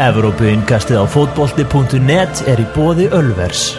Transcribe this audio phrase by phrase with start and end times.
[0.00, 3.74] Evrópuinkastið á fótbolti.net er í bóði Ölvers.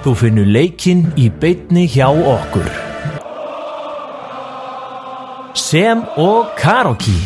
[0.00, 2.70] Þú finnur leikinn í beitni hjá okkur.
[5.60, 7.18] Sem og Karoki.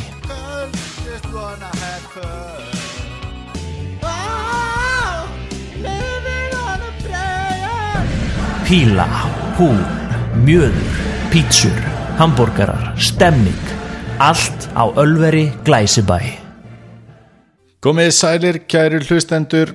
[8.66, 9.06] Píla,
[9.54, 9.78] húl,
[10.42, 10.98] mjöður,
[11.30, 11.78] pítsur,
[12.18, 13.72] hambúrgarar, stemning.
[14.18, 16.47] Allt á Ölveri Glæsibæ.
[17.78, 19.70] Komið sælir kæri hlustendur.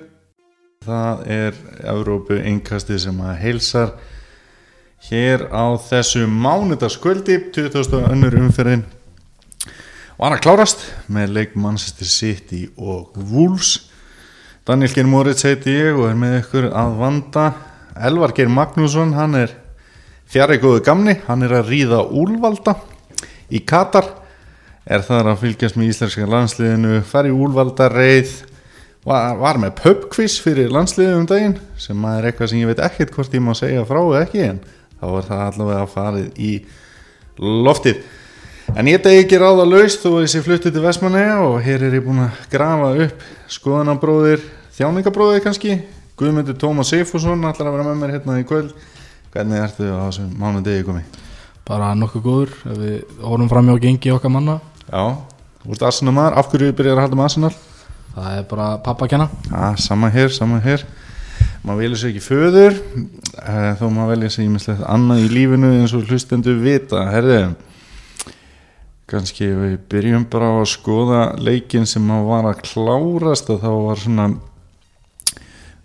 [0.83, 3.93] Það er Evrópu einkastið sem að heilsar
[5.05, 8.81] hér á þessu mánudaskvöldi 2000 önnur umferðin.
[10.19, 13.85] Var að klárast með leik Manchester City og Wolves.
[14.67, 17.45] Daniel Geir Moritz heiti ég og er með ykkur að vanda.
[17.95, 19.55] Elvar Geir Magnússon hann er
[20.27, 21.15] fjari góðu gamni.
[21.29, 22.75] Hann er að ríða úlvalda
[23.47, 24.11] í Katar
[24.83, 28.33] er þar að fylgjast með íslenska landsliðinu fari í úlvalda reið
[29.07, 33.13] var, var með pubquiz fyrir landsliðið um daginn sem er eitthvað sem ég veit ekkert
[33.15, 34.59] hvort ég má segja frá eða ekki en
[34.99, 36.51] þá var það allavega að farið í
[37.39, 38.03] loftið.
[38.79, 42.05] En ég degi ekki ráða laust ég sé fluttið til Vestmanneja og hér er ég
[42.05, 45.81] búin að grafa upp skoðanabróðir þjáningabróðir kannski.
[46.19, 48.71] Guðmundur Tómas Seyfússon allar að vera með mér hérna í kvöld.
[49.33, 51.21] Hvernig ertu á þessum mánu degi komið?
[51.67, 54.57] bara nokkuð góður við horfum fram hjá gengi okkar manna
[54.89, 55.03] Já,
[55.63, 57.55] þú ert Arsenal maður, af hverju byrjar að halda með Arsenal?
[58.13, 59.27] það er bara pappa að kenna.
[59.49, 60.85] Já, sama hér, sama hér.
[61.63, 65.93] Maður velja sér ekki föður eh, þó maður velja sér ímislegt annað í lífinu eins
[65.95, 67.05] og hlustendur vita.
[67.09, 67.39] Herði
[69.09, 73.69] kannski við byrjum bara á að skoða leikin sem maður var að klárast og þá
[73.85, 74.25] var svona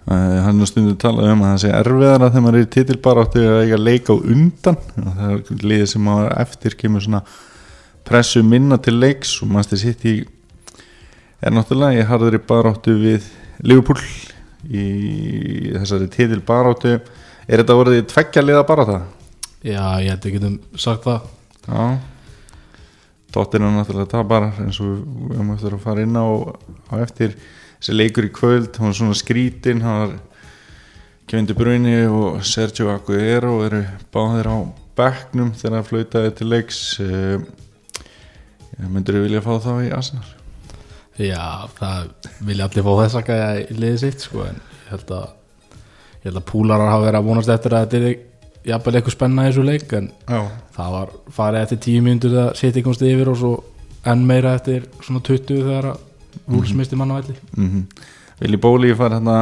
[0.09, 3.45] uh, hann er stundu talað um að það sé erfiðara þegar maður er í titilbaráttu
[3.45, 4.81] að eiga leik á undan.
[5.05, 7.23] Og það er liðið sem maður eftir kemur svona
[8.09, 10.17] pressu minna til leiks og sitt í
[11.39, 13.29] er náttúrulega ég harður í baráttu við
[13.63, 14.01] Liverpool
[14.69, 16.99] í þessari titil baráttu.
[17.49, 19.03] Er þetta voruð í tveggja liða barátta?
[19.63, 21.29] já, ég held við getum sagt það.
[21.67, 21.85] Já.
[23.35, 26.27] Tóttir er náttúrulega tapar eins og við höfum eftir að fara inn á,
[26.89, 27.37] á eftir.
[27.79, 30.17] Þessi leikur í kvöld hann var svona skrítin hann var
[31.29, 33.83] Kevindi Bruyni og Sergio Aguero eru
[34.15, 34.59] báðir á
[34.99, 36.81] bekknum þegar það flautaði til leiks.
[37.05, 37.45] Uh,
[38.87, 40.29] myndur þú vilja fá þá í Arsenal?
[41.19, 42.11] já, það
[42.47, 45.27] vilja allir fá þess að liðið sitt sko, en ég held að
[46.19, 48.19] ég held að púlarar hafa verið að vonast eftir að þetta er
[48.69, 50.41] jafnvel eitthvað spenna í þessu leik en Já.
[50.77, 53.53] það var farið eftir tíu mínútur þegar City komst yfir og svo
[54.09, 56.05] enn meira eftir svona 20 þegar að
[56.49, 57.83] Wolves misti mann á velli mm
[58.39, 59.37] Vili Bóli fær hérna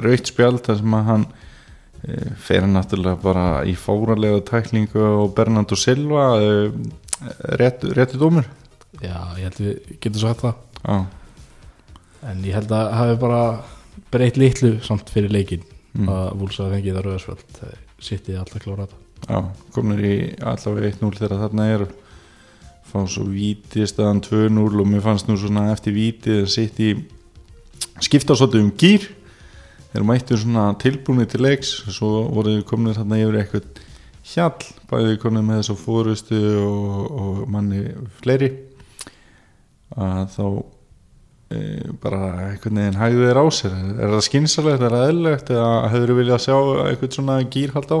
[0.00, 5.76] raukt spjald þar sem að hann uh, fer náttúrulega bara í fóralega tæklingu og Bernardo
[5.76, 6.70] Silva uh,
[7.60, 8.48] réttu rétt dómur
[9.02, 10.54] já, ég held við getum sagt það.
[10.84, 10.98] Já,
[12.32, 13.42] en ég held að hafi bara
[14.12, 15.66] breytt litlu samt fyrir leikin
[15.98, 16.06] Mm.
[16.12, 17.60] að Wolves hafi fengið það rauðarsvöld
[18.04, 19.38] City er alltaf klára þetta já,
[19.74, 20.16] komnir í
[20.46, 21.84] allavega 1-0 þegar þarna er
[22.86, 26.90] fá svo víti staðan 2-0 og mér fannst nú svona eftir víti að sitt í
[28.04, 29.08] skipta svolítið um gýr
[29.94, 33.82] þeir mættu svona tilbúinni til leiks svo voruð komnir þarna yfir eitthvað
[34.28, 37.86] hjall, bæðið komnir með þess að fórustu og, og manni
[38.20, 38.52] fleiri
[39.96, 40.44] að þá
[41.54, 41.60] e,
[42.02, 43.76] bara einhvern veginn hægðu þeir á sér.
[43.98, 46.56] Er það skynsalegt, er það eðlilegt eða hefur þið viljað sjá
[46.88, 48.00] eitthvað svona gýr halda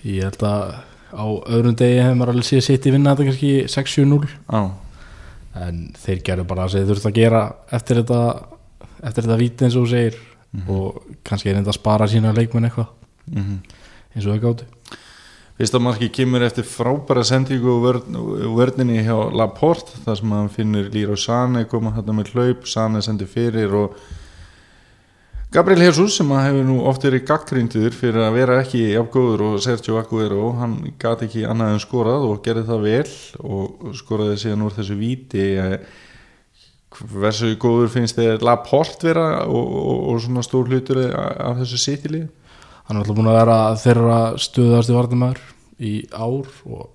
[0.00, 0.62] ég held að
[1.10, 4.60] á öðrum degi hefur maður alveg séð City vinna þetta kannski 6-7-0 Já,
[5.60, 7.42] en þeir gerðu bara það sem þeir þurft að gera
[7.76, 8.20] eftir þetta
[9.00, 10.18] eftir þetta víti eins og segir.
[10.70, 12.88] Og kannski er enda að spara sína leikmenn eitthvað.
[13.30, 13.58] Mhm.
[14.14, 14.64] Eins og þau gáttu
[15.60, 18.14] Fyrsta marki kemur eftir frábæra sendingu og vörn,
[18.56, 23.02] vörninni hjá Laporte þar sem hann finnur Líra og Sane koma þetta með hlaup, Sane
[23.04, 23.98] sendir fyrir og
[25.52, 29.60] Gabriel Jesus sem að hefur nú oft verið gaggrindur fyrir að vera ekki jafngóður og
[29.60, 34.64] Sergio Aguero, hann gati ekki annað en skorað og gerði það vel og skoraði síðan
[34.64, 35.46] úr þessu víti
[36.88, 42.30] hversu góður finnst þið Laporte vera og, og, og svona stór hlutur af þessu sittilið?
[42.86, 45.42] Hann er alltaf búin að vera þeirra stuðast í varnamæður
[45.80, 46.88] í ár og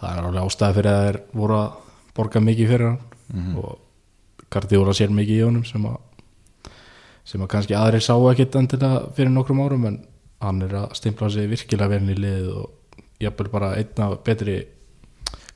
[0.00, 1.70] það er alveg ástæði fyrir að þeir voru að
[2.16, 3.54] borga mikið fyrir hann.
[3.60, 5.98] Og Guardiola sér mikið í honum sem að
[7.30, 9.98] sem að kannski aðrir sá ekkit endilega fyrir nokkrum árum en
[10.42, 14.56] hann er að stimpla sig virkilega vel í liðið og jafnvel bara einna betri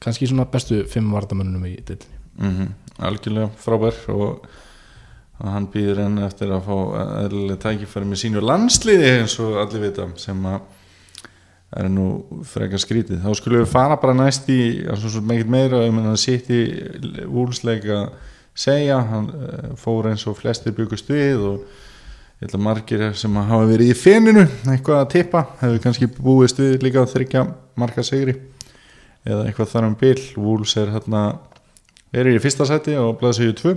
[0.02, 4.44] kannski svona bestu fimm vartamönnum í dittinni mm algjörlega frábær og
[5.40, 6.76] og hann býður enn eftir að fá
[7.24, 10.62] eðlilega tækifæri með sínu landsliði eins og allir vita sem að
[11.74, 12.08] er nú
[12.46, 13.22] frekar skrítið.
[13.24, 14.60] Þá skulum við fara bara næst í
[15.02, 16.60] svo, meira um að sitt í
[17.26, 18.04] úlsleika
[18.54, 19.00] segja.
[19.10, 23.66] Hann uh, fór eins og flestir byggust við og ég held að margir sem hafa
[23.70, 27.44] verið í feninu eitthvað að tippa hefur kannski búist við líka að þryggja
[27.80, 28.36] marga sigri
[29.24, 30.18] eða eitthvað þar um bil.
[30.38, 31.24] Wolves er hérna
[32.14, 33.74] eru í fyrsta seti og blaðsíðu 2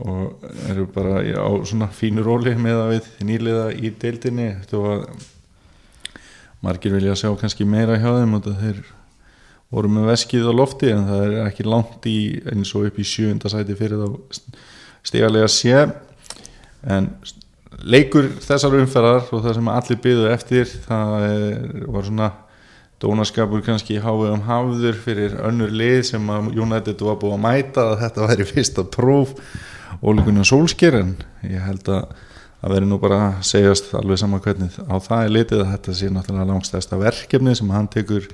[0.00, 4.48] og eru bara á svona fínu róli með að við nýliða í deildinni.
[4.62, 5.06] Þetta var
[6.62, 8.82] margir vilja sjá kannski meira hjá þeim og þeir
[9.72, 12.18] voru með veskið á lofti en það er ekki langt í
[12.52, 14.50] eins og upp í sjöunda sæti fyrir þá
[15.02, 15.86] stigalega sé
[16.92, 17.08] en
[17.82, 21.46] leikur þessar umferðar og það sem allir byggðu eftir það er,
[21.88, 22.28] var svona
[23.02, 27.86] dónaskapur kannski háið um hafður fyrir önnur lið sem að United var búið að mæta
[27.90, 29.34] að þetta væri fyrsta próf
[30.02, 31.16] ólíkunan sólsker en
[31.46, 32.14] ég held að
[32.62, 35.96] það veri nú bara að segjast alveg sama hvernig á það er litið að þetta
[35.98, 38.28] sé náttúrulega langstæðsta verkefni sem hann tekur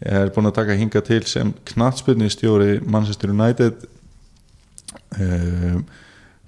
[0.00, 3.84] er búin að taka hinga til sem knatsbyrni stjóri Manchester United.
[5.20, 5.84] Um,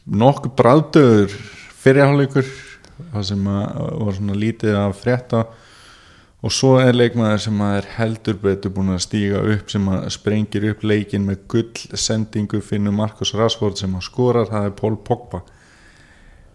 [0.08, 1.34] nokkuð bræðdöður
[1.82, 2.48] fyrirháleikur
[3.12, 5.42] það sem var svona lítið að frétta
[6.42, 10.66] og svo er leikmaður sem er heldur betur búin að stíga upp sem að sprengir
[10.72, 15.42] upp leikin með gull sendingu finnur Marcus Rashford sem að skorar, það er Paul Pogba.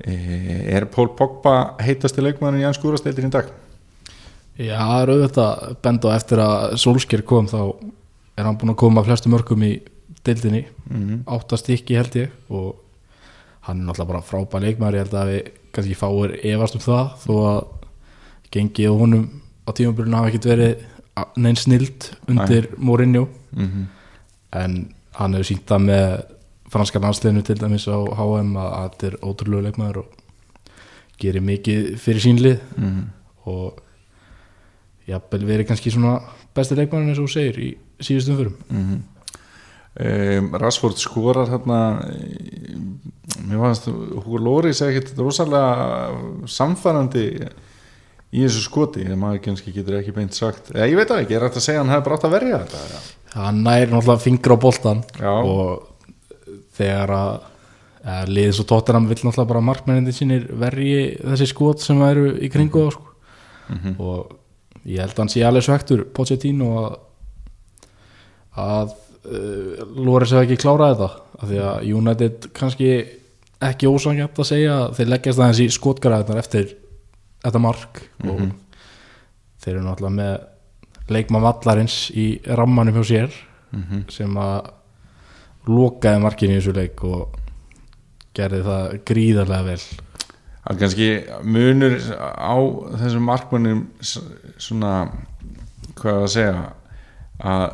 [0.04, 0.18] E,
[0.76, 3.54] er Paul Pogba heitasti leikmaður í Jans Gúrasteildin í dag?
[4.58, 7.62] Já, það er auðvitað benda á eftir að Solskjær kom þá
[8.38, 9.78] er hann búin að koma flestu mörgum í
[10.28, 12.76] deildinni, Mm áttast ekki held ég og
[13.68, 17.10] hann er náttúrulega bara frábær leikmaður, ég held að við kannski fáir efast um það
[17.24, 17.60] þó að
[18.52, 19.26] gengið og honum
[19.68, 20.86] á tímabilinu hafa ekkert verið
[21.36, 23.28] neinn snild undir Mourinho.
[23.56, 23.86] -hmm.
[24.52, 26.24] en hann hefur sínt það með
[26.70, 30.08] franska landsliðinu til dæmis á HM að þetta er ótrúlega leikmaður og
[31.20, 33.06] gerir mikið fyrir sínlið Mm
[33.48, 33.84] og
[35.08, 36.18] jafnvel verið kannski svona
[36.56, 37.70] besti leikmaður eins og segir í
[38.04, 41.80] síðustum fyrum um, Rashford skorar hérna
[43.48, 46.12] mér fannst Hugo Loris ekkert rosalega
[46.58, 47.28] samfærandi
[48.34, 51.38] í þessu skoti en maður kannski getur ekki beint sagt eða ég veit það ekki,
[51.38, 53.04] er þetta að segja hann hefði brátt að verja þetta eða?
[53.38, 55.32] hann nær náttúrulega fingur á boltan Já.
[55.32, 57.32] og þegar að
[58.08, 62.30] ja, liðið svo tóttir hann vill náttúrulega bara markmennindi sínir verji þessi skot sem eru
[62.40, 63.08] í kringu þá sko.
[63.68, 63.96] Mhm.
[64.00, 64.36] og
[64.88, 66.98] ég held að hann sé alveg svektur Pochettino að
[68.58, 68.94] að
[69.30, 72.92] uh, Loris hefði ekki klárað þetta af því að United kannski
[73.68, 76.72] ekki ósangjart að segja þeir leggjast aðeins í skotgræðunar eftir
[77.48, 78.42] þetta mark og
[79.64, 84.06] þeir eru náttúrulega með leikmann vallarins í rammanum hjá sér Mhm.
[84.10, 84.70] sem að
[85.68, 87.34] lokaði markinu í þessu leik og
[88.38, 89.82] gerði það gríðarlega vel.
[90.64, 91.08] Það er kannski
[91.44, 91.98] munur
[92.40, 92.56] á
[93.02, 93.82] þessum markmannum
[94.58, 94.94] svona
[96.00, 96.64] hvað að segja
[97.44, 97.68] að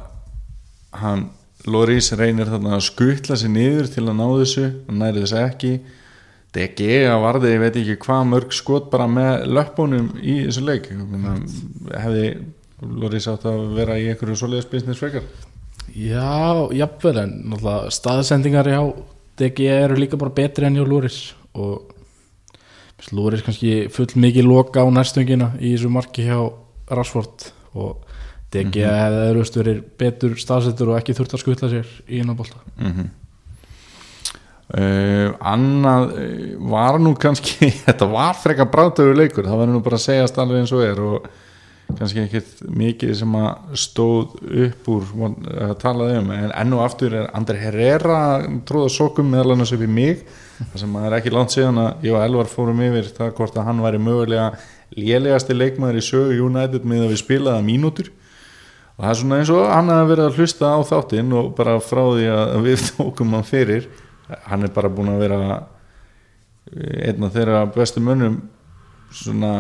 [1.03, 1.29] hann
[1.65, 5.73] Loris reynir þarna að skutla sér niður til að ná þessu og næri þess ekki
[6.53, 10.91] DG að varði, ég veit ekki hvað mörg skot bara með löppunum í þessu leik.
[11.93, 12.27] Hefði
[12.83, 15.25] Loris átt að vera í einhverju svoleiðis business frekar?
[15.93, 18.81] Já, jafnvel en náttúrulega staðsendingar hjá
[19.39, 21.19] DG eru líka bara betri enn hjá Lúris
[21.57, 21.89] og
[23.11, 26.37] Lúris kannski full mikið loka á næstöngina í þessu marki hjá
[26.93, 28.05] Rashford og
[28.53, 32.61] DG hefði öðrust verið betur staðsettur og ekki þurft að skutla sér í innan bolta
[34.73, 39.99] mm annað uh, var nú kannski þetta var frekar brátöfu leikur það var nú bara
[39.99, 41.27] að segjast alveg eins og er og
[41.97, 45.09] kannski ekkert mikið sem að stóð upp úr
[45.67, 46.31] að talaði um.
[46.33, 48.19] En enn og aftur er Andri Herrera
[48.67, 50.23] tróða sokum meðal annars upp í mig
[50.57, 53.57] það sem að er ekki langt síðan að ég og Elvar fórum yfir það hvort
[53.59, 54.49] að hann væri mögulega
[54.97, 58.11] lélegasti leikmaður í sögu United með að við spilaða mínútur.
[58.93, 61.79] Og það er svona eins og hann hefði verið að hlusta á þáttinn og bara
[61.81, 63.87] frá því að við tókum hann fyrir
[64.47, 65.39] hann er bara búin að vera
[66.73, 68.39] einn af þeirra bestu mönnum
[69.13, 69.53] svona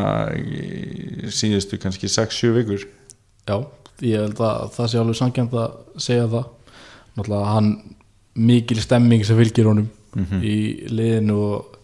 [1.29, 2.85] síðustu kannski 6-7 vikur.
[3.45, 3.57] Já,
[4.01, 6.47] ég held að það sé alveg sangjant að segja það.
[7.13, 7.69] Náttúrulega hann
[8.33, 9.91] mikil stemming sem fylgir honum
[10.41, 10.55] í
[10.89, 11.75] liðinu og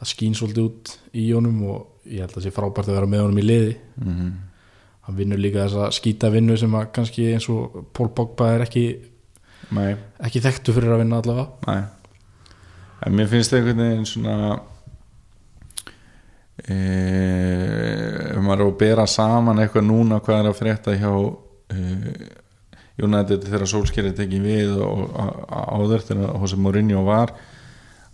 [0.00, 3.10] það skýn svolítið út í honum og ég held að það sé frábært að vera
[3.10, 3.76] með honum í liði.
[4.00, 4.32] Mm
[5.02, 8.84] hann vinnur líka þessa skýta vinnu sem að kannski eins og Pól Pogba er ekki,
[9.74, 11.48] Nei, ekki þekktu fyrir að vinna allavega.
[11.66, 12.01] Nei
[13.06, 14.36] en mér finnst einhvern veginn svona
[16.62, 16.76] e,
[18.32, 21.80] ef maður er að bera saman eitthvað núna hvað er að frétta hjá e,
[23.02, 25.08] United þegar sólskerið tekið við og,
[25.48, 27.48] áður þegar Jose Mourinho var að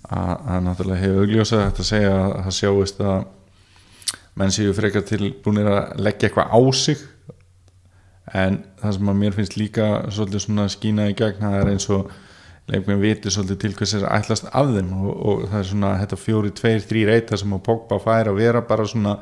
[0.08, 3.18] að náttúrulega hefur augljósað þetta að segja að það sjáist að
[4.38, 7.02] menn séu frekar tilbúinir að leggja eitthvað á sig.
[8.38, 11.88] En það sem að mér finnst líka svolítið svona skína í gegn það er eins
[11.92, 12.12] og
[12.68, 16.18] leikmenn viti svolítið til hvers er ætlast af þeim og, og það er svona þetta
[16.20, 19.18] fjóri, tveir, þrýr eita sem að Pogba fær að vera bara svona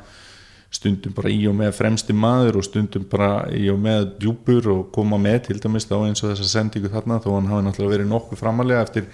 [0.73, 4.81] stundum bara í og með fremsti maður og stundum bara í og með djúpur og
[4.95, 8.11] koma með til dæmis þá eins og þessa sendingu þarna þó hann hafi náttúrulega verið
[8.11, 9.07] nokkuð framalega eftir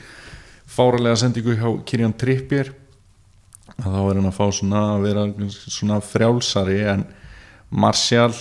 [0.74, 2.74] fáralega sendingu hjá Kirjan Trippier
[3.78, 7.06] að þá er hann að fá svona að vera svona frjálsari en
[7.70, 8.34] Martial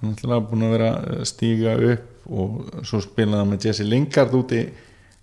[0.00, 4.64] náttúrulega búin að vera að stíga upp og svo spilaði hann með Jesse Lingard úti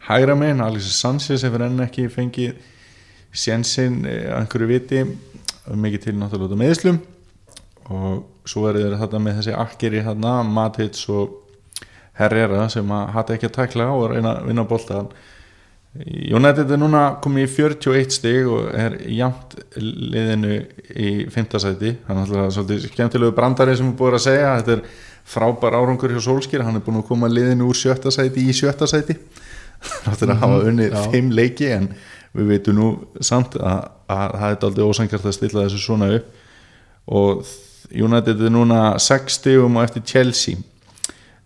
[0.08, 2.56] hægra megin, Alexis Sanchez hefur enn ekki fengið
[3.32, 5.04] sjensin að einhverju viti
[5.72, 7.02] mikið til náttúrulega meðslum
[7.92, 11.38] og svo er þetta með þessi akkeri hérna, Matic og
[12.18, 15.06] Herrera sem að hata ekki að tækla og reyna að vinna bólta
[15.92, 20.62] United er núna komið í 41 stig og er jamt liðinu
[20.96, 21.58] í 5.
[21.60, 24.86] sæti hann er svolítið skemmtilegu brandari sem er búin að segja, þetta er
[25.32, 28.08] frábær árangur hjá Solskjær, hann er búin að koma liðinu úr 7.
[28.16, 28.88] sæti í 7.
[28.88, 29.18] sæti
[29.82, 31.02] þáttur að hafa unnið já.
[31.16, 31.88] 5 leiki en
[32.38, 37.12] við veitum nú samt að, að það er aldrei ósangjart að stilla þessu svona upp
[37.12, 37.42] og
[37.92, 40.56] United er núna 6 stigum og eftir Chelsea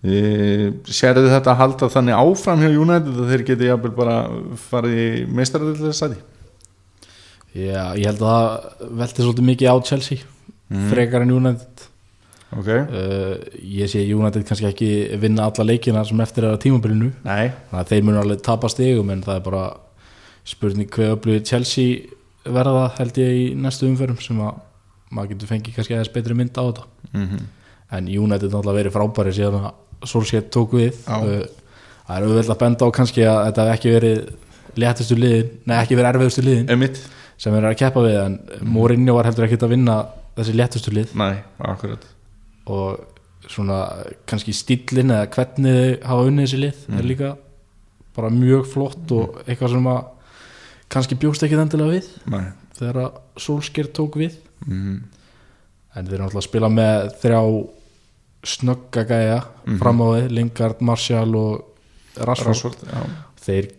[0.05, 4.17] sérðu þetta að halda þannig áfram hjá United að þeir geti jafnvel bara
[4.67, 6.21] farið í meistaradöldlega sæti
[7.55, 10.31] Já, ég held að það velti svolítið mikið á Chelsea
[10.65, 10.87] Mhm.
[10.89, 11.74] frekar en United
[12.59, 17.11] ok, uh, ég sé United kannski ekki vinna alla leikina sem eftir er að tímabilinu.
[17.23, 19.65] Þannig að þeir munu alveg tapa stigum en það er bara
[20.45, 22.05] spurning hver öflugir Chelsea
[22.45, 24.63] verða held ég í næstu umferðum sem að
[25.15, 26.89] maður getur fengið kannski aðeins betri mynd á þetta.
[27.13, 27.45] Mm
[27.93, 30.97] en United náttúrulega verið frábæri síðan að Solskjaer tók við.
[31.07, 31.45] Uh,
[32.05, 35.77] það er auðvitað að benda á kannski að þetta hef ekki verið léttustu liðin, nei
[35.77, 36.99] ekki verið erfiðustu liðin emitt,
[37.41, 38.35] sem er að keppa við en
[38.67, 39.95] Mourinho var heldur ekkert að vinna
[40.35, 41.15] þessi léttustu lið.
[41.15, 42.03] Nei, akkurat
[42.67, 42.99] og
[43.47, 43.79] svona
[44.25, 47.31] kannski stílinn eða hvernig þau hafa unnið þessi lið er líka
[48.15, 50.03] bara mjög flott og eitthvað sem að
[50.89, 52.45] kannski bjóst ekki endilega við nei,
[52.77, 54.37] þegar að Solskjaer tók við.
[54.65, 55.03] Mm
[55.95, 57.41] en þeir eru náttúrulega að spila með þrjá
[58.45, 59.37] snögga gæja
[59.79, 63.13] fram á við, Lingard, Martial og Rashford, Rashford,
[63.45, 63.69] þeir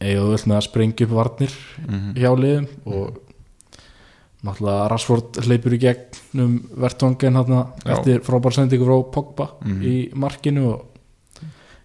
[0.00, 1.52] eiga vel með að sprengja upp varnir
[1.84, 2.14] Mhm.
[2.16, 3.18] hjá liðum og
[4.46, 9.82] náttúrulega Rashford hleypur í gegnum vertvangen hérna eftir frábær sendingu frá Pogba Mhm.
[9.82, 10.84] í markinu og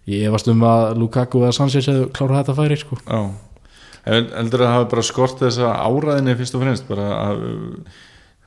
[0.06, 2.96] ég efast um að Lukaku eða Sanchez hefur klárað þetta færi sko.
[3.06, 3.30] Já,
[4.04, 7.38] Hel- heldur að það hafi bara skort þessa áræðinni fyrst og fremst bara að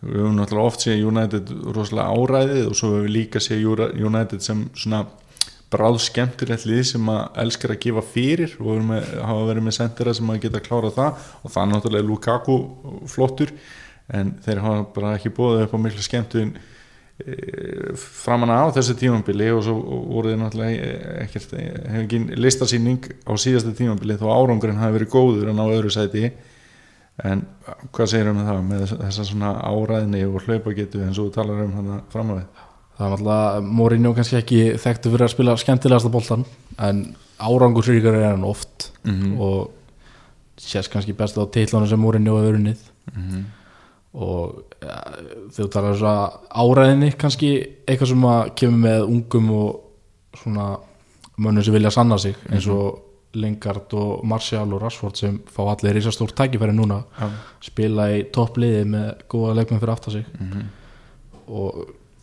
[0.06, 3.66] við höfum náttúrulega oft séð United rosalega áræðið og svo höfum við líka séð
[4.06, 5.08] United sem svona
[5.72, 10.14] bráð skemmtilegt lið sem að elskar að gefa fyrir og með, hafa verið með sendera
[10.14, 12.58] sem að geta klárað það og það er náttúrulega Lukaku
[13.08, 13.52] flottur
[14.14, 16.54] en þeir hafa bara ekki búið upp á miklu skemmtun
[17.98, 19.74] framan á þessu tímambili og svo
[20.12, 20.92] voru þeir náttúrulega
[21.26, 25.92] ekkert, hefur ekki listasýning á síðasta tímambili þó árangurinn hafi verið góður en á öðru
[25.94, 26.30] sæti
[27.26, 27.42] en
[27.96, 32.02] hvað segir um það með þessa- svona áræðni og hlaupagetu eins og talar um hann
[32.14, 32.46] fram á við
[32.98, 36.46] það er náttúrulega Mourinho kannski ekki þekktu fyrir að spila skemmtilegasta boltan
[36.78, 39.40] en árangursríkar er hann oft Mhm.
[39.42, 39.72] og
[40.58, 42.78] sést kannski best á teitlunum sem Mourinho hefur unnið
[43.16, 43.46] Mhm.
[44.18, 44.96] Og ja,
[45.54, 47.50] þú talar að áræðinni kannski
[47.88, 50.70] eitthvað sem að kemur með ungum og svona
[51.38, 53.04] mönnum sem vilja sanna sig eins og
[53.38, 57.28] Lingard og Martial og Rashford sem fá allir risastórt tækifæri núna Já.
[57.62, 60.64] spila í toppliði með góða leikmenn fyrir aftar sig Mhm.
[61.48, 61.76] og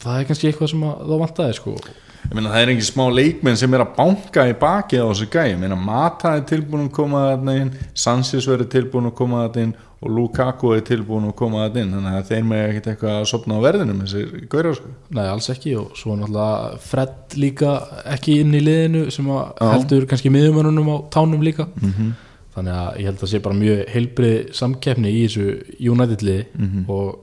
[0.02, 1.92] það er kannski eitthvað sem að þá vantaði sko Ég
[2.32, 5.50] meina það er engin smá leikmenn sem er að banka í bakið á þessu gæi,
[5.52, 9.62] ég meina Mata er tilbúin að koma þarna inn, Sanchez verður tilbúin að koma þarna
[9.68, 13.14] inn og Lukaku er tilbúin að koma þarna inn, þannig að þeir með ekkert eitthvað
[13.20, 14.88] að sopna á verðinum þessi gaurar sko.
[15.16, 17.74] Nei, alls ekki og svo náttúrulega Fred líka
[18.16, 22.12] ekki inn í liðinu sem að heldur kannski miðumönunum á tánum líka Mhm.
[22.54, 25.46] þannig að ég held að sé bara mjög heilbrið samkeppni í þessu
[25.90, 26.84] United liði Mhm.
[26.88, 27.18] og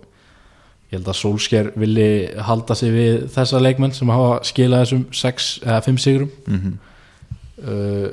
[0.92, 2.10] ég held að Solskjær villi
[2.48, 6.34] halda sig við þessa leikmenn sem hafa skilað þessum 6 eða 5 sigrum.
[6.48, 6.74] Mhm.
[7.68, 8.10] uh,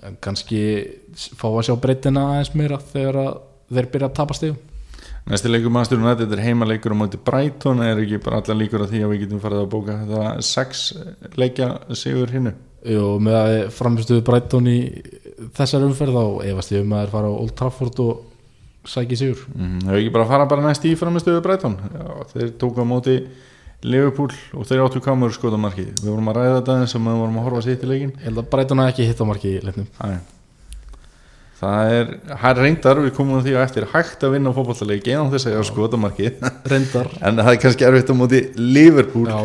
[0.00, 0.62] en kannski
[1.36, 3.32] fá að sjá breytina aðeins meira þegar að
[3.70, 4.58] þeir byrja að tapa stegum
[5.28, 8.86] Næsti leikur mannstur og þetta er heimaleikur á móti Brighton, er ekki bara allar líkur
[8.86, 10.84] að því að við getum farið að bóka þetta sex
[11.36, 12.54] leikja sigur hinnu?
[12.88, 14.78] Jú, með að við framistuðu Brighton í
[15.58, 18.24] þessar umferð þá efast ég um að þeir fara á Old Trafford og
[18.88, 19.44] sæki sigur.
[19.54, 21.76] Mm, Hefur ekki bara fara bara næst í framistöðu Brighton?
[21.92, 23.16] Já, þeir tóku á móti
[23.84, 25.94] Liverpool og þeir áttu kamur skotamarkið.
[26.02, 28.26] Við vorum að ræða þetta eins og við vorum að horfa sitt í leikin Ég
[28.28, 29.88] held að Brighton hafi ekki hitt á marki í leiknum.
[30.04, 30.10] Æ.
[31.60, 35.12] það er það er reyndar, við komum að því að eftir hægt að vinna fótballtaleiki
[35.16, 36.44] en þess að ég á skotamarkið.
[36.72, 37.10] Reyndar.
[37.20, 39.26] En það er kannski erfitt á móti Liverpool.
[39.28, 39.40] Já,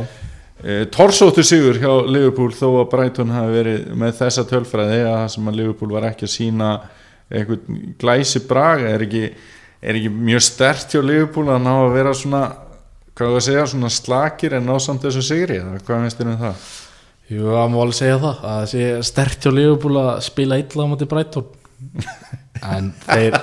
[0.63, 5.27] e, Torsóttu sigur hjá Liverpool þó að Brighton hafi verið með þessa tölfræði að það
[5.36, 6.70] sem að Liverpool var ekki að sína
[7.32, 9.25] eitthvað glæsi brag er ekki,
[9.82, 12.41] er ekki mjög stert hjá Liverpool að ná að vera svona
[13.15, 16.32] hvað var að segja, svona slakir en ná samt þessu sigri, eða hvað finnst þér
[16.32, 16.65] um það?
[17.25, 20.91] Jú, það má alveg segja það að sé stert hjá Liverpool að spila illa á
[20.91, 21.53] móti Brighton.
[22.65, 23.36] En þeir,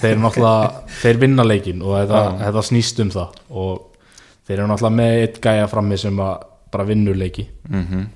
[0.00, 3.36] þeir náttúrulega þeir vinna leikin og þetta, þetta snýst um það.
[3.62, 4.08] Og
[4.42, 7.44] þeir eru náttúrulega með eitt gæja frammi sem að bara vinnur leiki.
[7.70, 8.08] Mm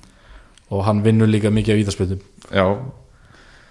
[0.73, 2.65] og hann vinnur líka mikið á vítaspöndum Já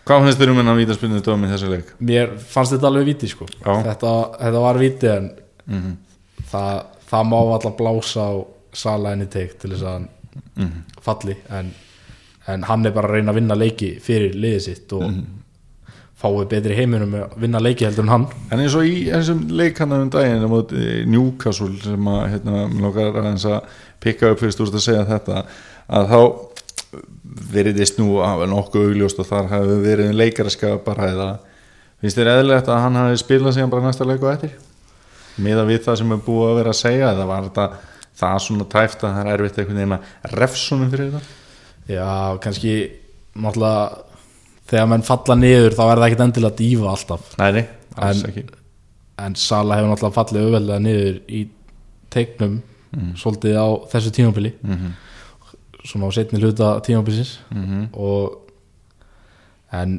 [0.04, 1.94] Hvað finnst þér um hennan vítaspilnu dómi þessu leik?
[1.98, 3.46] mér fannst þetta alveg viti sko.
[3.64, 5.30] Þetta, þetta var viti en
[5.64, 5.94] Mm
[6.50, 8.32] það, það má alltaf blása á
[8.74, 10.08] sala enni teik til þess að hann
[10.56, 10.82] -hmm.
[11.00, 11.36] falli.
[11.50, 11.72] En,
[12.46, 15.04] en hann er bara að reyna að vinna leiki fyrir liðið sitt og
[16.24, 18.26] fái betri heiminum að vinna leiki heldur en hann.
[18.50, 23.16] En eins og í þessum leik hann um daginn Newcastle sem að hérna, mér langar
[23.20, 23.60] aðeins að
[24.00, 25.44] pikka upp fyrst úr að segja þetta
[25.88, 26.20] að þá
[27.54, 28.18] veriðist nú
[28.50, 31.28] nokkuð augljóst og þar hafi verið leikaraska bara eða
[32.02, 34.54] finnst þér eðlilegt að hann hafi spilað síðan bara næsta leik og eftir?
[35.44, 37.68] Miða við það sem er búið að vera að segja eða var þetta
[38.20, 41.38] það svona tæft að það er erfitt einhvern veginn að refsunum fyrir þetta?
[41.90, 42.10] Já,
[42.44, 42.74] kannski
[43.34, 44.04] náttúrulega
[44.70, 47.32] þegar menn falla niður þá er það ekkit endilega dífa alltaf.
[47.40, 48.52] Nei, En-
[49.24, 51.42] en Sala hefur náttúrulega fallið auðveldlega niður í
[52.14, 52.54] teiknum
[53.18, 54.54] svolítið á þessu tímabili.
[54.62, 54.92] Mm
[55.84, 57.38] svona á setni hluta tímabilsins.
[57.52, 57.86] -hmm.
[57.92, 58.40] og
[59.72, 59.96] en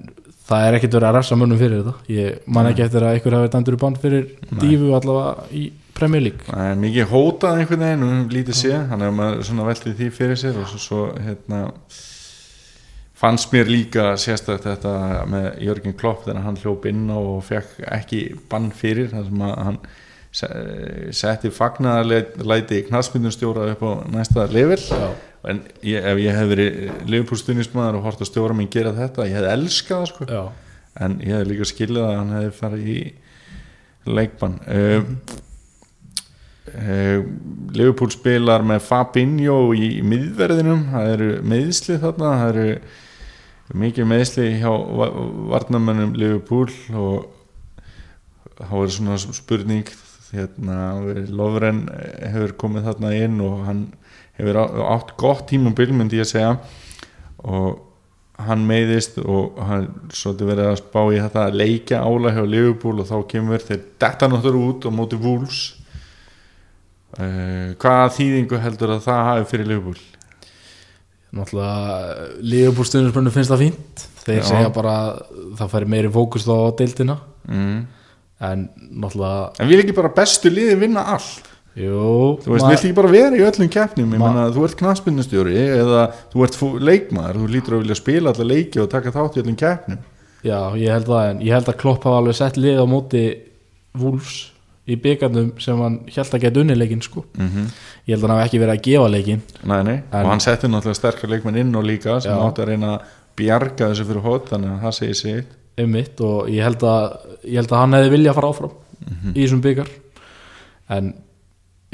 [0.47, 1.93] það er ekkert verið að refsa mönnum fyrir þetta.
[2.09, 4.27] Ég man ekki eftir að einhver hafi dæmdur í band fyrir
[4.61, 6.43] dífu allavega í Premier League.
[6.53, 10.35] Er mikið hótað einhvern veginn um lítið sé, hann hefur maður svona veltið því fyrir
[10.37, 11.61] sér og svo, svo hérna
[13.15, 17.85] fannst mér líka sérstætt þetta með Jörgen Klopp þegar hann hljóp inn á og fekk
[17.95, 18.19] ekki
[18.51, 19.77] bann fyrir þar sem að hann
[20.35, 24.77] se- setti fagnaðarlæti knarsmyndunstjóra upp á næsta level.
[24.77, 25.09] Já.
[25.51, 26.77] En ég, ef ég hef verið
[27.11, 30.27] liðbúrstunismæður og hort að stjóra minn gera þetta, ég hefði elskað það sko.
[30.31, 30.43] Já,
[31.05, 32.99] en ég hef líka skilið að hann hefði farið í
[34.05, 34.59] leikbann.
[34.69, 35.01] Uh,
[36.73, 37.19] uh,
[37.75, 40.87] Liverpool spilar með Fabinho í, miðverðinum.
[40.93, 45.13] Það eru meðsli þarna það eru mikið meðsli hjá va-
[45.55, 47.31] varnarmönnum Liverpool og
[48.59, 49.89] þá er svona spurning
[50.35, 50.77] hérna,
[51.33, 51.85] Lofren
[52.21, 53.81] hefur komið þarna inn og hann
[54.37, 56.53] hefur á- átt gott tímabil myndi ég að segja.
[57.45, 57.81] Og
[58.45, 62.99] hann meiðist og hann svolítið verið að spá í þetta að leikja ála hjá Liverpool
[62.99, 65.61] og þá kemur þeir detta náttúrulega út á móti Wolves.
[67.15, 70.01] Uh, hvaða þýðingu heldur að það hafi fyrir Liverpool?
[71.35, 74.03] Náttúrulega Liverpool stundinspöndu finnst það fínt.
[74.25, 74.47] Þeir Já.
[74.49, 75.21] segja bara að
[75.61, 77.19] það færi meiri fókust á deildina.
[77.45, 77.85] Mm.
[78.45, 78.63] en
[78.99, 81.45] náttúrulega en vil ekki bara bestu liði vinna allt
[81.75, 84.13] jú, þú veist, ma- vilt ekki bara vera í öllum keppnum?
[84.15, 86.57] Ég menna, þú ert knaspinnustjóri eða þú ert
[86.89, 89.97] leikmaður, þú lítur að vilja spila alla leiki og taka þátt í öllum keppnum.
[90.45, 93.23] Já, ég held en ég held að Klopp hafa alveg sett lið á móti
[93.97, 94.51] Wolves
[94.87, 97.25] í byggarnum sem hann held að geta unni leikinn sko.
[97.37, 97.67] Mm -hmm.
[98.07, 99.41] ég held að hann hafi ekki verið að gefa leikinn.
[99.63, 99.95] Nei, nei.
[100.11, 103.01] En- og hann setti náttúrulega sterkar leikmenn inn og líka sem átti að reyna að
[103.35, 105.45] bjarga þessu fyrir hótt þannig að það segir sig
[105.77, 108.71] einmitt og ég held að ég held að hann hefði vilja að fara áfram
[109.35, 109.89] í þessum byggar
[110.95, 111.13] en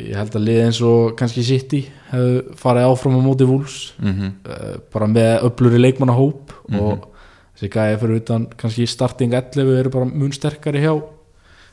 [0.09, 4.11] ég held að liðið eins og kannski City hefðu farið áfram á móti Wolves mm
[4.13, 4.31] -hmm.
[4.49, 7.07] uh, bara með öfluri leikmannahóp og
[7.55, 11.01] þessi gæði fyrir utan kannski starting 11 eru bara mun sterkari hjá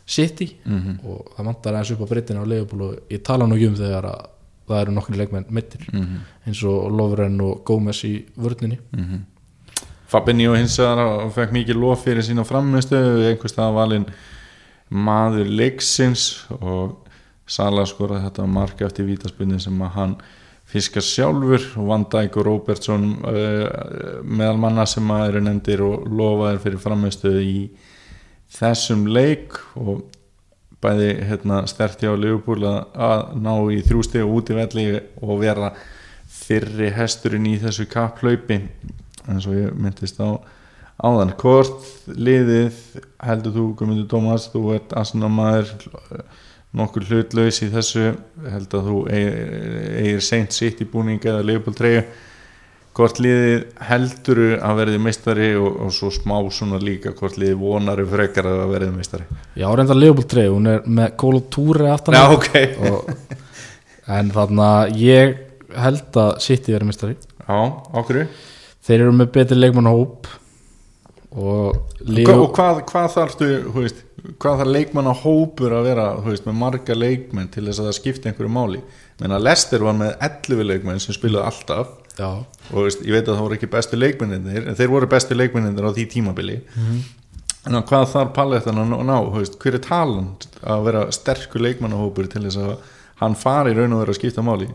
[0.06, 0.98] City Mhm.
[1.04, 3.74] og það vantar aðeins upp á breytina á Leopold og ég tala nú ekki um
[3.76, 4.26] þegar að
[4.68, 6.16] það eru nokkri leikmenn mittir Mhm.
[6.46, 8.78] eins og Lovren og Gómez í vörninni
[10.08, 14.06] Fabinho hins og fekk mikið lof fyrir sína framistu einhvers það valinn
[14.90, 16.96] maður leiksins og
[17.48, 20.14] Sala skoraði þetta mark eftir vítaspunni sem að hann
[20.68, 26.08] fiskar sjálfur og Van Dijk og Robertson uh, meðal manna sem að eru nefndir og
[26.12, 27.56] lofaðir fyrir framistu í
[28.58, 30.04] þessum leik og
[30.82, 34.84] bæði hérna, sterti á Liverpool að, ná í þrjústi og út í velli
[35.24, 35.72] og vera
[36.28, 38.60] fyrri hesturinn í þessu kapplaupi.
[39.28, 40.38] Eins og ég myndist á
[41.02, 41.34] áðan.
[41.38, 42.78] Hvort liðið
[43.24, 45.74] heldur þú Guðmundur Dómas þú ert aðsannamaður
[46.76, 48.10] nokkur hlutlaus í þessu.
[48.52, 51.44] Held að þú eigir, seint sitt í búning eða
[51.78, 52.02] 3
[52.98, 58.06] hvort liðið helduru að verði meistari og, og svo smá svona líka hvort liðið vonari
[58.10, 59.26] frekar að verði meistari?
[59.54, 59.94] Já, reynda
[60.26, 62.34] 3, hún er með Kolo Túri aftan Já, á.
[62.34, 62.56] ok.
[62.88, 63.36] Og,
[64.18, 65.36] en þarna ég
[65.78, 67.58] held að City verið mistari Já,
[68.00, 68.22] okkur
[68.88, 70.28] þeir eru með betri leikmannahóp
[71.36, 71.76] og
[72.08, 74.02] Leo, og hvað, hvað þarftu þú veist,
[74.40, 77.96] hvað það leikmann á hópur að vera veist, með marga leikmenn til þess að það
[77.98, 78.80] skipti einhverju máli?
[79.20, 81.92] Menna Lester var með 11 leikmenn sem spilaði alltaf.
[82.18, 82.30] Já,
[82.72, 85.86] og veist, ég veit að það voru ekki bestu leikmenninir en þeir voru bestu leikmenninir
[85.86, 86.58] á því tímabili.
[87.68, 89.16] En hvað þarf Pallettan að ná,
[89.60, 92.72] hver er taland að vera sterkur leikmannahópur til þess að
[93.20, 94.70] hann fari raun og vera að skipta máli?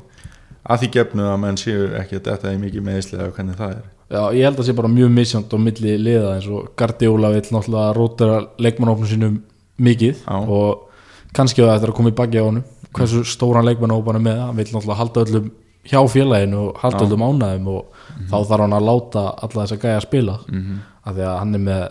[0.63, 3.87] Að því gefnu að menn séu ekki að þetta er mikið meðislega hvernig það er
[4.13, 7.49] já, ég held að sé bara mjög misjönd á milli liða eins og Guardiola vill
[7.55, 9.39] náttúrulega rótera leikmannóknum sínum
[9.81, 10.37] mikið Já.
[10.37, 10.89] og
[11.33, 14.39] kannski að þetta er að koma í baki á honum hversu stóran leikmannópan er með
[14.45, 15.49] hann vill náttúrulega halda öllum
[15.89, 17.07] hjá félaginu og halda Já.
[17.09, 17.83] öllum ánæðum og
[18.29, 20.79] þá þarf hann að láta alla þess að gæja að spila Mhm.
[21.05, 21.83] af því að hann er með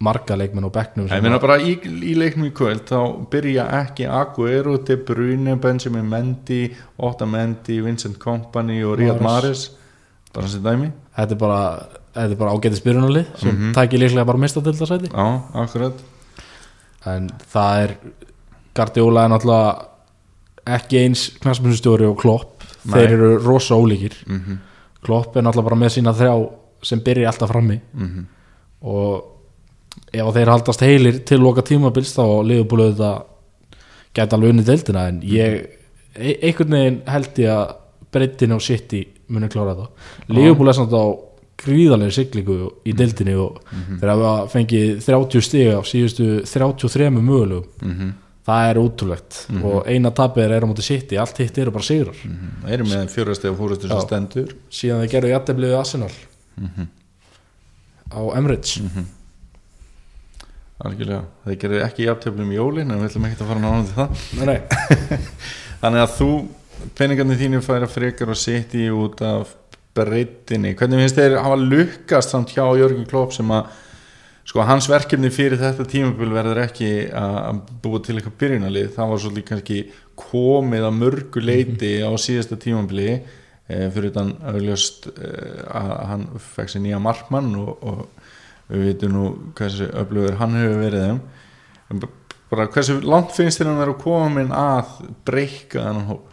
[0.00, 4.06] marga leikmenn á bekknum ég meina bara í, í leiknum í kvöld þá byrja ekki
[4.08, 9.70] Aguero, De Bruyne, Benjamin Mendy Otamendi, Vincent Kompany og Riyad Mahrez
[10.34, 11.60] bara sem dæmi þetta er bara,
[12.14, 15.28] þetta er bara ágæti spyrunali sem mm tækir líklega bara mista til það sæti já,
[15.64, 16.02] akkurat.
[17.10, 17.94] En það er
[18.76, 22.66] Guardiola er náttúrulega ekki eins knastmjöndstjóri og Klopp.
[22.84, 22.94] Nei.
[22.94, 24.16] þeir eru rosa ólíkir.
[24.26, 24.60] Mm
[25.00, 26.34] Klopp er náttúrulega bara með sína þrjá
[26.84, 27.80] sem byrja alltaf frammi.
[27.96, 28.24] -hmm.
[28.80, 29.24] og
[30.12, 33.24] ef þeir haldast heilir til loka tímabils þá liðbúlu þetta
[34.14, 35.08] gæti alveg unni deildina.
[35.08, 35.66] En ég
[36.14, 37.74] e einhvern veginn held ég að
[38.12, 41.04] breytin á City muni klára þetta liðbúlu er samt á
[41.60, 42.56] gríðarlega siglingu
[42.88, 43.58] í deildinni og
[44.00, 48.12] þeir hafa fengið 30 stig af síðustu 33 mögulegum Mhm.
[48.50, 52.16] það er útrúlegt og eina tapir er á móti City, allt hitt eru bara sigrar.
[52.16, 54.06] Það eru með fjórastega fórustur sem Já.
[54.06, 54.54] stendur.
[54.72, 56.10] Síðan þeir gerðu jættebliðið Arsenal.
[58.10, 58.80] Á Emirates.
[60.80, 63.96] Algjörlega, þeir gerir ekki jafntöflum í jólin en við ætlum ekki að fara nána til
[63.98, 64.08] það.
[65.82, 66.28] Þannig að þú,
[66.96, 69.54] peningarnir þínu færa frekar og setji út af
[69.96, 73.72] breytinni, hvernig finnst þeir hafa lukkast samt hjá Jörgen Klopp sem að
[74.46, 79.22] sko hans verkefni fyrir þetta tímabil verður ekki að búa til eitthvað byrjunalið, það var
[79.24, 79.80] svolítið kannski
[80.20, 83.20] komið að mörgu leiti á síðasta tímabili e,
[83.94, 85.30] fyrir þann auðljóst e,
[85.80, 90.82] að hann fekk sér nýja markmann og, og við veitum nú hversu öflugur hann hefur
[90.84, 91.22] verið þeim.
[92.50, 96.29] Bara hversu langt finnst þér hann vera komin að breyka þennan hóp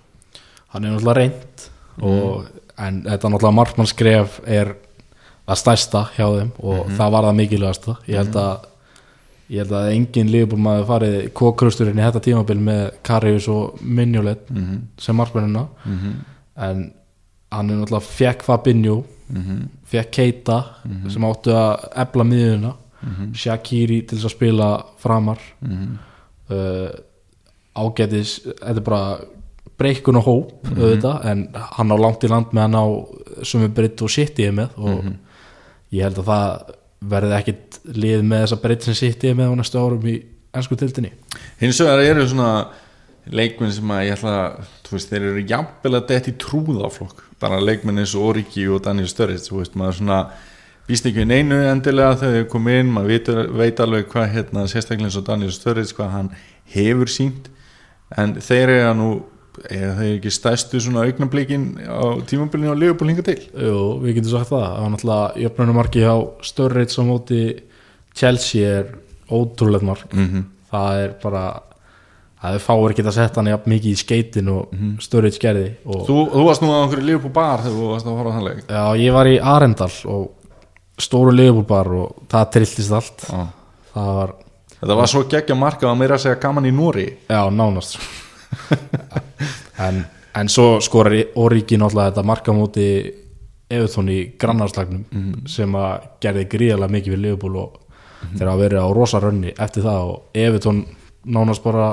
[0.74, 1.68] hann er náttúrulega reynd
[2.02, 4.74] og, en þetta náttúrulega markmannskref er
[5.48, 7.96] að stærsta hjá þeim og það var það mikilvægasta.
[8.08, 8.66] Ég held að
[9.50, 14.50] ég held að engin liðbúl maður farið kókrusturinn í þetta tímabil með Karius og Minjolet
[14.52, 14.82] Mhm.
[14.98, 15.68] sem markmannina
[16.58, 16.92] en
[17.52, 19.06] hann er náttúrulega fekk Fabinho
[19.88, 20.58] fekk Keita
[21.10, 22.74] sem áttu að ebla miðuna
[23.34, 24.68] Shakiri til þess að spila
[25.00, 25.38] framar.
[26.50, 26.90] Uh,
[27.76, 29.18] ágætis þetta er bara
[29.78, 31.44] breykun og hóp auðvitað, en
[31.78, 32.86] hann á langt í land með hann á
[33.62, 35.12] er breytt og sitt í með og
[35.94, 36.74] ég held að það
[37.14, 40.18] verði ekkit lið með þessa breytt sem sitt í með á næstu árum í
[40.58, 41.14] ennsku tildinni
[41.62, 42.52] hins vegar eru svona
[43.28, 48.02] leikmenn sem að ég ætla að veist, þeir eru jafnvel að detti trúðaflokk bara leikmenn
[48.02, 50.22] eins og Origi og Daniel Sturridge þú veist, maður svona
[50.88, 52.92] býst ekki við neinu endilega þegar þau komið inn.
[52.96, 56.30] Maður veit, veit alveg hvað hérna sérstaklega eins og Daniel Sturridge hvað hann
[56.74, 57.50] hefur sínt
[58.16, 59.10] en þeir eru nú
[59.66, 63.40] eða þeir ekki stæstu svona augnablikin á tímabilinu og Liverpool hinga til?
[63.52, 64.66] Jú, við getum sagt það.
[64.68, 66.16] Það var náttúrulega jöfnunumarki hjá
[66.50, 67.42] Sturridge á móti
[68.18, 68.92] Chelsea er
[69.30, 70.14] ótrúlega mark.
[70.14, 70.44] Mm -hmm.
[70.72, 71.44] það er bara
[72.42, 76.18] það er fáir að setja hann jafn mikið í skeitin og Sturridge gerði og þú,
[76.34, 78.64] þú varst nú á einhverju Liverpool bar þegar þú varst að fara á þann leik.
[78.70, 80.32] Já, ég var í Arendal og
[80.98, 83.26] stóru liðbúlbar og það trilltist allt.
[83.30, 83.48] Já.
[83.94, 84.34] það var,
[84.80, 88.00] þetta var svo geggja marka að meira segja gaman í Nóri já, nánast
[89.88, 90.04] en,
[90.36, 92.90] en svo skorar Origi náttúrulega þetta markamóti
[93.68, 97.82] Evertón í grannarslagnum sem að gerði gríðarlega mikið við liðbúl og
[98.38, 100.86] þeir hafa verið á rosa rönni eftir það og Evertón
[101.28, 101.90] nánast bara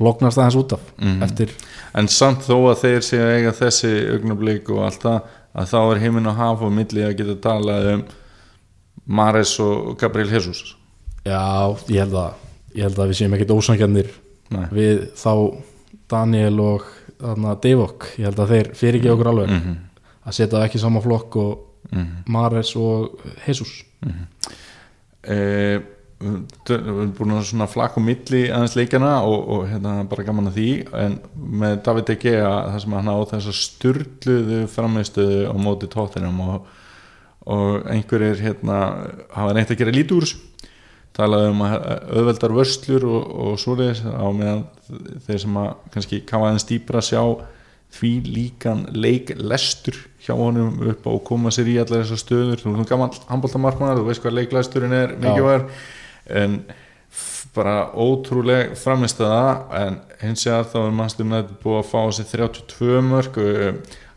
[0.00, 0.86] loknast aðeins út af
[1.22, 1.52] eftir,
[1.94, 5.78] en samt þó að þeir séu að eiga þessi augnablík og allt það að þá
[5.82, 8.04] er heiminn og haf og milli að geta talað um
[9.04, 10.74] Mares og Gabriel Jesus.
[11.28, 12.32] Já, ég held að
[12.74, 14.08] ég held að við séum ekkert ósangjarnir
[14.50, 14.66] Nei.
[14.72, 15.62] við þá
[16.10, 16.82] Daniel og
[17.64, 19.76] Deivok ég held að þeir fyrir ekki okkur alveg Mhm.
[20.26, 21.58] að setja ekki sama flokk og
[22.26, 23.84] Mares og Jesus
[25.24, 25.80] eh,
[26.24, 30.48] við erum búin að svona flakka á milli aðeins leikjana og, og hérna bara gaman
[30.48, 30.68] að því
[31.04, 31.18] en
[31.60, 36.40] með David De Gea það sem hann á þess að styrluðu framistuðu á móti tóttinum
[36.46, 36.66] og,
[37.46, 38.78] og einhverjir hérna
[39.34, 40.38] hafa reynt að gera þessu
[41.14, 41.74] talaði um að
[42.10, 44.64] auðveldar vörslur og, og svoleiðis á meðan
[45.26, 47.22] þeir sem að kannski kafa aðeins dýpra sjá
[47.94, 52.64] því líkan leik lestur hjá honum upp og koma sér í allar þessar stöður.
[52.64, 55.68] Þú gaman handbóltamarkmanar, þú veist hvað leiklesturinn er mikið var.
[56.34, 56.56] En
[57.54, 59.44] bara ótrúleg framistöða
[59.78, 63.38] en hins vegar þá er United búið að fá á sig 32 mörg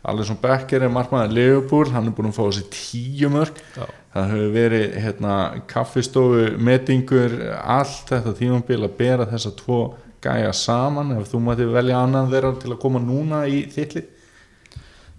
[0.08, 3.86] Alisson Becker er markmaður Leopold, hann er búin að fá á sig 10 mörg Já.
[4.14, 5.38] Það hefur verið hérna,
[5.70, 9.80] kaffistofu metingur, allt þetta tímabil að bera þessa tvo
[10.24, 14.04] gæja saman, ef þú mætti velja annan þeirra til að koma núna í þittli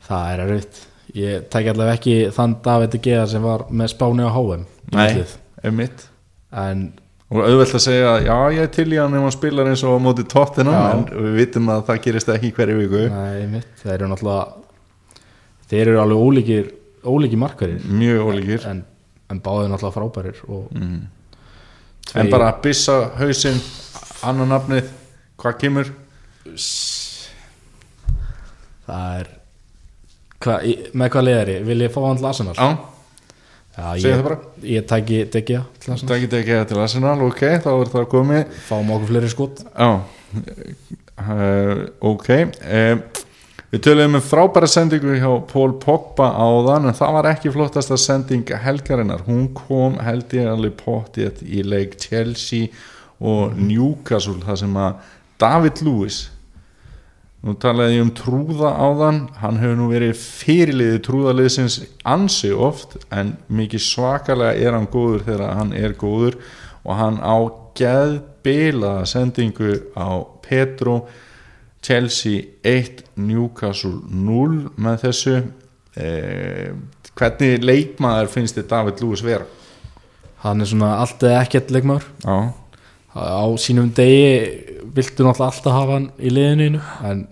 [0.09, 0.79] það er erfitt.
[1.17, 5.73] Ég tæk allavega ekki þann David Gea sem var með Spáni á HM Nei, ef
[5.73, 6.03] mitt
[6.53, 6.89] en
[7.29, 9.97] og auðvelt að segja, já ég er til í hann ef hann spilar eins og
[9.97, 13.01] á móti tóttina en við vitum að það gerist ekki hverju viku.
[13.13, 16.71] Nei, mitt, þeir eru náttúrulega þeir eru alveg ólíkir
[17.05, 18.67] ólíkir markverðir mjög ólíkir.
[18.69, 18.83] En,
[19.29, 21.01] en báðið náttúrulega frábærir og mm.
[22.19, 23.59] en bara byssa hausinn
[24.25, 24.89] annan nafnið,
[25.39, 25.91] hvað kemur?
[28.89, 29.33] Það er
[30.43, 30.55] hva,
[30.95, 32.55] með hvað liðari, vil ég fá hann til Arsenal?
[32.55, 32.69] á,
[33.79, 34.37] Já, ég, það bara.
[34.67, 38.55] ég tæki De Gea til Arsenal geti ekki til Arsenal, ok, þá er það komið.
[38.67, 39.63] Fáum okkur fleiri skot.
[39.69, 39.89] Já,
[41.23, 43.25] uh, ok uh,
[43.69, 48.49] Við töluðum um frábæra sendingu hjá Paul Pogba áðan en það var ekki flottasta sending
[48.63, 49.21] helgarinnar.
[49.27, 52.71] Hún kom held ég alveg pottið í leik Chelsea
[53.21, 55.13] og Newcastle þar sem að
[55.45, 56.17] David Lewis
[57.45, 61.77] nú talaði ég um trúða áðan hann hefur nú verið fyrirliði trúðaliðsins
[62.09, 66.41] ansi oft en mikið svakalega er hann góður þegar hann er góður.
[66.89, 67.37] Og hann á
[67.77, 71.03] geðbilaða sendingu á Petro
[71.89, 75.39] Chelsea 1 Newcastle 0 með þessu.
[75.97, 76.69] Eh,
[77.17, 79.47] hvernig leikmaður finnst þið David Lewis vera?
[80.43, 82.05] hann er svona allt eða ekkert leikmaður.
[82.23, 82.37] Já,
[83.19, 87.25] á sínum degi viltu náttúrulega alltaf hafa hann í liðinu en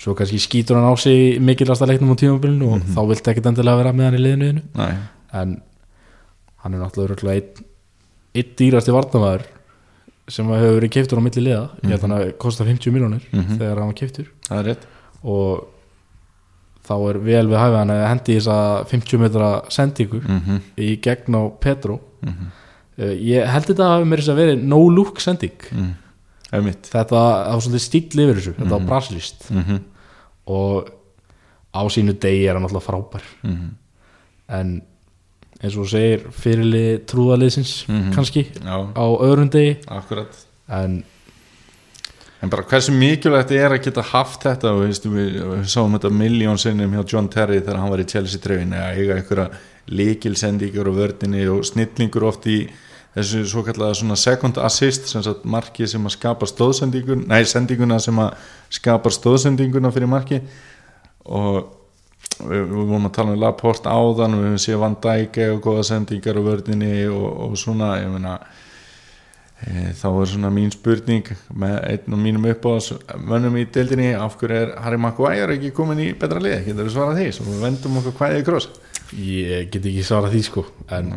[0.00, 3.80] svo kannski skýtur hann á sig mikilvægsta leiknum á tímabilinu og þá viltu ekkert endilega
[3.80, 4.88] vera með hann í liðinu næ,
[5.40, 5.56] en
[6.64, 7.66] hann er náttúrulega einn
[8.36, 9.46] einn dýrasti varnamæður
[10.30, 11.66] sem hefur verið keiftur á milli liða.
[11.82, 13.58] Ég held að hann að kosta 50 miljónir Mhm.
[13.58, 14.60] þegar hann keiftur það
[15.24, 15.66] og
[16.86, 18.58] þá er vel við hæfið hann að hendi í þessa
[18.90, 20.60] 50 metra sendingu mm -hmm.
[20.78, 22.00] í gegn á Petro.
[22.22, 22.46] Mhm.
[22.98, 25.60] uh, ég held þetta að hafi mér þess að verið no look sending.
[25.72, 25.94] Mm.
[26.64, 28.54] mitt þetta það var svolítið stíl yfir þessu.
[28.54, 28.70] Þetta
[29.50, 29.80] mm -hmm.
[30.46, 30.90] og
[31.74, 33.22] á sínu degi er hann alltaf frábær.
[33.42, 33.76] Mm
[34.50, 34.82] en
[35.62, 38.12] eins og segir fyrirlið trúðaliðsins Mhm.
[38.14, 39.76] kannski Já, á öðrum degi.
[39.88, 40.36] Akkurat
[40.68, 41.02] en
[42.42, 46.08] En bara hversu mikilvægt er að geta haft þetta og veistu, við, við sáum þetta
[46.10, 49.50] miljón sinnum hjá John Terry þegar hann var í Chelsea trefin eða eiga einhverja
[49.92, 52.62] líkilsendingur og vördinni og snillingur oft í
[53.16, 57.98] þessu svo kallega svona second assist sem sagt marki sem að skapa stóðsendingun nei, sendinguna
[58.00, 58.32] sem að
[58.70, 60.40] skapar stóðsendinguna fyrir marki
[61.26, 61.68] og
[62.48, 65.86] við, vorum að tala um Laporte áðan og við höfum séð Van Dijk og góða
[65.90, 68.38] sendingar og vördinni og, og svona, ég meina
[69.60, 74.38] E, þá er svona mín spurning með einn og mínum uppáðs mönnum í deildinni af
[74.40, 77.26] hverju er Harry Maguire ekki komin í betra lið, getur við svarað því?
[77.36, 78.70] Svo við vendum okkur hvaðið í kross.
[79.20, 80.64] Ég get ekki svarað því sko
[80.96, 81.12] en,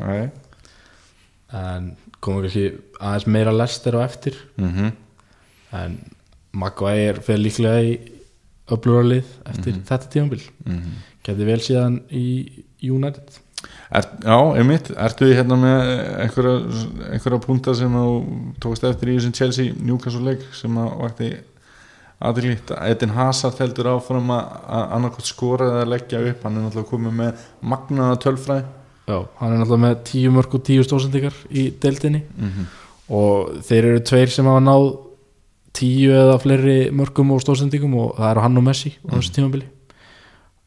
[1.56, 1.88] en
[2.20, 2.66] komum kannski
[3.00, 4.40] aðeins meira lester á eftir.
[4.60, 4.92] Mm
[5.74, 5.96] en
[6.54, 7.94] Maguire fer líklega í
[8.70, 10.44] öflurarlið eftir þetta tímabil.
[10.68, 10.92] Mhm.
[11.26, 12.28] Geti vel síðan í
[12.84, 13.40] United?
[13.94, 15.90] Er, Já, einmitt, ertu þið hérna með
[16.26, 16.54] einhverja,
[17.14, 18.06] einhverja punta sem þú
[18.64, 21.32] tókst eftir í þessum Chelsea Newcastle leik sem að vakti
[22.24, 26.92] aðeins Edin Hazard heldur áfram að að annarkot skora eða leggja upp, hann er náttúrulega
[26.92, 28.66] komið með magnaða tölfræði.
[29.08, 32.24] Já, hann er náttúrulega með 10 mörg og 10 stóðsendingar í deildinni.
[32.40, 32.72] Mm
[33.12, 34.86] og þeir eru tveir sem hafa náð
[35.74, 39.68] 10 eða fleiri mörgum og stóðsendingum og það eru hann og Messi á þessu tímabili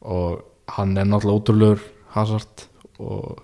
[0.01, 0.41] og
[0.77, 1.79] hann er náttúrulega ótrúlegur
[2.15, 2.65] Hazard
[2.99, 3.41] og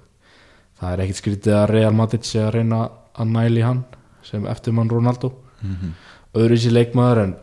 [0.80, 3.84] það er ekkit skrítið að Real Madrid sé að reyna að næli hann
[4.24, 5.34] sem eftirmann Ronaldo.
[5.64, 5.92] -hmm.
[6.36, 7.36] öðru í sér leikmaður en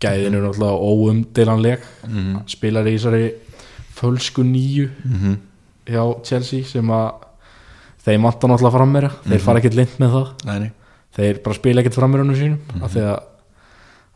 [0.00, 3.32] gæðin er náttúrulega óumdilanleg Mm spilar í þessari
[3.94, 5.36] fölsku nýju -hmm.
[5.86, 7.12] hjá Chelsea sem að
[8.04, 9.10] þeim vantar náttúrulega fram meira.
[9.24, 9.44] Þeir Mhm.
[9.44, 10.28] fara ekkert lind með það.
[10.44, 10.70] Nei, nei,
[11.16, 13.20] þeir bara spila ekkert fram meira sínum af því að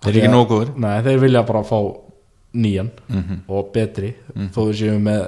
[0.02, 2.05] þeir eru ekki nógu góður Nei, þeir vilja bara fá
[2.56, 4.14] nýjan mm og betri
[4.54, 5.24] þó við séum með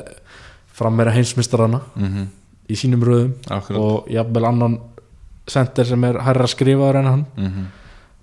[0.78, 2.26] frammera heimsmystarana -hmm.
[2.68, 3.80] í sínum röðum Akkurat.
[3.80, 4.78] og jafnvel annan
[5.48, 7.66] center sem er hærra skrifaður en hann mm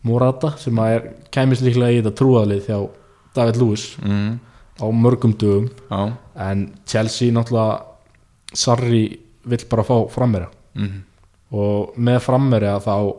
[0.06, 2.90] Morata sem er kæmis líklega í þetta trúaðlið hjá
[3.36, 4.38] David Lewis -hmm.
[4.78, 5.70] á mörgum dögum.
[5.90, 6.14] Já.
[6.36, 7.82] En Chelsea náttúrulega
[8.54, 11.02] Sarri vill bara fá frammera mm
[11.56, 13.16] og með frammera þá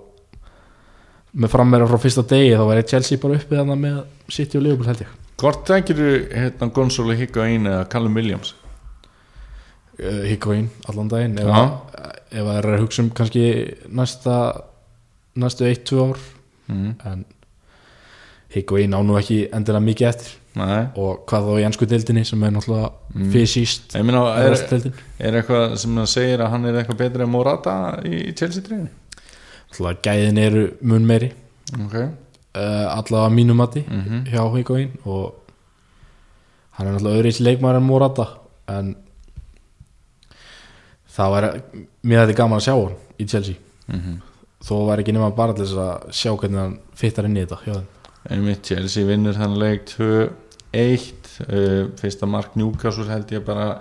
[1.37, 4.91] með frammera frá fyrsta degi þá væri Chelsea bara uppið þannig með City og Liverpool
[4.91, 8.55] held ég Hvort tengir þú hérna Gonzalo Higuaín eða Callum Williams?
[10.01, 11.51] uh, Higuaín allan daginn ef,
[12.33, 13.45] það er að hugsa um kannski
[13.89, 14.37] næsta
[15.37, 16.21] næstu 1-2 ár
[16.73, 16.91] mm.
[17.11, 17.25] en
[18.57, 22.45] Higuain á nú ekki endilega mikið eftir Nei, og hvað þá í ennsku deildinni sem
[22.47, 23.31] er náttúrulega Mm.
[23.33, 24.03] fysiskt er,
[25.25, 28.91] er, eitthvað sem það segir að hann er eitthvað betri en Morata í Chelsea treyni?
[29.71, 31.31] náttúrulega gæðin eru mun meiri
[31.81, 31.95] Ok,
[32.57, 35.35] allavega að mínum mati mhm, hjá Higuain og
[36.77, 38.29] hann er náttúrulega öðruðs leikmaður en Morata
[38.73, 38.95] en
[41.17, 41.49] það var
[42.03, 43.61] mér þetta gaman að sjá hann í Chelsea.
[43.89, 44.17] Mhm.
[44.67, 47.85] Þó var ekki nema bara til þess að sjá hvernig hann fittar inn í þetta
[48.33, 53.77] einmitt Chelsea vinnur þann leik 2-1 uh, fyrsta mark Newcastle held ég bara.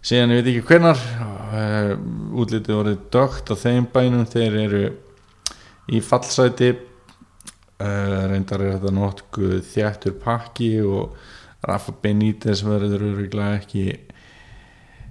[0.00, 1.92] Síðan ég veit ekki hvenar uh,
[2.40, 4.26] útlitið voruð dögt á þeim bænum.
[4.30, 4.84] Þeir eru
[5.90, 6.72] í fallsæti
[7.80, 11.16] reyndar er þetta nokkuð þjættur pakki og
[11.64, 13.84] Rafa Benítez verður öruglega ekki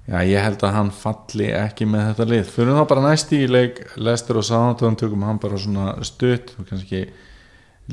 [0.10, 2.48] Já, ég held að hann falli ekki með þetta lið.
[2.50, 6.66] Fyrir þá bara næst í leik Lester og Southampton tökum hann bara svona stutt og
[6.66, 7.04] kannski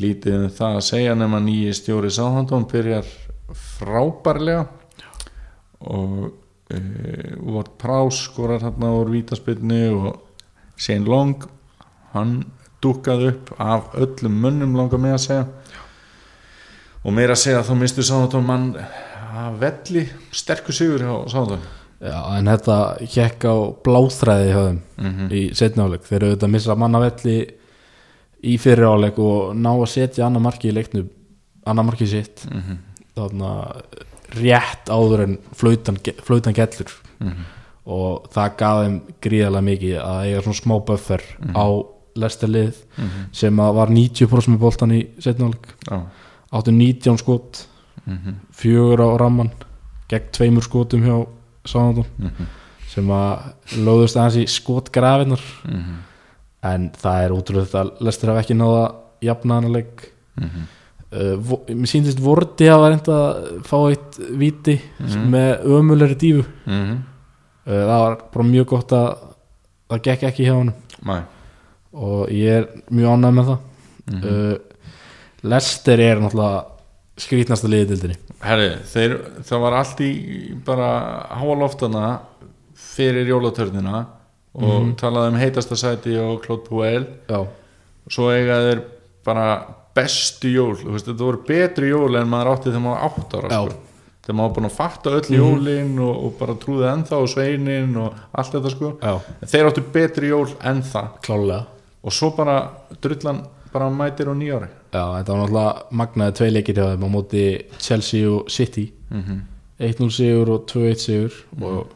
[0.00, 3.10] lítið um það að segja nema nýji stjóri Southampton byrjar
[3.52, 4.64] frábærlega
[5.84, 10.22] og uh, Ward Prowse skorar hérna úr vítaspilni og
[10.80, 11.44] Shane Long
[12.14, 12.38] hann
[12.82, 15.46] dúkað upp af öllum munnum langar með að segja
[17.06, 18.66] og meira að segja að þá mistu Southampton mann
[19.36, 22.74] að velli sterkur sigur hjá Southampton Já, en þetta
[23.08, 23.54] hjekk á
[23.86, 25.28] bláþræði hjá þeim Mhm.
[25.32, 27.36] í setni áleik þeir eru auðvitað að missa mannavelli
[28.44, 31.08] í fyrir áleik og ná að setja annar marki í leiknum
[31.66, 32.76] annar marki sitt Mhm.
[33.16, 33.82] þarna
[34.36, 37.44] rétt áður en flautan, flautan gellur Mhm.
[37.86, 41.22] og það gaf þeim gríðarlega mikið að eiga svona smá buffer
[41.54, 41.64] á
[42.16, 43.24] lestarlið Mhm.
[43.32, 45.06] sem að var 90% með boltan í
[45.88, 46.02] Já.
[46.52, 47.66] áttu 19 skot
[48.06, 48.34] Mhm.
[48.52, 49.50] fjögur á ramman
[50.08, 51.26] gegn tveimur skotum hjá
[51.66, 52.46] Sáðandum Mhm.
[52.88, 53.38] sem að
[53.76, 55.96] lögðust aðeins í skotgrafinnar Mhm.
[56.62, 60.62] en það er útrúlega að Lester hafa ekki náða jafna hann að leik Mhm.
[61.12, 61.36] uh,
[61.68, 65.30] mér síndist Vorti hafa reynda að fá eitt viti Mhm.
[65.30, 67.02] með ömulegri dífu Mhm.
[67.66, 69.16] uh, það var bara mjög gott að
[69.90, 70.72] það gekk ekki hjá hann
[71.04, 71.22] Nei.
[71.96, 73.58] Og ég er mjög ánægð með það.
[74.06, 74.24] Mhm.
[74.24, 74.56] uh,
[75.46, 76.64] Lester er náttúrulega
[77.16, 79.14] skrítnasta liðið dildinni Herri, þeir,
[79.48, 80.10] það var allt í
[80.66, 80.88] bara
[81.40, 82.18] háaloftana
[82.76, 84.04] fyrir jólatörnina
[84.56, 84.94] og Mhm.
[85.00, 87.06] talaði um heitasta sæti og Claude Puel.
[87.28, 87.46] Já,
[88.08, 88.82] svo eiga þeir
[89.24, 89.46] bara
[89.94, 93.76] bestu jól, veist, þetta voru betri jól en maður átti þegar maður átt ára sko.
[94.26, 95.38] þegar maður búin að fatta öll Mhm.
[95.40, 98.98] jólin og, og bara trúði ennþá og sveinin og allt þetta sko.
[99.02, 101.08] Já, þeir áttu betri jól en það.
[101.22, 101.66] Klálega
[102.04, 102.70] og svo bara
[103.02, 107.08] drullan bara mætir á nýjári já, þetta var náttúrulega magnaði tvei leikir hjá þeim á
[107.16, 107.42] móti
[107.78, 109.40] Chelsea og City mm -hmm.
[109.80, 111.32] 1-0 sigur og 2-1 sigur
[111.62, 111.86] og,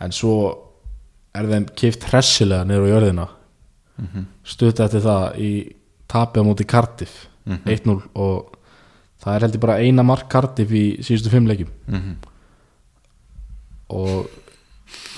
[0.00, 0.58] en svo
[1.34, 3.28] er þeim kift hressilega niður á jörðina
[3.98, 4.24] Mhm.
[4.44, 5.72] stutt eftir það í
[6.08, 7.60] tapi á móti Cardiff Mhm.
[7.66, 8.56] 1-0 og
[9.24, 12.16] það er heldur bara eina mark Cardiff í síðustu fimm leikjum Mhm.
[13.88, 14.26] og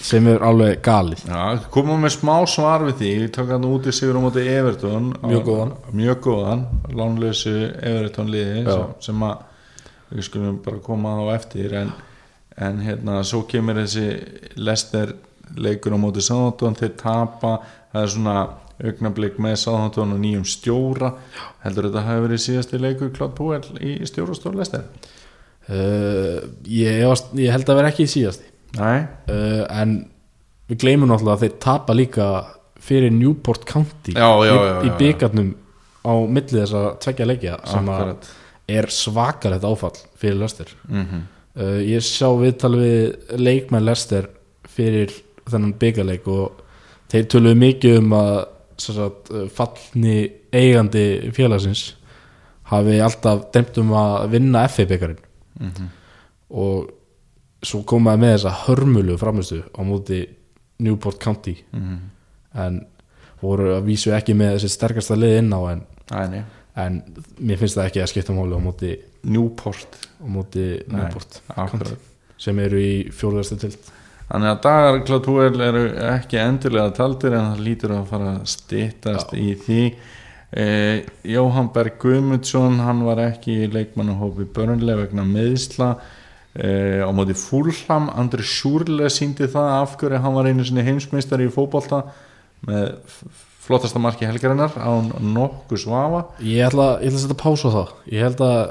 [0.05, 1.23] sem er alveg galið.
[1.29, 3.13] Já, komum með smá svar við því.
[3.25, 5.07] Við tók hann út í sigur á móti Everton.
[5.25, 5.71] Mjög góðan.
[5.97, 9.45] mjög góðan, lánleysu Everton liði sem, sem að
[10.15, 11.73] við skulum bara koma á eftir.
[11.81, 11.95] En,
[12.61, 14.09] en hérna svo kemur þessi
[14.61, 15.15] Lester
[15.57, 17.57] leikur á móti Sáðantón þeir tapa,
[17.95, 18.37] það er svona
[18.85, 21.15] augnablik með Sáðantón og nýjum stjóra.
[21.65, 24.85] Heldur þetta hafi verið síðasti leikur Claude Puel í stjórastór Lester
[25.69, 29.97] uh, ég, efast- ég held að vera ekki í síðasti uh, en
[30.71, 32.29] við gleymum náttúrulega að þeir tapa líka
[32.85, 35.53] fyrir Newport County Já, já, í, já, já, í byggarnum
[36.05, 38.33] á milli þess að tvekja leikja sem að akkurat.
[38.79, 41.23] er svakalegt áfall fyrir Lester mm
[41.55, 44.29] uh, ég sá viðtal við leikmenn Lester
[44.69, 45.13] fyrir
[45.45, 46.63] þennan byggarleik og
[47.13, 48.35] þeir töluðu mikið um að
[48.81, 50.17] sem sagt, fallni
[50.51, 51.93] eigandi félagsins
[52.73, 55.21] hafi alltaf demt um að vinna FA byggarinn
[55.61, 55.89] -hmm.
[56.51, 56.91] og
[57.65, 60.23] svo komaði með þessa hörmulu framistu á móti
[60.85, 61.57] Newport County.
[61.73, 62.11] Mm
[62.55, 62.81] en
[63.43, 65.83] voru að vísu ekki með þessi sterkasta lið inn á en,
[66.15, 66.43] Æ, nei.
[66.81, 67.01] en
[67.43, 68.93] mér finnst það ekki að skipta máli á móti,
[69.27, 69.99] Newport.
[70.23, 72.11] á móti Nei, Newport akkurat.
[72.41, 73.91] Sem eru í fjórðastu tild
[74.25, 75.83] Þannig að dagar Claude Puel eru
[76.15, 79.81] ekki endurlega taldir en það lítur að fara að styttast í því.
[80.57, 85.91] Eh, Jóhann Berg Guðmundsson hann var ekki í leikmannahópi börnlega vegna meðsla
[86.55, 91.49] eh, á móti fúlham Andri Sjúrle síndi það af hverju hann var einu sinni heimsmeistari
[91.49, 92.05] í fótbolta
[92.69, 92.95] með
[93.65, 97.93] flottasta marki helgarinnar á nokkuð svafa ég ætla, ég ætla að setja pásu á það.
[98.13, 98.63] Ég held að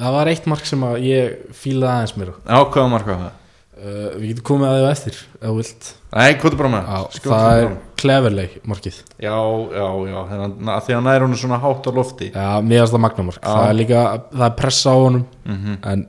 [0.00, 3.40] það var eitt mark sem ég fílaði aðeins mér ákvaða marka það?
[3.74, 5.88] Uh, Við getum komið að þau eftir ef þú vilt.
[6.14, 6.90] Nei, hvað er bara með.
[7.16, 7.78] Skjótum Það er fram.
[8.04, 8.98] cleverleg markið.
[9.18, 9.34] Já,
[9.74, 9.86] já,
[10.94, 12.28] já nær hún er svona hátt á lofti.
[12.30, 16.06] Já, mér það magnamark Það er líka, það er pressa á honum en,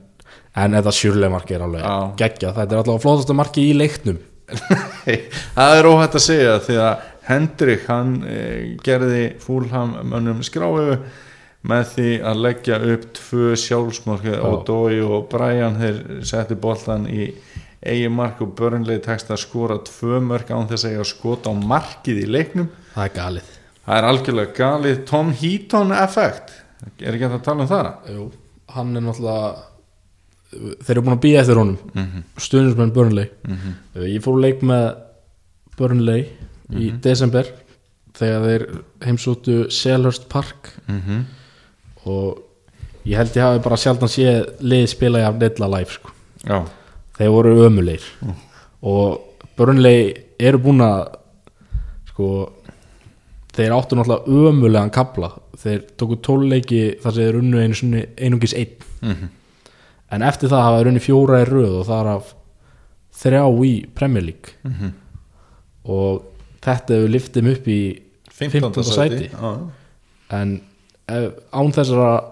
[0.56, 4.18] en þetta sjúrlega markið er alveg geggja Þetta er alltaf flótasta markið í leiknum.
[5.56, 8.40] Það er óhætt að segja því að Hendrik hann e,
[8.86, 11.00] gerði fúlham mönnum skráðu
[11.66, 15.98] með því að leggja upp tvö sjálfsmörk og Dói og Brian þeir
[16.28, 17.32] setti boltan í
[17.86, 21.50] eigi mark og börnlegi tekst að skora tvö mörk án þess að eiga að skota
[21.50, 22.70] á markið í leiknum.
[22.94, 23.52] Það er galið.
[23.86, 25.00] Það er algjörlega galið.
[25.10, 26.54] Tom Heaton effekt
[27.02, 27.90] er ekki að tala um það?
[28.14, 28.28] Jú,
[28.76, 29.50] hann er náttúrulega
[30.52, 31.78] þeir eru búin að býja eftir honum.
[31.92, 32.24] Mm -hmm.
[32.46, 33.30] stuðnismenn Burnley
[34.06, 34.96] ég fór leik með
[35.76, 36.26] Burnley
[36.72, 37.46] í desember
[38.16, 38.66] þegar þeir
[39.04, 40.72] heimsóttu Selhurst Park.
[40.88, 41.24] Mm -hmm.
[42.04, 42.42] og
[43.04, 46.10] ég held ég hafi bara sjaldan séð liðið spila í af neilla live sko.
[47.16, 48.04] Þeir voru ömulegir
[48.82, 49.20] og
[49.56, 51.16] Burnley eru búin að
[52.10, 52.52] sko
[53.56, 58.76] þeir áttu náttúrulega ömulegan kabla þeir tóku tóluleiki þar sem þeir unnu einu einungis einn.
[59.02, 59.28] Mhm.
[60.12, 62.34] En eftir það hafa þeir unni fjóra í röð og þar af
[63.16, 64.92] þrjá í Premier League Mhm.
[65.86, 66.22] og
[66.64, 67.80] þetta hefur liftið upp í
[68.36, 68.82] 15.
[68.84, 69.52] sæti Já.
[70.30, 70.60] en
[71.08, 72.24] ef, án þessara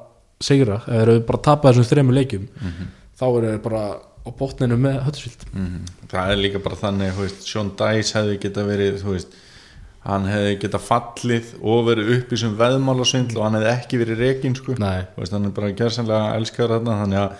[0.44, 2.90] sigra, ef þeir eru bara tapað þessum þremur leikjum Mhm.
[3.18, 3.84] þá eru þeir bara
[4.24, 5.44] á botninu með höttisvild
[6.08, 9.28] það er líka bara þannig veist, Sean Dice hefði geta verið þú veist,
[10.04, 14.18] hann hefði geta fallið og verið upp í sem veðmálasvindl og hann hefði ekki verið
[14.18, 14.72] rekin sko.
[14.72, 15.06] Er
[15.54, 17.32] bara gerðsanlega elskar þarna þannig að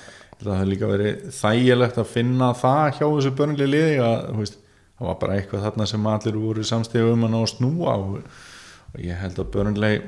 [0.44, 4.58] það hefði líka verið þægilegt að finna það hjá þessu börnlega liði að veist,
[4.98, 8.18] það var bara eitthvað þarna sem allir voru samstíðu um að ná að snúa og,
[9.02, 10.02] ég held að börnlega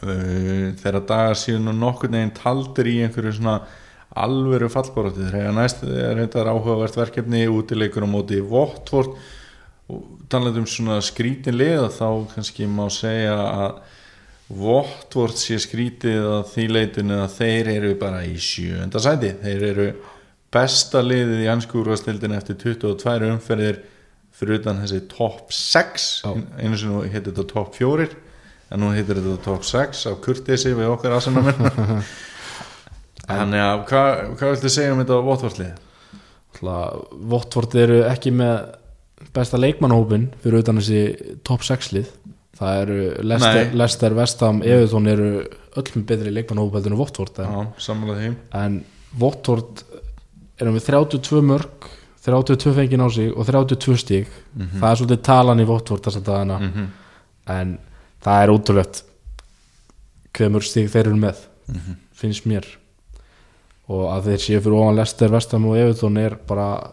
[0.00, 3.60] uh, þeirra dagar síðan og nokkur neginn taldir í einhverju svona
[4.20, 9.14] alvöru fallborati þegar næst er reyndar áhugavert verkefni útileikur á móti Votvort
[9.90, 13.80] og talað um svona skrítin liða þá kannski má segja að
[14.50, 19.86] Votvort sé skrítið að því leitinu að þeir eru bara í sjönda sæti þeir eru
[20.50, 23.78] besta liðið í anskúrastildin eftir 22 umferðir
[24.34, 26.32] fyrir utan þessi top 6 Já.
[26.58, 28.08] einu sem nú heitir þetta top 4
[28.70, 31.62] en nú heitir þetta top 6 á kurtesi við okkar aðsennamenn
[33.30, 35.74] Þannig að hvað, hvað viltu segja um þetta Votvort-lið?
[37.30, 38.56] Votvort eru ekki með
[39.36, 42.10] besta leikmannhópin fyrir utan þessi top 6 lið
[42.60, 43.70] það eru Lester.
[43.80, 45.30] Lester Vestham, Evertón eru
[45.80, 47.70] öll með betri leikmannhóp heldur en Votvort en,
[48.60, 48.80] en
[49.18, 49.84] Votvort
[50.60, 51.88] erum við 32 mörg
[52.20, 54.32] 32 fengið á sig og 32 stík
[54.76, 56.58] það er svolítið talan í Votvort þess að dagana.
[56.60, 56.90] Mhm.
[57.50, 57.78] en
[58.22, 59.02] það er útrúlegt
[60.36, 61.46] hver mörg stík þeir eru með
[62.20, 62.66] finnst mér.
[63.90, 66.92] Og að þeir séu fyrir ofan Lester, Vestham og Evertón er bara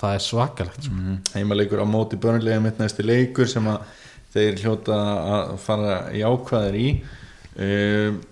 [0.00, 0.92] það er svakalegt sko.
[0.92, 3.78] mm Heimaleikur á móti börnlega mitt næsti leikur sem að
[4.34, 4.96] þeir hljóta
[5.36, 6.88] að fara í ákvaðir í.
[7.56, 8.22] Um,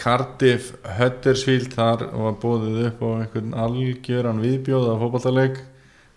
[0.00, 5.58] Cardiff Huddersfield þar var bóðið upp á einhvern algjöran viðbjóð af fótballtaleik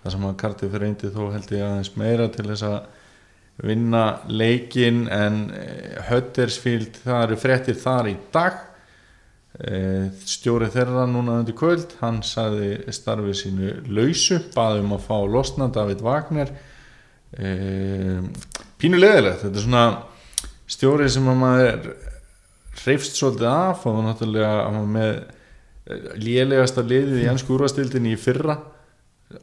[0.04, 5.06] þar sem að Cardiff reyndi þó held ég aðeins meira til þess að vinna leikin
[5.12, 8.64] en eh, Huddersfield það eru fréttir þar í dag.
[9.56, 15.18] Eh, stjóri þeirra núna undir kvöld hann sagði starfið sínu lausu baði um að fá
[15.32, 16.52] losna David Wagner
[17.34, 18.20] e,
[18.82, 19.86] pínu leðilegt þetta er svona
[20.76, 21.90] stjóri sem að maður
[22.84, 25.12] hreifst svolítið af og náttúrulega hann var með
[26.20, 28.58] lélegasta liðið í ennsku úrvastildinni í fyrra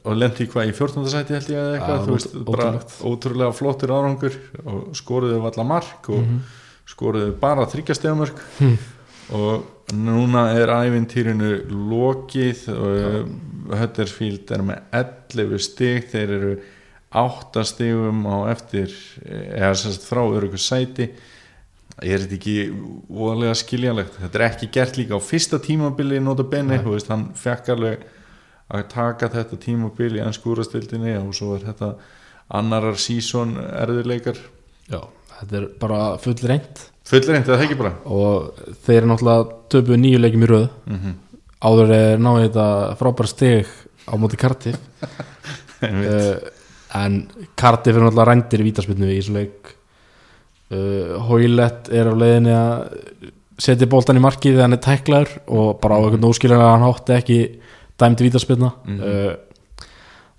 [0.03, 1.07] og lendi hvað í 14.
[1.11, 2.67] sæti held ég eða eitthvað Já, þú veist, bara
[3.11, 6.27] ótrúlega flottir árangur og skoruðu valla mark og
[6.91, 8.43] skoruðu bara þryggjastegumörk
[9.39, 11.53] og núna er ævintýrinu
[11.91, 13.33] lokið og
[13.79, 16.55] Huddersfield er með 11 stig þeir eru
[17.13, 18.93] 8 stigum á eftir
[19.23, 21.11] eða sérst frá örugu sæti.
[22.03, 22.57] Er þetta ekki
[23.13, 24.17] óðlega skiljanlegt?
[24.23, 28.07] Þetta er ekki gert líka á fyrsta tímabili nota benni, hann fekk alveg
[28.73, 31.91] að taka þetta tímabili í anskúrastildinni og svo er þetta
[32.57, 34.39] annarar sísón erðuleikar
[34.89, 35.05] Já,
[35.39, 37.93] þetta er bara full reynd fullreint eða það ekki bara?
[38.09, 40.67] Og þeir náttúrulega töpuð nýju leikjum í röð.
[40.89, 41.15] Mm
[41.63, 42.67] áður er náðu þetta
[43.01, 43.71] frábæra steg
[44.07, 44.79] á móti Cardiff.
[45.83, 46.37] Uh,
[46.99, 47.21] en
[47.59, 49.73] Cardiff er náttúrulega rændir í vítaspilnu í þessu leik.
[50.73, 53.31] Uh, Hoylett er á leiðinni að
[53.63, 57.17] setja boltan í markið þegar hann er tæklaður og bara á einhvern óskiljanlega hann hátti
[57.19, 57.39] ekki
[58.01, 59.35] dæmdi vítaspilna uh,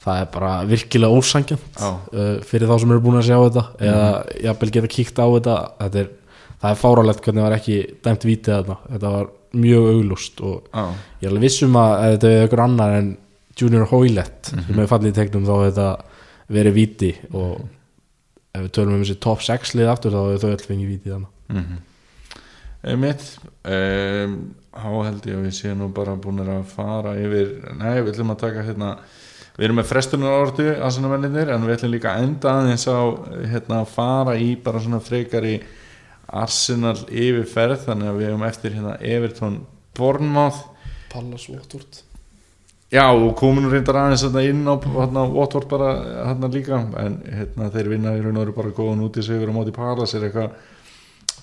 [0.03, 1.91] það er bara virkilega ósangjant Já.
[1.93, 4.07] uh, fyrir þá sem eru búin að sjá þetta eða
[4.47, 6.09] jafnvel geta kíkt á þetta, þetta er,
[6.63, 7.77] það er fáralegt hvernig það var ekki
[8.07, 8.77] dæmt vítið þarna.
[8.89, 9.29] Þetta var
[9.63, 10.83] mjög auglust og Já,
[11.21, 13.13] ég er alveg vissum að ef þetta er ykkur annar en
[13.53, 15.87] Junior Hoylett sem hefur fallið í tegnum þá þetta
[16.51, 17.63] verið víti og
[18.53, 21.13] ef við tölum um þessi top 6 lið aftur þá hefur þau öll fengið víti
[21.13, 21.81] þannig mm
[22.83, 23.27] einmitt.
[23.63, 24.39] Um,
[24.73, 28.33] þá held ég að við séum nú bara búin að fara yfir nei, við ætlum
[28.33, 28.89] að taka hérna
[29.53, 32.99] við erum með frestunar orðu aðsannamenninir en við ætlum líka að enda aðeins á
[33.53, 35.59] hérna að fara í bara svona frekari
[36.33, 39.59] Arsenal yfirferð þannig að við hefum eftir hérna Everton
[39.93, 40.63] Bournemouth
[41.13, 42.01] Pallas Watford
[42.93, 44.75] Já, og komin reyndar aðeins hérna inn á
[45.33, 45.95] Watford bara
[46.29, 49.49] hérna líka en hérna, þeir vinna í raun og veru bara góðan út í sigur
[49.49, 50.53] á móti Palace er eitthvað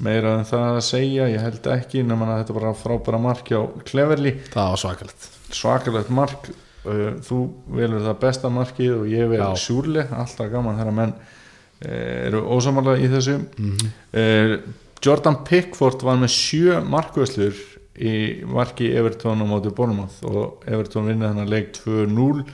[0.04, 1.26] meira en það að segja?
[1.32, 5.26] Ég held ekki, nema að þetta bara frábæra mark á Cleverly, það var svakalegt.
[5.50, 6.50] Svakalegt mark.
[6.80, 7.40] Uh, þú
[7.76, 11.90] velur það besta markið og ég vel sjúrli, alltaf gaman þegar menn uh,
[12.28, 13.36] eru ósamála í þessu.
[13.58, 13.90] Mhm.
[14.14, 14.54] uh,
[15.00, 17.56] Jordan Pickford var með sjö markvöslur
[18.00, 18.14] í
[18.48, 22.46] marki Everton á móti Bournemouth og Everton vinnið hennar leik 2-0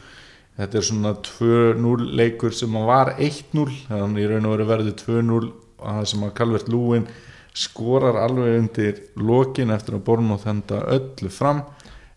[0.56, 4.96] þetta er svona 2-0 leikur sem að var 1-0 þannig í raun og veru verði
[5.04, 5.38] 2-0
[5.76, 7.08] og það sem að Calvert Lúin
[7.56, 11.62] skorar alveg undir lokin eftir að Bournemouth henda öllu fram.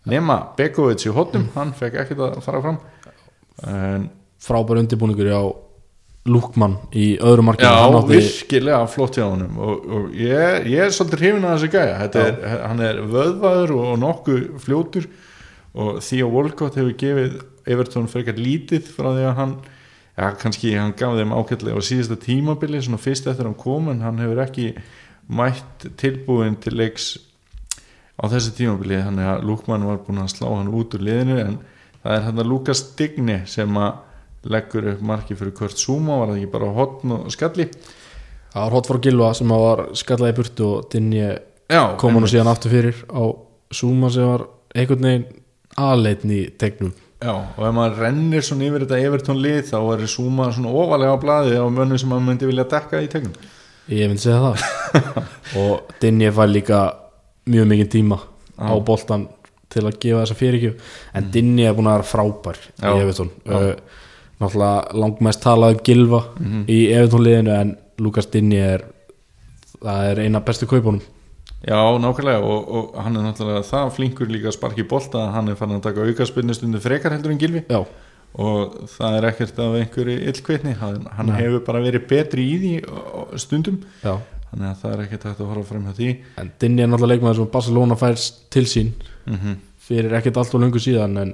[0.08, 2.78] Nema Begovic í hóttum hann fekk ekkert að fara fram.
[3.64, 4.08] En
[4.40, 5.42] frábær undirbúningur á
[6.28, 7.70] Lúkmann í öðru markinu.
[7.70, 11.54] Já, hann átti virkilega flott hjá honum og, og ég, ég er svolítið hrifin að
[11.54, 11.94] þessu gæja.
[12.02, 15.06] Þetta er, hann er vöðvaður og nokkuð fljótur
[15.80, 17.38] og Theo Walcott hefur gefið
[17.70, 22.20] Everton frekar lítið frá því að hann já, kannski hann gaf þeim ákveðlega á síðasta
[22.20, 24.68] tímabili, svona fyrst eftir hann kom en hann hefur ekki
[25.30, 27.14] mætt tilbúin til leiks
[28.20, 31.58] á þessu tímabili, þannig að Lúkmann var búin að slá hann út úr liðinu en
[32.02, 34.06] það er hann að Lukas Digni sem að
[34.48, 37.66] leggur upp marki fyrir Kurt Zuma var það ekki bara hotn og skalli?
[38.50, 41.20] Það var hot frá Gilva sem var skallað í burtu og Dinni
[41.70, 42.32] Já, kom hann einmitt.
[42.32, 43.22] síðan aftur fyrir á
[43.74, 45.26] Zuma sem var einhvern veginn
[45.78, 46.90] aðleitn í tegnum.
[47.20, 51.14] Já, og ef maður rennir svona yfir þetta Everton lið þá er Zuma svona ofalega
[51.14, 53.36] á blaði á mönnum sem maður myndi vilja dekka í tegnum.
[53.92, 54.64] Ég myndi segja það.
[55.60, 56.80] Og Dinni fær líka
[57.50, 58.18] mjög mikið tíma
[58.56, 59.28] á boltan
[59.70, 60.92] til að gefa þessa fyrirgjöf.
[61.14, 63.74] En Dinni er búin að vera frábær í Evertón uh,
[64.40, 66.20] náttúrulega langmest talað um Gilva
[66.66, 68.86] í Evertón liðinu en Lukas Dinni er
[69.80, 71.02] það er eina bestu kaupunum.
[71.60, 75.34] Já, nákvæmlega og, og hann er náttúrulega það flinkur líka að sparki í bolta að
[75.36, 77.80] hann er fann að taka aukaspinnu stundu frekar heldur en Gilvi já,
[78.40, 82.74] og það er ekkert af einhverju illkveitni hann, hann hefur bara verið betri í því
[83.40, 83.82] stundum.
[84.04, 84.14] Já.
[84.50, 86.12] Þannig að það er ekkert hægt að horfa fram hjá því.
[86.42, 88.16] En Dinni er náttúrulega leikmaður sem Barcelona fær
[88.50, 88.94] til sín
[89.26, 89.58] mm
[89.90, 91.32] fyrir ekkert allt og löngu síðan en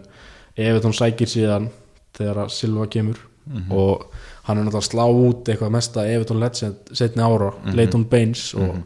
[0.56, 1.68] Evertón sækir síðan
[2.18, 3.20] þegar að Silva kemur.
[3.70, 4.06] Og
[4.46, 8.80] hann er náttúrulega að slá út eitthvað mesta Evertón legend setni ára, Leighton Baines og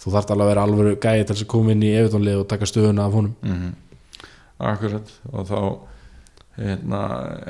[0.00, 2.40] þú þarft alveg að vera alveg gæði til þess að koma inn í Evertón lið
[2.40, 3.34] og taka stöðuna af honum.
[3.42, 3.74] -hmm.
[4.58, 5.12] Akkurat.
[5.32, 5.60] Og þá
[6.56, 7.02] hérna,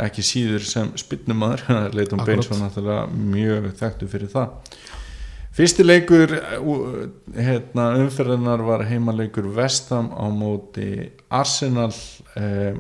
[0.07, 0.91] ekki síður sem
[1.97, 2.27] Leitum Akkurat.
[2.27, 4.49] Beins var náttúrulega mjög þekktu fyrir það.
[5.57, 6.35] Fyrsti leikur
[7.33, 11.95] hérna, umferðinar var heimaleikur Vestam á móti Arsenal
[12.37, 12.77] eh,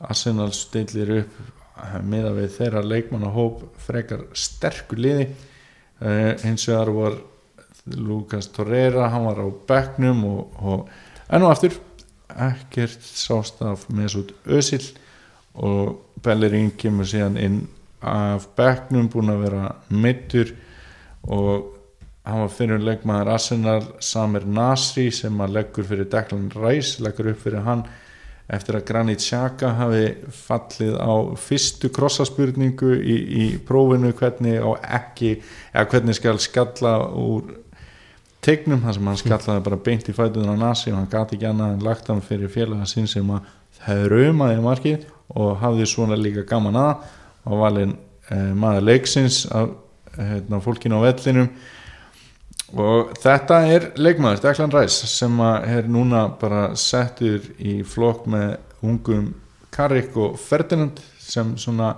[0.00, 5.28] Arsenal stillir upp eh, miða við þeirra leikmannahóp frekar sterkur liði.
[5.98, 7.18] Eh, hins vegar var
[7.96, 11.78] Lucas Torreira, hann var á bekknum og, og enn og aftur
[12.38, 14.84] ekkert sást af Mesut Özil
[15.58, 17.58] og Bellerín kemur síðan inn
[18.04, 20.52] af bekknum búin að vera mittur
[21.26, 21.72] og
[22.28, 27.42] hann var fyrir leikmaður Arsenal Samir Nasri sem að leggur fyrir Declan Rice, leggur upp
[27.42, 27.86] fyrir hann
[28.48, 34.70] eftir að Granit Xhaka hafi fallið á fyrstu krossaspurningu í, í prófinu hvernig á
[35.00, 35.34] ekki
[35.74, 37.52] eða hvernig skal skalla úr
[38.44, 41.48] tegnum þar sem hann skallaði bara beint í fætuðun á Nasi og hann gati ekki
[41.50, 43.50] annað en lagt hann fyrir félaga sinn sem að
[43.82, 47.08] það raumaði markið og hafði svona líka gaman að
[47.48, 47.96] og valinn
[48.32, 49.74] eh, maður leiksins af
[50.16, 51.50] hérna, fólkinu á vellinum
[52.76, 59.30] og þetta er leikmaður Declan Rice sem er núna bara settur í flokk með ungum
[59.72, 61.94] Carrick og Ferdinand sem svona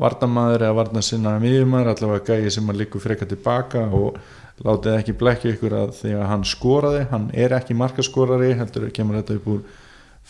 [0.00, 4.18] vardamaður eða varna sinna miðjumæður allavega gæði sem að líku freka tilbaka og
[4.64, 9.20] látið ekki blekja ykkur að því að hann skoraði, hann er ekki markaskorari heldur kemur
[9.20, 9.62] þetta upp úr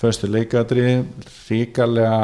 [0.00, 1.00] föstu leikadri
[1.48, 2.20] ríkalega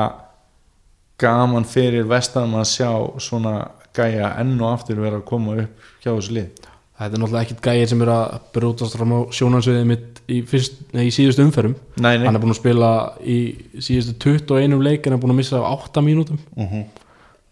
[1.20, 2.90] gaman fyrir vestam að sjá
[3.22, 3.56] svona
[3.96, 6.65] gæja enn og aftur vera að koma upp hjá þessu lið
[6.96, 10.78] Þetta er náttúrulega ekkit gæðir sem er að brjótast fram á sjónansviðið mitt í, fyrst,
[10.96, 11.74] nei, í síðustu umferðum.
[12.00, 12.24] Nei, nei.
[12.26, 12.90] Hann er búin að spila
[13.20, 13.36] í
[13.84, 14.14] síðustu
[14.48, 16.38] 21 leik en er búin að missa af 8 mínútum.
[16.56, 16.86] Mhm.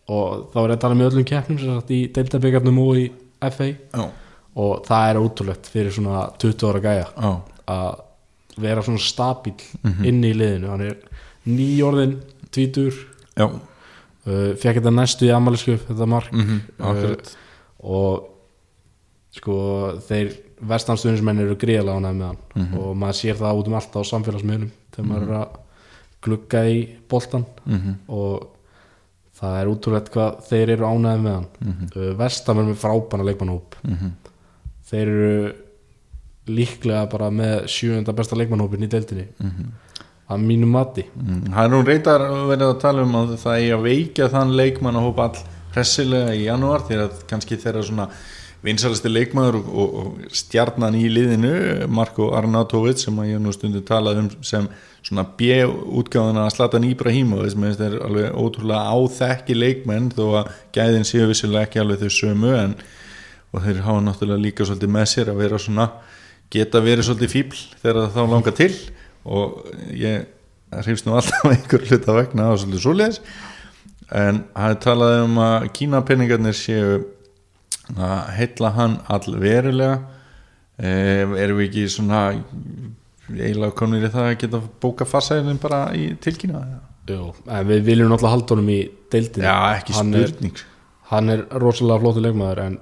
[0.09, 3.05] og þá er þetta alveg með öllum keppnum sem sagt í deildabikafnum og í
[3.55, 4.03] FA Já,
[4.61, 7.31] og það er ótrúlegt fyrir svona 20 ára gæja já,
[7.73, 8.03] að
[8.61, 10.05] vera svona stabíl Mhm.
[10.05, 10.69] inni í liðinu.
[10.69, 10.97] Hann er
[11.49, 12.19] nýjórðin
[12.53, 12.93] tvítur
[13.41, 13.59] uh,
[14.61, 16.33] fekk þetta næstu í amalisku þetta mark.
[16.33, 17.37] Mm akkurat.
[17.83, 18.29] og
[19.35, 19.55] sko
[20.09, 20.33] þeir
[20.65, 22.75] vestanstuðnismenn eru gríðalega ánægð með hann.
[22.79, 25.57] Og maður sér það út um allt á samfélagsmiðlum þegar maður er að
[26.25, 26.79] glugga í
[27.11, 27.95] boltan Mhm.
[28.09, 28.47] og
[29.41, 31.47] það er útrúlegt hvað þeir eru ánægð með hann.
[31.61, 32.17] Mm -hmm.
[32.17, 34.11] vestam er með frábæna leikmannhóp Mhm.
[34.91, 35.53] þeir eru
[36.47, 39.27] líklega bara með sjöunda besta leikmannhópin í deildinni.
[40.31, 41.05] Að mínu mati.
[41.17, 44.55] Mm, Það er nú reyndar verið að tala um að það eigi að veikja þann
[44.57, 45.39] leikmann að hópa all
[45.75, 48.09] hressilega í janúar því að kannski þeirra svona
[48.65, 51.53] vinsalasti leikmaður og, og, og stjarnan í liðinu
[51.93, 54.69] Marko Arnautovic sem að ég nú stundu talað um sem
[55.05, 61.29] svona B-útgáðuna að Zlatan Ibrahimovic sem þeir alveg ótrúlega áþekki leikmenn þó að gæðin séu
[61.29, 62.77] vissilega ekki alveg þau sömu en
[63.55, 65.89] og þeir hafa náttúrulega líka svolítið með sér að vera svona
[66.55, 68.73] geta verið svolítið fíbl þegar það þá langar til
[69.25, 69.61] og
[69.95, 70.25] ég
[70.83, 73.21] hrifst nú alltaf einhver hluta vegna og svolítið svoleiðis.
[74.15, 76.97] En það er talað um að kínapenningarnir séu
[77.99, 79.99] að heilla hann allverulega.
[80.79, 80.89] E,
[81.39, 82.23] erum við ekki svona
[83.31, 86.65] eiginlega konur í það að geta bóka farsæðin bara í tilkynna
[87.09, 88.79] Jú, en við viljum náttúrulega halda honum í
[89.13, 89.45] deildinni.
[89.45, 90.57] Já ekki Hann er- spurning.
[91.11, 92.79] hann er rosalega flóttu leikmaður en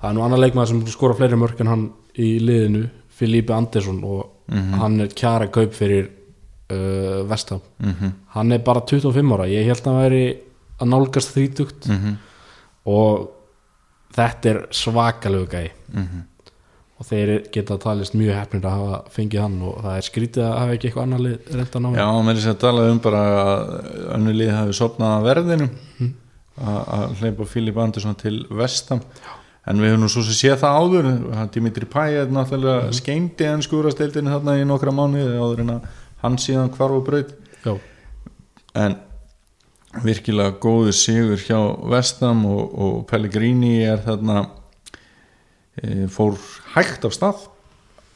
[0.00, 1.84] það er nú annar leikmaður sem skora fleiri mörg en hann
[2.16, 4.30] í liðinu Filipe Andersson og
[4.80, 6.08] hann er kjara kaup fyrir
[6.72, 8.12] uh, Vestham Mhm.
[8.34, 9.46] hann er bara 25 ára.
[9.46, 10.38] Ég held að hann væri
[10.80, 11.88] að nálgast þrítugt.
[11.88, 12.16] Mhm.
[12.86, 13.28] og
[14.16, 16.22] þetta er svakalegu gæi Mhm.
[17.00, 20.58] og þeir geta talist mjög hefnir að hafa fengið hann og það er skrítið að
[20.58, 22.98] hafa ekki eitthvað annar lið reynda að ná Já, mér er sér að tala um
[22.98, 25.68] bara að önnur lið hafi sopnað að verðinu
[26.00, 26.12] Mhm.
[26.58, 29.00] að að hleypa Filip Andersson til vestam
[29.66, 32.92] en við höfum nú svo sem séð það áður Dimitri Pæ er náttúrulega Mhm.
[32.92, 35.82] skeindi en skúrasteildinu þarna í nokkra mánuði áður en að
[36.22, 37.32] hann síðan hvarf og braut
[37.64, 37.78] Já,
[38.74, 38.96] en
[40.04, 41.58] virkilega góður sigur hjá
[41.90, 44.42] vestam og, og Pellegrini er þarna
[45.80, 46.36] e, fór
[46.74, 47.46] hægt af stað.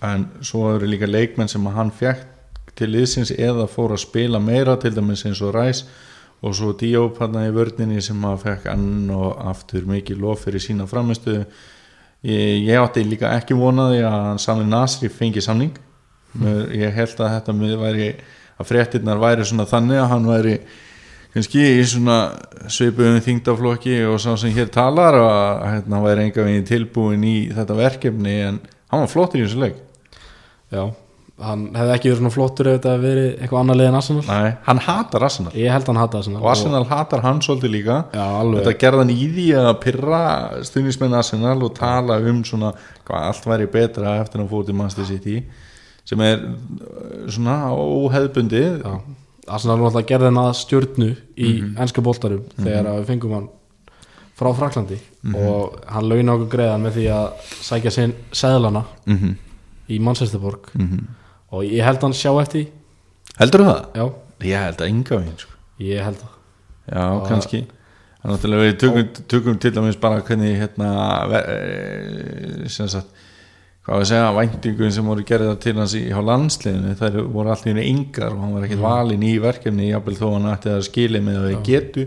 [0.02, 2.28] En svo eru líka leikmenn sem hann fekk
[2.76, 5.84] til liðsins eða fór að spila meira til dæmis eins og Ræs
[6.42, 10.62] og svo Diop hann í vörninni sem að fekk enn og aftur mikið lof fyrir
[10.62, 15.74] sína framistu ég, ég átti líka ekki vonaði að Sami Nasri fengi samning.
[16.72, 18.08] Ég held að þetta væri
[18.58, 20.56] að fréttirnar væri svona þannig að hann væri
[21.32, 22.18] kannski í svona
[22.70, 27.24] svipuðum þingdaflokki og sá sem hér talar og að hérna, hann væri enga veginn tilbúin
[27.28, 28.60] í þetta verkefni en
[28.92, 29.80] hann var flottur í þessu leik.
[30.72, 30.84] Já
[31.42, 34.24] hann hefði ekki verið svona flottur ef þetta hefði verið eitthvað annar lið en Arsenal.
[34.28, 35.52] Nei, hann hatar Arsenal.
[35.58, 36.42] Ég held hann hata Arsenal.
[36.42, 37.98] Og Arsenal hatar hann svolítið líka.
[38.14, 38.26] Já,
[38.58, 40.22] þetta gerði hann í því að pyrra
[40.68, 42.72] stuðnismenn Arsenal og tala um svona
[43.08, 45.38] hvað allt væri betra eftir að hann fór til Manchester City
[46.08, 48.94] sem er uh, svona óheðbundið Já,
[49.48, 51.76] Arsenal var alltaf gerði hann að stjórnu í Mhm.
[51.82, 53.48] ennska boltarum þegar að við fengum hann
[54.38, 55.34] frá Fraklandi Mhm.
[55.34, 57.32] og hann launa okkur greiðan með því að
[57.62, 59.34] sækja sinn seðlana mm -hmm.
[59.90, 60.70] í Manchesterborg
[61.52, 62.66] og ég held hann sjá eftir
[63.38, 63.86] heldur það?
[63.94, 65.52] já, ég held að enga veginn sko.
[65.80, 66.28] ég held það
[66.92, 67.58] Já, Og- kannski
[68.24, 73.06] er náttúrulega við tökum, tökum til dæmis bara hvernig hérna ver, e, sem sagt
[73.82, 77.86] hvað við segja, væntingun sem voru gerðar til hans í landsliðinu, þær voru í henni
[77.90, 81.40] yngar og hann var ekkit valinn í verkefni jafnvel þó hann ætti að skili með
[81.40, 82.06] að við getu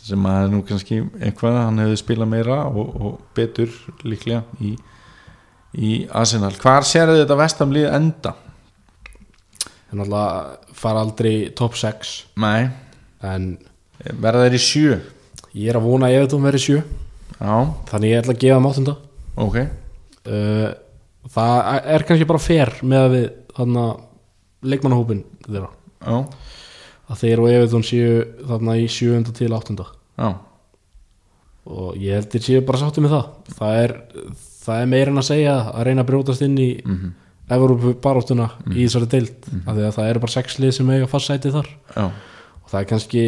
[0.00, 3.74] sem að nú kannski eitthvað, hann hefði spilað meira og, og betur
[4.06, 4.76] líklega í,
[5.76, 6.54] í Arsenal.
[6.62, 8.36] Hvar sér þetta vestamlið enda?
[9.90, 12.70] hann alltaf fara aldrei top 6 Nei,
[13.26, 13.56] en
[14.22, 14.98] verða þeir í sjö?
[15.50, 16.82] ég er að vona að ég veit um verið 7
[17.40, 17.54] Já,
[17.90, 18.94] þannig ég ætla að gefa hann áttunda.
[19.40, 19.56] Ok
[20.28, 20.68] uh,
[21.30, 23.86] það er kannski bara fair með að við þarna
[24.70, 25.70] leikmannahópin þeirra.
[26.00, 26.16] Já,
[27.10, 28.12] að þeir og Evertón séu
[28.48, 29.34] þarna í 7.
[29.36, 29.76] til 8.
[30.20, 30.30] já.
[31.70, 33.56] Og ég held þeir séu bara sáttu með það.
[33.58, 33.96] Það er,
[34.64, 37.16] það er meira en að segja að reyna að brjótast inn í mm -hmm.
[37.50, 41.06] Evrópu baróttuna í þessari deild af því að það eru bara sex lið sem eiga
[41.10, 41.68] fast sæti þar.
[41.96, 42.04] Já,
[42.62, 43.24] og það er kannski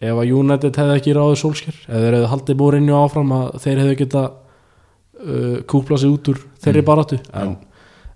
[0.00, 3.82] ef að United hefði ekki ráðið sólsker ef þeir hefði haldið búrinju áfram að þeir
[3.82, 4.22] hefði geta
[5.24, 6.88] uh, kúpla sig út úr þeirri mm.
[6.88, 7.18] baráttu.
[7.32, 7.56] En,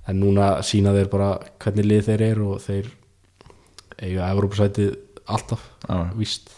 [0.08, 2.90] en núna sína þeir bara hvernig lið þeir eru og þeir
[3.98, 4.92] eiga Evrópusætið
[5.28, 6.52] alltaf já, víst.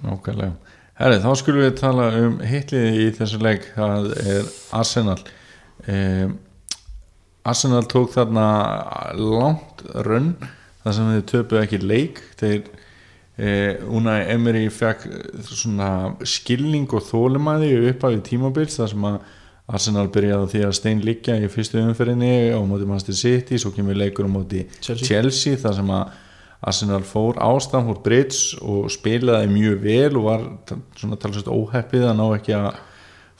[0.00, 0.54] Nákvæmlega.
[1.00, 5.18] Herri, þá skulum við tala um hitlið í þessu leik, það er Arsenal.
[5.88, 6.38] Um,
[7.48, 8.46] Arsenal tók þarna
[9.16, 10.34] langt rönn
[10.82, 12.20] þar sem þið töpuðu ekki leik.
[12.40, 12.58] Þeir
[13.40, 15.06] eh, Unai Emery fekk
[16.28, 19.18] skilning og þólumæði upp af tímabils þar sem að
[19.70, 23.98] Arsenal byrjaði því að stein liggja í fyrstu umferðinni á móti Manchester City, svo kemur
[23.98, 25.06] leikur á móti Chelsea.
[25.06, 26.18] Chelsea þar sem að
[26.70, 30.42] Arsenal fór ástæðan fór Brits og spilaði mjög vel og var
[30.98, 32.68] svona talsvægt óheppið að ná ekki að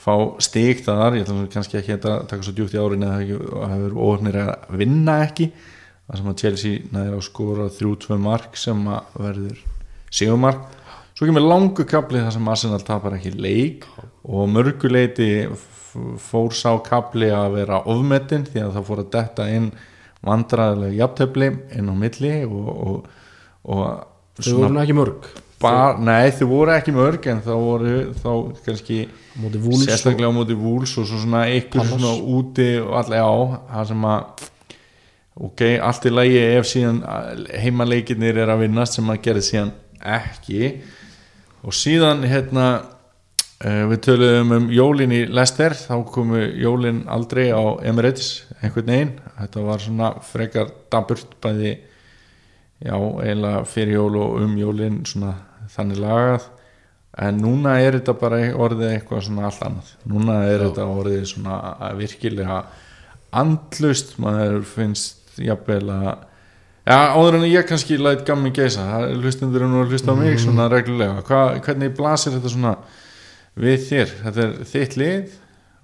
[0.01, 3.73] fá stig þar, ég ætla kannski ekki að taka svo djúpt í árin eða það
[3.75, 8.87] hefur óheppnir að vinna ekki það sem að Chelsea næður að skora 3-2 mark sem
[8.89, 9.59] að verður
[10.09, 10.63] sigumark
[11.13, 13.85] svo kemur langu kapli þar sem Arsenal tapar ekki leik
[14.25, 15.29] og mörguleiti
[16.23, 19.71] fór sá kapli að vera ofmetinn því að það fór að detta inn
[20.25, 21.47] vandræðilega jafntöfli
[21.79, 23.07] inn á milli og, og,
[23.65, 23.81] og
[24.41, 25.31] þau voru ekki mörg.
[25.61, 28.29] Bar, nei þau voru ekki mörg en þá voru þá
[28.65, 33.33] kannski og- sérstaklega á móti Wools og svo svona ykkur svona úti og allir á
[33.75, 34.47] það sem að
[35.41, 37.03] ok, allt í lagi ef síðan
[37.61, 39.71] heimaleikirnir er að vinnast sem að gera síðan
[40.01, 40.71] ekki.
[41.61, 42.65] Og síðan hérna
[43.61, 45.75] við töluðum um jólin í Leicester.
[45.77, 49.13] Þá komu jólin aldrei á Emirates einhvern veginn.
[49.37, 51.75] Þetta var svona frekar daburt bæði
[52.81, 55.35] já, eiginlega fyrir jól og um jólin svona
[55.75, 56.49] þannig lagað.
[57.21, 59.89] En núna er þetta bara orðið eitthvað svona allt annað.
[60.07, 60.65] Núna er Já.
[60.69, 61.57] þetta orðið svona
[61.99, 62.59] virkilega
[63.35, 66.07] andlust maður finnst jafnvel að
[66.87, 70.19] já, áður en ég kannski læt gammi geisa það er hlustendur nú að hlusta á
[70.19, 71.23] mig svona reglulega.
[71.27, 72.73] Hva, hvernig blasir þetta svona
[73.55, 75.35] við þér, þetta er þitt lið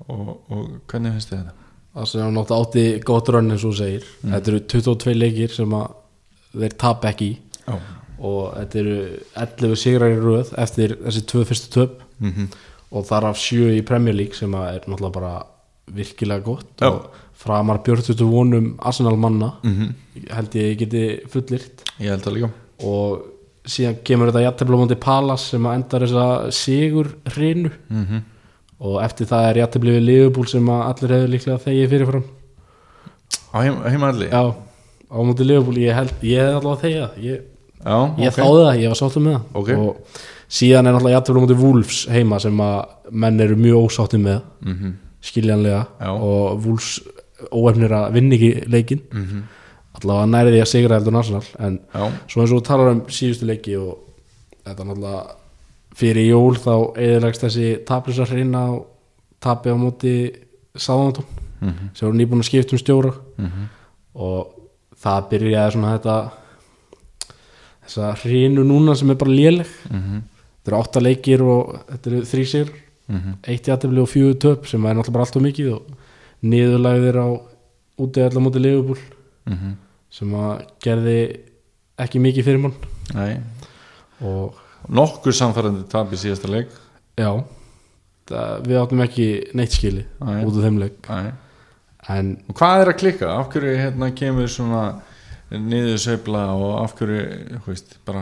[0.08, 1.54] og, og hvernig finnst þið þetta?
[2.06, 4.04] sem nátt átti gott rönn eins og segir.
[4.22, 5.96] Þetta eru 22 leikir sem að
[6.54, 7.32] þeir tap ekki.
[7.66, 7.78] Já,
[8.18, 8.98] og þetta eru
[9.34, 12.02] 11 sigrar í röð eftir þessi tvö fyrstu töp.
[12.22, 12.50] Mm
[12.92, 15.32] og þar af sjö í Premier League sem er náttúrulega bara
[15.96, 16.70] virkilega gott.
[16.80, 16.88] Já.
[16.88, 19.54] og framar björtutu vonum Arsenal manna.
[19.64, 19.94] -hmm.
[20.32, 22.50] held ég geti fullirt ég held það líka.
[22.80, 23.22] Og
[23.68, 28.26] síðan kemur þetta jættefla múndi Palas sem að endar þessa sigur hrinu mm
[28.78, 32.26] og eftir það er jættefli við Liverpool sem að allir hefur líklega þegið fyrirfram
[33.50, 34.42] á heim, heimalli já,
[35.10, 37.40] á múti Liverpool ég held, ég hef allavega þegið ég,
[37.88, 38.38] Já, ég ok.
[38.38, 39.72] þáði það, ég var sáttum með það Ok.
[39.82, 40.22] og
[40.60, 42.78] síðan er náttúrulega jættefla múti Wolves heima sem að
[43.24, 44.94] menn eru mjög ósáttum með Mhm.
[45.32, 46.10] skiljanlega Já.
[46.14, 47.00] og Wolves
[47.52, 49.42] óefnir að vinna ekki leikin Mhm.
[50.04, 53.02] Allavega því að sigra heldur en Arsenal en Já, svo eins og þú talar um
[53.08, 53.98] síðustu leiki og
[54.66, 55.36] þetta náttúrulega
[55.98, 58.86] fyrir jól þá eðilegst þessi taplisar hreina og
[59.42, 60.14] tapi á móti
[60.78, 61.26] Sáðantón
[61.62, 61.90] Mhm.
[61.96, 63.64] sem voru nýbúin að skipta um stjóra Mhm.
[64.16, 64.48] og
[65.02, 66.32] það byrjaði svona þetta
[67.88, 70.22] þessa hreinu núna sem er bara léleg Mhm.
[70.64, 72.74] þetta eru átta leikir og þetta eru þrý sigur
[73.10, 73.34] Mhm.
[73.44, 75.82] eitt jættefli og fjögur töp sem er náttúrulega bara allt og mikið og
[76.44, 77.28] niðurlægðir á
[78.00, 78.98] úti allar móti
[79.48, 79.78] Mhm.
[80.14, 81.18] Sem að gerði
[82.00, 82.76] ekki mikið fyrir mann
[83.16, 83.38] Nei
[84.28, 86.70] og Nokkur samfærandi tap í síðasta leik
[87.20, 87.32] já
[88.30, 89.28] það, við áttum ekki
[89.58, 90.44] neitt skili Nei.
[90.46, 91.32] út af þeim leik Nei
[92.08, 93.30] en hvað er að klikka?
[93.36, 94.84] Af hverju hérna kemur svona
[95.52, 97.26] niður sveifla og af hverju,
[97.66, 98.22] þú veist, bara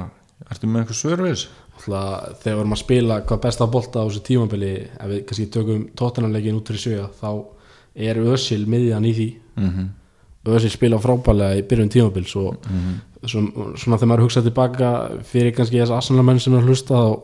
[0.49, 1.51] ertu með einhver svör við þessu?
[1.75, 5.45] alltaf, þegar við erum að spila hvað besta bolta á þessu tímabili ef við kannski
[5.53, 7.29] tökum tóttunarleikin út fyrir sjöga þá
[8.09, 9.85] er Ösil miðjan í því Mhm.
[10.45, 12.99] Ösil spila frábælega í byrjun tímabils og Mhm.
[13.25, 14.91] svona, svona þegar maður hugsa tilbaka
[15.23, 17.21] fyrir kannski þess aðsannlega sem er hlusta þá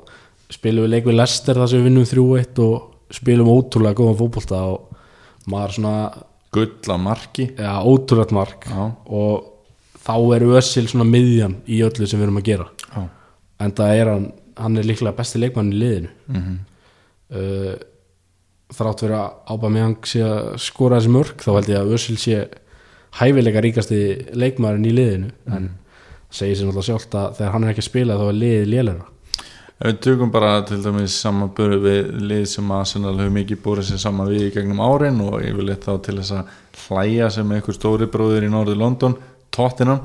[0.50, 4.62] spilum við leik við Lester þar sem við vinnum 3-1 og spilum ótrúlega góðan fótbolta
[4.74, 4.96] og
[5.48, 7.46] maður svona Gull að marki.
[7.58, 8.66] Ja, ótrúlega mark.
[8.68, 9.46] Já, og
[10.04, 12.66] þá er Ösil svona miðjan í öllu sem við erum að gera.
[12.94, 13.10] Já.
[13.62, 14.26] En það er hann,
[14.58, 16.10] hann er líklega besti leikmann í liðinu.
[16.28, 16.60] Mhm.
[17.32, 17.76] uh,
[18.72, 22.38] þrátt fyrir að Aubameyang sé að skora þessi mörg þá held ég að Ösil sé
[23.20, 24.02] hæfileika ríkasti
[24.38, 25.72] leikmaðurinn í liðinu en
[26.32, 29.10] segir sér náttúrulega sjálft að þegar hann er ekki að spila þá er liðið lélæra
[29.82, 34.02] Ef við tökum bara til dæmis samanbörðu við lið sem Arsenal hefur mikið búið sér
[34.04, 36.52] saman við í gegnum árin og yfirleitt þá til þess að
[36.84, 39.16] hlæja sem einhver stóri bróðir í Norður London,
[39.50, 40.04] Tottenham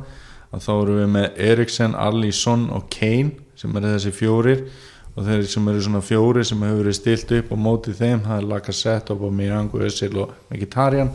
[0.48, 4.64] að þá eru við með Eriksen, Alisson og Kane sem eru þessi fjórir
[5.12, 8.40] og þeir sem eru svona fjórir sem hefur verið stilt upp á móti þeim, það
[8.40, 11.12] er Lacazette, Aubameyang, Özil og Mkhitaryan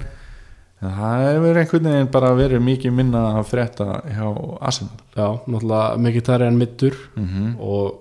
[0.81, 4.25] það hefur einhvern veginn bara verið mikið minna að frétta hjá
[4.61, 4.95] Arsenal.
[5.15, 7.99] Já, náttúrulega mikið tæri en mittur mm og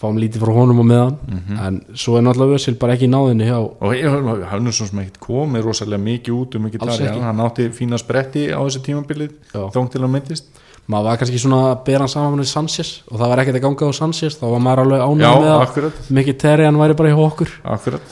[0.00, 1.16] fáum lítið frá honum og meðan.
[1.28, 1.58] Mhm.
[1.66, 4.08] en svo er náttúrulega Ösil bara ekki í náðinni hjá og ég
[4.48, 7.20] hafði nú svo sem ekkert komið rosalega mikið út um tarja ekki.
[7.20, 10.44] hann átti fína spretti á þessu tímabilið þóng til að myndist.
[10.90, 13.64] Maður var kannski svona að bera hann saman með Sanchez og það var ekkert að
[13.66, 17.12] ganga á Sanchez þá var maður alveg ánægð með að mikið tæri hann væri bara
[17.12, 17.50] hjá okkur.
[17.62, 18.02] Akkurat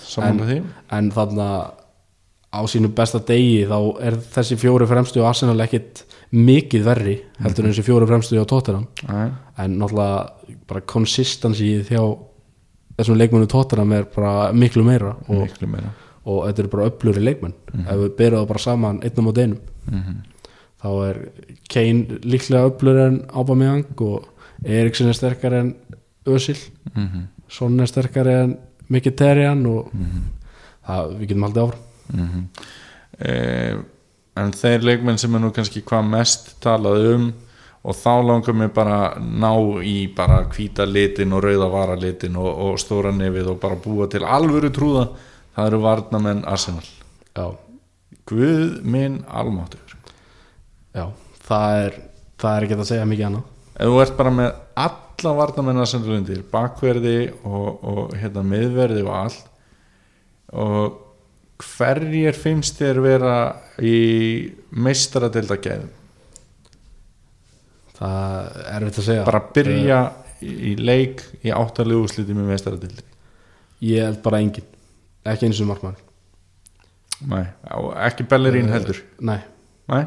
[0.46, 0.62] því.
[0.92, 1.48] en þarna
[2.48, 3.76] á sínu besta degi þá
[4.08, 8.44] er þessi fjóri fremstu á Arsenal ekkit mikið verri heldur en þessi fjóri fremstu á
[8.48, 8.86] Tottenham.
[9.08, 9.28] Nei.
[9.58, 12.00] en náttúrulega bara consistency hjá
[12.98, 15.92] þessum leikmennu Tottenham er bara miklu meira og, miklu meira.
[16.24, 17.54] og þetta eru bara öfluri leikmenn.
[17.84, 20.16] Ef við það bara saman einn á mót einum Mhm.
[20.82, 21.16] þá er
[21.68, 24.24] Kane líklega öflur en Aubameyang og
[24.64, 25.74] Eriksen er sterkar en
[26.26, 26.58] Özil.
[26.94, 28.58] Mm Son er sterkar en
[28.90, 29.90] Mkhitaryan og
[30.86, 31.84] það, við getum haldið áfram
[33.18, 33.76] eh,
[34.38, 37.28] en þeir leikmenn sem er nú kannski hvað mest talað um
[37.88, 39.52] og þá langar mér bara ná
[39.86, 44.08] í bara hvíta litin og rauða vara litin og, og stóra nefið og bara búa
[44.10, 45.08] til alvöru trúða.
[45.54, 46.84] Það eru varnamenn Arsenal.
[47.34, 47.54] Já,
[48.28, 49.88] Guð minn almáttur
[50.92, 51.06] já,
[51.48, 51.98] það er
[52.38, 53.52] það er ekki að segja mikið annað.
[53.78, 54.48] Ef þú ert bara með
[54.84, 59.44] alla varnamenn Arsenal undir bakverði og, og hérna, miðverði og allt
[60.48, 60.98] og
[61.62, 63.36] hverjir finnst þér vera
[63.82, 63.96] í
[64.70, 65.94] meistaradelda gæðum
[67.98, 69.26] það er erfitt að segja.
[69.26, 70.00] Bara byrja
[70.38, 73.06] í, í leik í áttalegu úsliti með meistaradeldi
[73.88, 74.66] ég held bara engin,
[75.28, 75.98] ekki eins og markmann.
[77.28, 77.44] Nei,
[77.74, 79.00] og ekki Bellerín heldur?
[79.18, 79.40] nei,
[79.88, 80.04] Nei,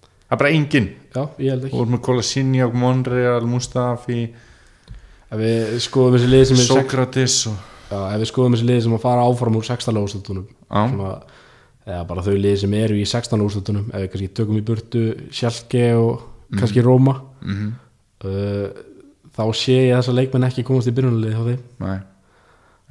[0.00, 4.22] það er bara engin já, ég held Þú ekki ert með Kolasiniak, Monreal, Mustafi.
[5.30, 7.58] Ef við skoðum þessi lið sem er sex, Sókratis og...
[7.90, 10.82] já, ef við skoðum þessi lið sem að fara áfram úr 16 úrslutunum Já.
[11.90, 15.04] eða bara þau lið sem eru í 16 úrslutunum við kannski tökum í burtu
[15.34, 17.72] Sjálke og kannski Róma mm
[18.24, 18.86] uh,
[19.30, 21.60] þá sé ég þessa leikmenn ekki komast í byrjunalið hjá þeim.
[21.80, 21.98] Nei,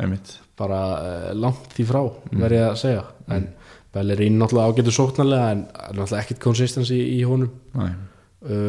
[0.01, 0.31] einmitt.
[0.59, 2.01] Bara uh, langt í frá
[2.31, 3.03] verð ég að segja.
[3.29, 3.49] En
[3.93, 7.93] Bellerín náttúrulega ágætur sóknarlega en náttúrulega ekkit konsistensi í, í honum uh,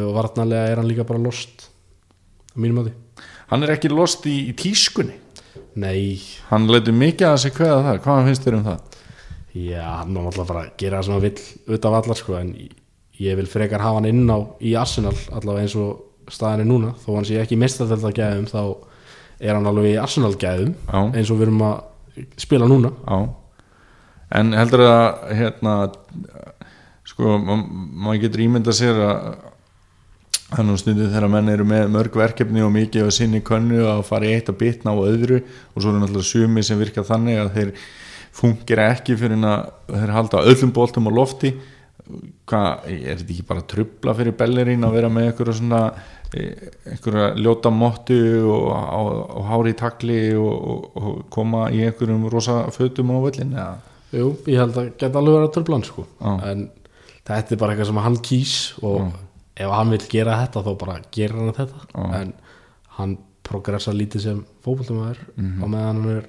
[0.07, 1.67] og varnarlega er hann líka bara lost
[2.53, 2.95] á mínum átti
[3.51, 5.17] Hann er ekki lost í, í tískunni?
[5.81, 6.17] Nei,
[6.49, 8.90] Hann leitur mikið að sig kveða það Hvað finnst þér um það?
[9.55, 12.53] Já, hann má náttúrulega bara gera það sem hann vill út af allar sko en
[13.21, 16.93] ég vil frekar hafa hann inn á í Arsenal allavega eins og staðan er núna.
[17.03, 18.61] Þó hann sé ekki mestadelda gæðum þá
[19.41, 21.77] er hann alveg í Arsenal gæðum Já, eins og við erum að
[22.39, 22.91] spila núna.
[23.07, 23.19] Já.
[24.39, 25.73] En heldur að hérna
[27.11, 27.57] sko, ma-
[28.05, 29.31] maður getur ímynda sér að
[30.55, 34.01] hann á stundið þegar menn eru með mörg verkefni og mikið og sinni könnu að
[34.07, 37.39] fara í eitt að bitna á öðru og svo eru náttúrulega sumi sem virka þannig
[37.39, 37.73] að þeir
[38.31, 41.51] fungir ekki fyrir að þeir halda öllum boltum á lofti
[42.49, 45.81] hvað, er þetta ekki bara trubla fyrir bellerín að vera með einhverja svona
[46.33, 48.17] eh, einhverja ljóta mottu
[48.49, 49.09] og, og,
[49.39, 53.71] og hári í takli og, og, og koma í einhverjum rosa fötum á völlin eða
[54.11, 56.03] Jú, ég held að geta alveg verið að törflan sko.
[56.19, 56.31] Já.
[56.51, 56.65] en
[57.29, 59.13] þetta er bara eitthvað sem hann kýs og
[59.55, 62.07] ef hann vil gera þetta þá bara gerir hann þetta Já.
[62.19, 62.33] en
[62.97, 63.13] hann
[63.47, 65.63] progressa lítið sem fótboltumæður Mhm.
[65.63, 66.27] á meðan hann er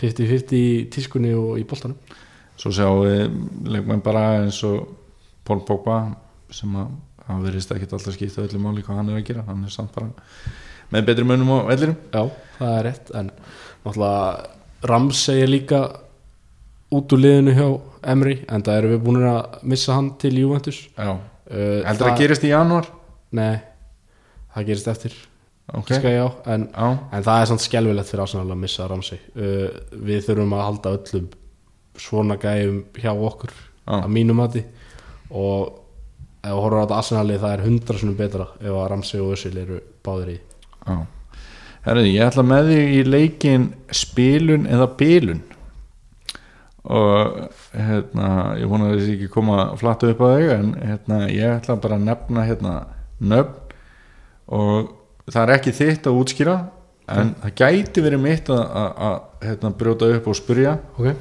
[0.00, 1.98] 50-50 í tískunni og í boltanum.
[2.60, 4.86] Svo sjáum við leikmenn bara eins og
[5.46, 5.98] Pól Pogba
[6.52, 6.92] sem að
[7.26, 9.46] hann verðist ekki alltaf skipta öllu máli hvað hann er að gera.
[9.48, 10.10] Hann er samt bara
[10.92, 12.22] með betri mönnum á vellirum Já,
[12.58, 13.30] það er rétt en
[13.84, 15.82] náttúrulega Rams segir líka
[16.92, 17.66] út úr liðinu hjá
[18.12, 20.80] Emri en það erum við búin að missa hann til Juventus.
[20.96, 21.12] Já.
[21.14, 22.88] uh, heldur það að gerist í janúar?
[23.38, 23.62] Nei,
[24.54, 25.14] það gerist eftir
[25.72, 26.16] ok, okay.
[26.16, 29.20] já, en, en það er samt skelvilegt fyrir Arsenal að missa Ramsey.
[29.36, 29.68] Uh,
[30.04, 31.30] við þurfum að halda öllum
[32.00, 34.02] svona gæjum hjá okkur Já.
[34.02, 34.64] að mínu mati.
[35.32, 35.78] Og
[36.42, 39.34] ef við horfum á þetta Arsenali það er hundra svona betra ef að Ramsey og
[39.36, 40.38] Özil eru báðir í.
[40.86, 40.96] Já.
[41.82, 45.42] Herri, ég ætla með þig í leikin spilun eða bilun.
[46.82, 47.38] Og
[47.74, 51.78] hérna, ég vona að þessi ekki koma flatt upp á þig en hérna, ég ætla
[51.82, 52.74] bara að nefna hérna,
[53.22, 53.58] nöfn.
[54.52, 54.90] Og
[55.30, 56.56] það er ekki þitt að útskýra
[57.12, 60.76] en það gæti verið mitt að, að, að hérna, brjóta upp og spyrja.
[60.96, 61.16] Okay.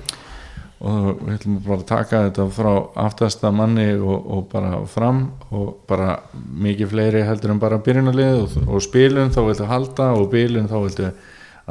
[0.81, 2.71] og við ætlum bara að taka þetta frá
[3.03, 5.19] aftasta manni og, og bara fram
[5.53, 10.31] og bara mikið fleiri heldur en bara byrjunarlið og, og spilun þá viltu halda og
[10.31, 11.11] bilun þá viltu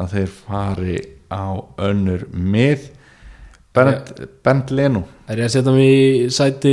[0.00, 1.00] að þeir fari
[1.30, 2.90] á önnur mið.
[3.74, 4.08] Bernd,
[4.42, 6.72] Bernd Leno Er ég að setja mig í sæti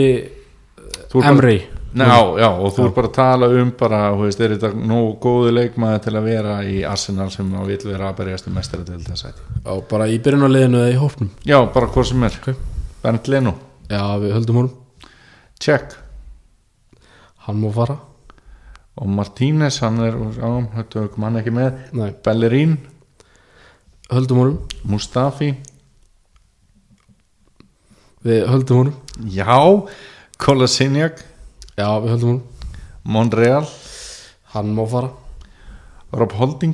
[1.22, 1.60] Emri
[1.98, 5.54] Ná, já, og þú er bara að tala um bara, veist, er þetta nógu góðu
[5.56, 9.00] leikmaði til að vera í Arsenal sem að vil vera að berjast um mestara til
[9.06, 9.40] þess að
[9.74, 12.38] og bara í byrjunarliðinu eða í hófnum Já, bara hvað sem er.
[12.42, 12.76] Ok.
[13.04, 13.54] Bernd Leno,
[13.88, 14.76] Já, við höldum honum.
[15.64, 15.96] Check.
[17.46, 17.96] Hann má fara.
[18.98, 21.78] Og Martínez, hann er, já, þetta kom hann ekki með.
[21.96, 22.76] Nei, Bellerín,
[24.12, 24.58] höldum honum.
[24.92, 25.54] Mustafi.
[28.28, 29.00] Við höldum honum.
[29.32, 29.56] Já,
[30.38, 31.24] Kolasiniak
[31.78, 32.70] Já, við höldum honum.
[33.06, 33.66] Monreal,
[34.50, 35.12] Hann má fara.
[36.10, 36.74] Rob Holding.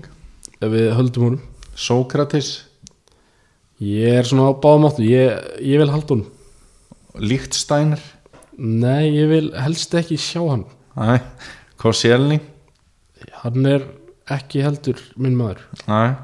[0.62, 1.41] Við höldum honum.
[1.76, 2.70] Sókratis
[3.84, 6.30] Ég er svona á báðum áttu Ég, ég vil halda honum.
[7.20, 7.99] Lichtsteiner
[8.56, 10.64] Nei, ég vil helst ekki sjá hann.
[10.95, 11.20] Æ,
[11.82, 12.38] Koscielny.
[13.41, 13.84] Hann er
[14.32, 15.66] ekki heldur minn maður.
[15.84, 16.16] Æ,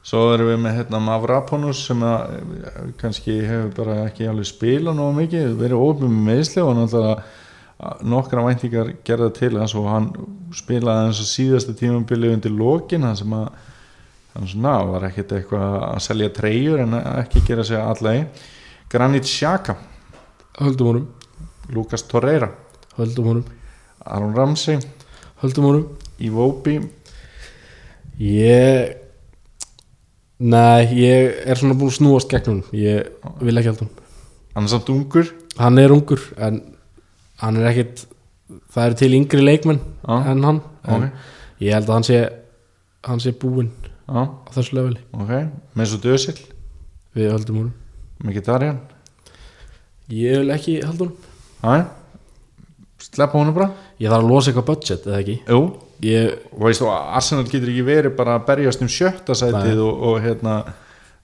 [0.00, 4.96] svo erum við með hérna Mavraponus sem að eh, kannski hefur bara ekki alveg spilað
[4.96, 7.28] nógu mikið, verið ópum með meðsli og náttúrulega
[8.02, 10.12] nokkra væntingar gerða til hans og hann
[10.56, 13.48] spilaði og síðasta tímabili undir lokin hann sem að
[14.34, 18.26] hann svona var ekkert eitthvað að selja treyjur en ekki gera sig allega
[18.88, 19.74] Granit Xhaka,
[20.56, 21.08] höldum honum,
[21.68, 22.48] Lucas Torreira.
[22.96, 23.44] Höldum honum.
[24.00, 24.78] Aron Ramsey,
[25.42, 25.98] höldum honum.
[26.18, 26.78] Iwobi.
[28.18, 28.94] Ég
[30.40, 32.72] nei, ég er svona búin að snúast gegn honum.
[32.72, 33.12] Ég
[33.44, 34.00] vil ekki held honum.
[34.54, 35.34] Hann er samt ungur.
[35.60, 36.62] Hann er ungur en
[37.42, 38.06] hann er ekkit
[38.72, 40.14] það eru til yngri leikmenn Já.
[40.32, 41.10] en hann en Ok.
[41.60, 42.18] ég held að hann sé
[43.04, 43.70] hann sé búinn
[44.08, 45.00] Já, á þessu leveli.
[45.12, 45.32] Ok,
[45.76, 46.38] með svo dösil
[47.14, 47.74] við höldum honum.
[48.24, 48.78] Mkhitaryan
[50.08, 51.16] ég vil ekki held honum.
[51.60, 51.84] Æ,
[53.04, 53.68] sleppa honum bara?
[54.00, 55.36] Ég þarf að losa eitthvað budget eða ekki?
[55.44, 55.60] Jú,
[56.08, 60.20] ég, veist þú, Arsenal getur ekki verið bara að berjast um sjötta sætið og, og
[60.24, 60.56] hérna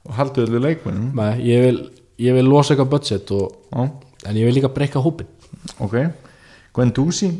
[0.04, 1.78] og haldið öllu leikmennum nei, ég vil
[2.20, 5.30] ég vil losa eitthvað budget og, en ég vil líka breyka hópin
[5.78, 5.96] ok.
[6.74, 7.30] Guendouzi?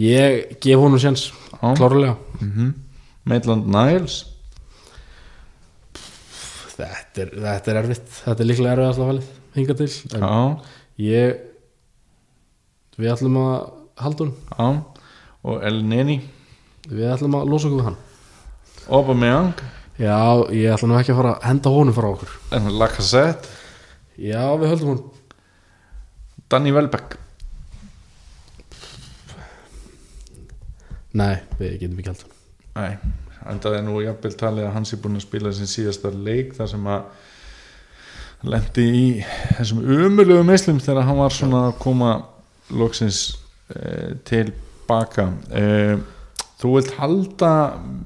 [0.00, 0.98] Ég gef honum
[1.60, 1.74] Já.
[1.76, 2.16] klárlega.
[2.40, 2.74] Mm
[3.24, 4.24] Maitland Niles?
[6.76, 8.08] Þetta er, þetta er erfitt.
[8.24, 9.88] Þetta er líklega erfið að valið hinga til
[11.00, 11.36] ég
[13.00, 13.68] við ætlum að
[14.00, 14.68] halda já.
[15.40, 16.20] Og El Neni?
[16.88, 17.98] Við ætlum að losa okkur við hann.
[18.90, 19.54] Aubameyang?
[20.00, 20.16] Já,
[20.56, 22.34] ég ætla nú ekki að fara að henda honum frá okkur.
[22.56, 23.48] En Lacazette?
[24.20, 25.09] Já, við höldum honum
[26.50, 27.14] Danny Welbeck?
[31.14, 32.32] Nei, við getum ekki honum.
[32.74, 33.12] Nei,
[33.50, 36.56] en það er nú jafnvel talið að hans er búin að spila sin síðasta leik
[36.58, 39.04] þar sem að lendi í
[39.58, 42.12] þessum umulegu mislum þegar hann var svona að koma
[42.82, 43.22] loksins
[43.74, 45.96] eh, tilbaka eh,
[46.58, 47.54] þú vilt halda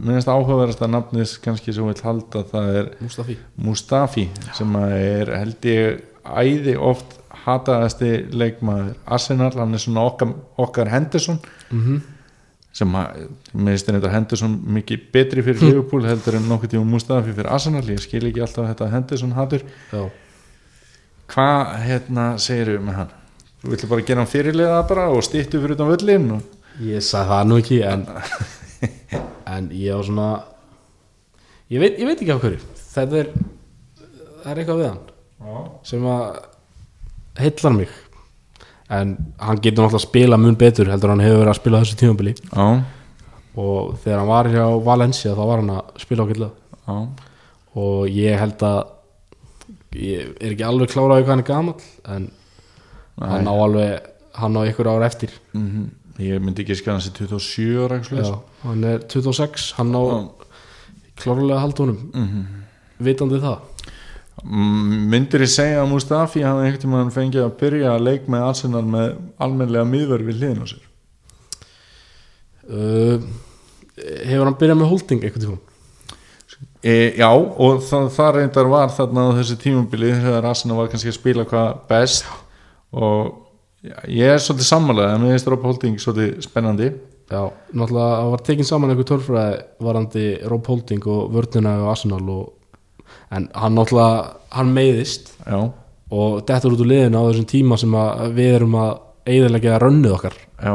[0.05, 3.40] minnst áhugaverðast að nafnis kannski sem þú vilt halda það er Mustafi.
[3.57, 10.34] Mustafi sem að er held ég æði oft hataðasti leikmaður Arsenal, hann er svona okkar,
[10.61, 11.40] okkar Henderson
[11.70, 12.03] mm
[12.74, 17.30] sem að, mér finnst þetta Henderson mikið betri fyrir Liverpool heldur en nokkuð tíma Mustafi
[17.30, 20.01] fyrir Arsenal, ég skil ekki alltaf þetta Henderson hattur, já,
[21.30, 23.12] hvað hérna segiru með hann,
[23.62, 26.59] þú viltu bara gera hann fyrirlega bara og stýttu fyrir utan völlin og...
[26.82, 28.05] ég sagði það nú ekki en,
[29.55, 30.28] en ég á svona
[31.70, 32.72] ég veit, ég veit ekki af hverju.
[32.95, 33.30] Þetta er
[34.42, 36.26] það er eitthvað við hann sem að
[37.41, 37.89] heillar mig.
[38.95, 41.82] En hann getur náttúrulega að spila mun betur heldur hann hefur verið að spila á
[41.82, 42.35] þessu tímabili.
[42.53, 42.66] Já,
[43.57, 46.53] og þegar hann var hjá Valencia þá var hann að spila ákveðlega
[46.85, 46.97] já,
[47.80, 48.80] og ég held að
[49.95, 51.85] ég er ekki alveg kláraði hvað hann er gamall
[52.16, 52.30] en
[53.22, 55.30] hann á alveg hann á ykkur ára eftir.
[55.55, 60.03] Mm ég myndi ekki skæða hans í 27 ára Já, hann er 26 hann á
[61.18, 62.11] klárlega að halda honum.
[62.14, 62.45] Mhm.
[63.03, 63.59] vitandi það.
[63.59, 63.74] Mm,
[64.43, 68.82] myndir ég segja að Mustafi hafði einhvern tímann fengið að byrja að leik með Arsenal
[68.89, 69.14] með
[69.47, 70.91] almennlega miðverð við hliðin á sér?
[72.64, 73.30] Uh,
[74.24, 75.62] hefur hann byrjað með holding eitthvað tíma
[76.85, 81.09] E, já, og það, það reyndar var þarna á þessu tímabili þegar Arsenal var kannski
[81.09, 82.26] að spila hvað best.
[82.93, 83.30] Og
[83.80, 86.91] já, ég er svolítið sammálaðið, en mér finnst Rob Holding svolítið spennandi.
[87.32, 87.41] Já,
[87.72, 92.53] náttúrulega það var tekin saman einhver tölfræði varandi Rob Holding og vörnina og Arsenal og,
[93.35, 95.59] en hann náttúrulega hann meiðist Já,
[96.15, 97.95] og dettur út úr liðinu á þessum tíma sem
[98.37, 98.93] við erum að
[99.27, 100.35] eiðilega rönnið okkar.
[100.62, 100.75] Já,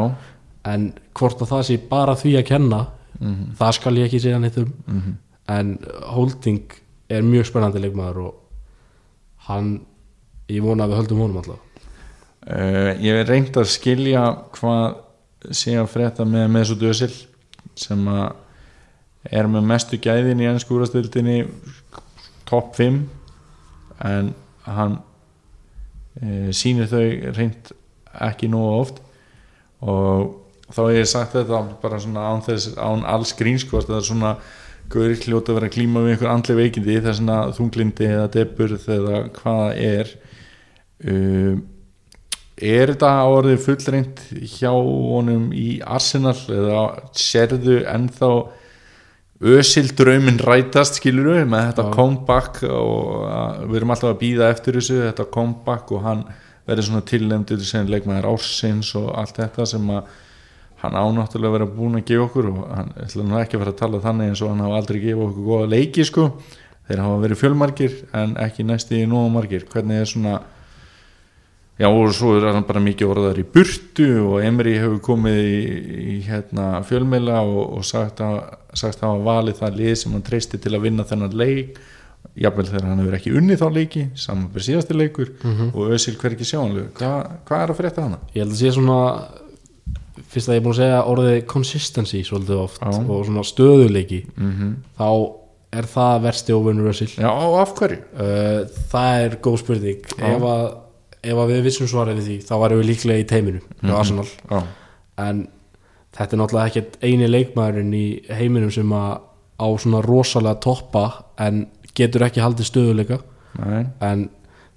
[0.65, 2.85] en hvort að það sé bara því að kenna
[3.19, 3.55] Mhm.
[3.59, 4.73] það skal ég ekki segja neitt um.
[4.87, 5.17] Mm
[5.49, 5.79] en
[6.13, 6.61] Holding
[7.09, 8.35] er mjög spennandi leikmaður og
[9.49, 9.79] hann
[10.47, 11.57] ég vona að við höldum honum alltaf
[12.45, 14.21] uh, Ég hef reynd að skilja
[14.53, 14.95] hvað
[15.57, 17.09] sé að frétta með Mesut Özil
[17.75, 18.31] sem að
[19.31, 20.77] er með mestu gæðin í ennsku
[22.49, 22.99] topp 5
[24.09, 24.31] en
[24.65, 24.99] hann
[26.19, 27.03] e, sýnir þau
[27.37, 27.73] reynd
[28.29, 29.01] ekki nógu oft.
[29.79, 30.35] Og
[30.73, 34.33] þá hef ég sagt þetta bara svona án, þess, án alls grínskvast það er svona
[34.89, 39.19] Gauri hljóta að vera klíma við einhver andli veikindi þess að þunglindi eða deburð eða
[39.35, 40.15] hvaða er.
[41.05, 41.59] Um,
[42.57, 44.23] er þetta orðið fullreint
[44.55, 46.81] hjá honum í Arsenal eða
[47.15, 48.31] sérðu ennþá
[49.39, 54.49] ösild draumin rætast skilur við með þetta comeback og að, við erum alltaf að býða
[54.51, 56.25] eftir þessu þetta comeback og hann
[56.67, 60.09] verður svona tilnefndur sem leikmaður ársins og allt þetta sem að
[60.83, 63.79] hann ánáttúrulega verið búin að gefa okkur og hann ætla nú ekki að fara að
[63.81, 66.27] tala þannig eins og hann hafa aldrei gefið okkur góða leiki sko.
[66.89, 69.65] Þeir hafa verið fjölmargir en ekki næsti í nógu margir.
[69.69, 70.37] Hvernig er svona
[71.79, 75.61] já og svo er hann bara mikið orðar í burtu og Emri hefur komið í,
[76.15, 78.41] í hérna fjölmeila og, og sagt, að,
[78.75, 81.79] hafa valið það lið sem hann treysti til að vinna þennan leik
[82.39, 85.69] jafnvel þegar hann hefur ekki unnið þá leiki saman fyrir síðasti leikur Mhm.
[85.73, 87.11] og Ösil hver ekki sjáanlegu Hva,
[87.47, 88.19] hvað er að frétta hana?
[88.35, 88.99] ég held að sé svona
[90.29, 92.91] fyrst að ég er búin að segja orðið consistency svolítið oft Já.
[93.09, 94.73] og svona stöðuleiki Mm -hmm.
[94.99, 95.33] þá
[95.71, 97.97] er það versti óvinnur Össil Já, og af hverju?
[98.13, 100.35] uh, það er góð spurning Já.
[100.35, 100.73] ef að,
[101.23, 103.91] ef við vissum svarið við því þá varum við líklega í teiminu Mhm.
[103.95, 104.25] Arsenal.
[104.49, 104.63] Já,
[105.17, 105.47] en
[106.15, 109.19] þetta er náttúrulega ekkert eini leikmaðurinn í heiminum sem að
[109.59, 113.19] á svona rosalega toppa en getur ekki haldið stöðuleika
[113.59, 113.85] nei.
[114.01, 114.29] En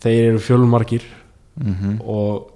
[0.03, 1.03] þeir eru fjölmarkir
[1.61, 2.49] mm og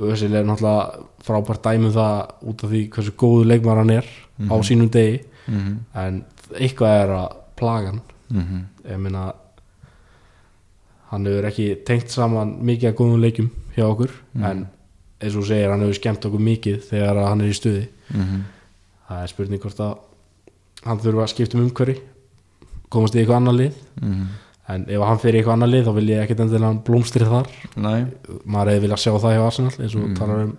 [0.00, 4.06] Özil er náttúrulega frábært dæmum það út af því hversu góðu leikmaður hann er
[4.48, 5.20] á sínum degi.
[5.46, 5.76] -hmm.
[5.94, 6.24] en
[6.54, 8.00] eitthvað er að plaga hann.
[8.30, 9.32] Mm ég meina
[11.12, 14.64] hann hefur ekki tengt saman mikið að góðum leikjum hjá okkur en
[15.22, 17.82] eins og segir hann hefur skemmt okkur mikið þegar hann er í stuði.
[18.12, 18.40] -hmm.
[19.08, 19.92] það er spurning hvort að
[20.86, 21.98] hann þurfa að skipta um umhverfi
[22.92, 23.76] komast í eitthvað annar lið.
[24.00, 24.26] Mhm.
[24.72, 27.48] en ef hann fyrir eitthvað annar lið þá vil ég ekkert endilega hann blómstri þar.
[27.76, 28.06] Nei.
[28.46, 30.56] Maður hefði viljað sjá það hjá Arsenal eins og talar um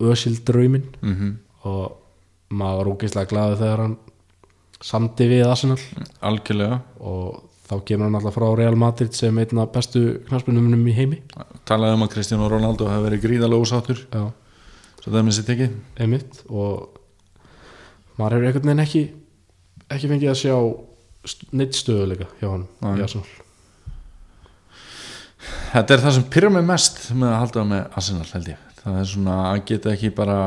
[0.00, 1.96] Özil draumin mm og
[2.52, 3.96] maður var ógeðslega glaðið þegar hann
[4.84, 5.78] samdi við Arsenal.
[6.20, 6.80] Algjörlega.
[7.00, 11.20] Og þá kemur hann alltaf frá Real Madrid sem einn af bestu knaspunumunum í heimi.
[11.68, 14.24] Talaði um að Cristiano Ronaldo hafi verið gríðalega ósáttur já,
[15.00, 15.78] Svo það er sér tekið.
[16.00, 17.00] Einmitt og
[18.16, 19.04] maður hefur einhvern veginn ekki
[19.92, 20.54] ekki fengið að sjá
[21.56, 22.68] neitt stöðuleika hjá hann
[25.74, 28.62] Þetta er það sem pyrra mig mest með að halda með Arsenal held ég.
[28.84, 30.38] Það er svona að geta ekki bara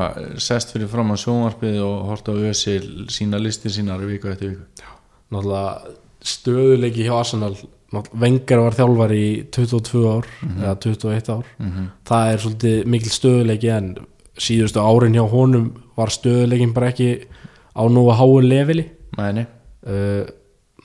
[0.42, 4.66] sest fyrir fram að sjónvarpið og horta á ösil sína listir sínar viku eftir viku.
[5.34, 5.94] Náttúrulega
[6.24, 7.54] stöðuleiki hjá Arsenal.
[8.12, 11.46] Vengar var þjálfari í 22 ár eða 21 ár.
[11.58, 13.96] Mm það er svolítið mikil stöðuleiki en
[14.38, 17.26] síðustu árin hjá honum var stöðuleikin bara ekki
[17.74, 18.84] á nú að háu leveli.
[19.16, 19.46] Mæni
[19.86, 20.24] uh,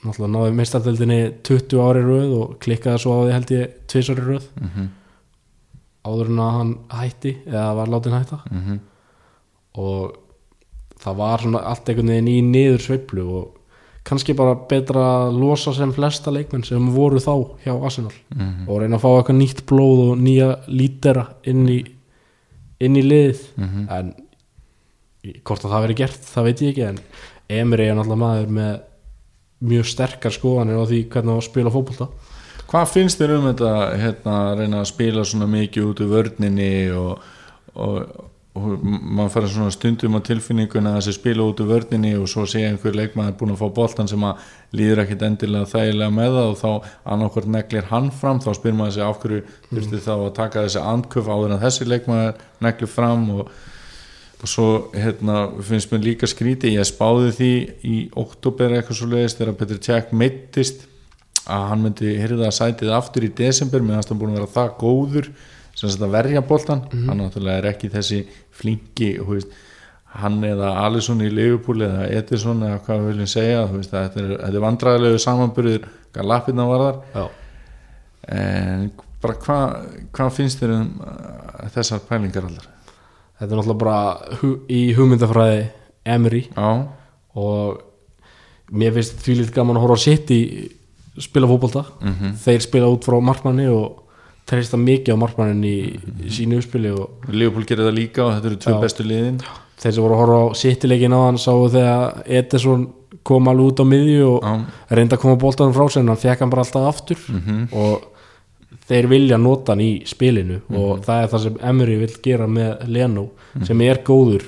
[0.04, 4.48] náttúrulega náði meistardeldinni 20 ári röð og klikkaði svo á því held ég tvisari röð.
[4.60, 4.88] Mm -hmm.
[6.04, 8.38] áður en að hann hætti eða var látin hætta.
[8.50, 8.78] Mhm.
[9.74, 10.16] og
[11.02, 13.56] það var svona allt einhvern veginn í niður sveiflu og
[14.04, 17.32] kannski bara betra að losa sem flesta leikmenn sem voru þá
[17.64, 18.68] hjá Arsenal Mhm.
[18.68, 21.78] og reyna að fá eitthvað nýtt blóð og nýja lítera inn í
[22.80, 23.86] inn í liðið Mhm.
[23.90, 24.14] en
[25.24, 26.98] í- hvort að það veri gert það veit ég ekki en
[27.48, 28.80] Emri er náttúrulega maður með
[29.64, 32.08] mjög sterkar skoðanir á því hvernig á að spila fótbolta
[32.68, 36.90] Hvað finnst þér um þetta hérna, að reyna að spila svona mikið út úr vörninni
[36.96, 37.18] og,
[37.76, 38.24] og,
[38.54, 42.44] og maður fara svona stundum á tilfinninguna að þessi spila út úr vörninni og svo
[42.46, 44.44] sé einhver leikmaður búin að fá boltan sem að
[44.78, 48.94] líður ekkit endilega þægilega með það og þá annarkvort neglir hann fram þá spyr maður
[48.94, 49.40] sig af hverju
[49.72, 53.54] þurfti þá að taka þessi andköf áður en þessi leikmaður neglir fram og
[54.44, 57.52] og svo hérna, finnst mér líka skríti ég spáði því
[57.88, 60.84] í oktober eitthvað svo leiðist þegar Petr Tjekk meittist
[61.48, 65.30] að hann myndi hyrða sætið aftur í desember meðan hann búin að vera það góður
[65.84, 68.20] að verja boltan hann náttúrulega er ekki þessi
[68.54, 69.54] flinki þú veist,
[70.20, 74.34] hann eða Alisson í Liverpool eða Edison eða hvað við viljum segja veist, þetta er,
[74.48, 77.24] er vandræðilegu samanburður hvað lappirna var þar Já.
[78.38, 78.90] en
[79.24, 79.74] bara hvað
[80.14, 82.68] hva finnst þér um uh, þessar pælingar allar?
[83.38, 85.64] Þetta er náttúrulega bara hu í hugmyndafræði
[86.04, 86.68] Emri já,
[87.34, 87.80] og
[88.74, 90.40] mér finnst því lítið gaman að horfa á sitt í
[91.24, 91.84] spila fótbolta.
[92.02, 92.34] Mhm.
[92.44, 94.03] Þeir spila út frá markmanni og
[94.48, 95.76] treysta mikið á markmannin í,
[96.26, 98.80] í sínu uppspili og Leopold gerir það líka og þetta eru tvö Já.
[98.82, 99.38] bestu liðin
[99.80, 102.88] þeir sem voru að horfa á sittileikin á hann sáu þegar Ederson
[103.24, 104.52] kom alveg út á miðju og Já.
[104.98, 107.68] reyndi að koma bóltanum frá sér en hann fekk hann bara alltaf aftur Mhm.
[107.72, 108.10] og
[108.88, 112.84] þeir vilja nota hann í spilinu og það er það sem Emery vil gera með
[112.88, 113.28] Leno
[113.64, 114.44] sem er góður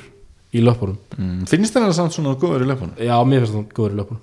[0.52, 1.46] í löpunum mm.
[1.48, 2.94] finnst þér það samt svona góður í löpunum?
[3.00, 4.20] já, mér finnst hann góður í löpunum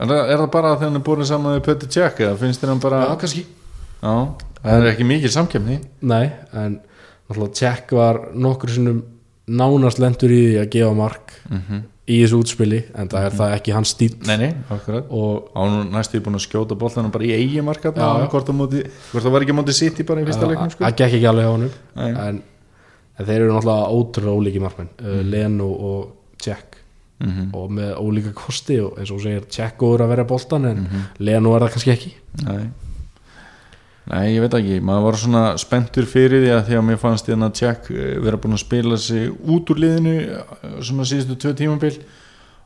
[0.00, 2.72] er það, það bara þegar hann er búin saman með Petr Tjekk eða finnst þér
[2.74, 3.44] hann bara já, kannski
[4.00, 4.14] Já,
[4.62, 5.78] það er ekki mikið samkefni
[6.08, 6.80] Nei, en
[7.28, 9.02] náttúrulega Tjekk var nokkur sinnum
[9.50, 13.52] nánast lendur í því að gefa mark mm í þessu útspili en það er það
[13.54, 15.10] ekki hans stíl Nei, nei, akkurat.
[15.14, 18.26] Og Á nú næstu búin að skjóta boltanum bara í eigi marka hvort, á
[19.14, 20.82] það var ekki á móti sitt í bara í fyrsta leiknum sko.
[20.82, 22.10] það gekk ekki alveg hjá honum Nei.
[22.10, 22.42] en,
[23.14, 25.22] en þeir eru náttúrulega ótrúlega ólíki markmenn mm.
[25.30, 26.02] Leno og
[26.40, 26.78] Tjekk.
[27.20, 30.86] Mm og með ólíka kosti og eins og segir Tjekk góður að vera boltan en
[31.20, 32.14] Leno er það kannski ekki.
[32.46, 32.64] Nei
[34.10, 37.28] Nei, ég veit ekki, maður var svona spenntur fyrir því að því að mér fannst
[37.28, 41.36] því að Tjekk eh, vera búin að spila sig út úr liðinu eh, svona síðustu
[41.38, 41.92] tvö tímabil.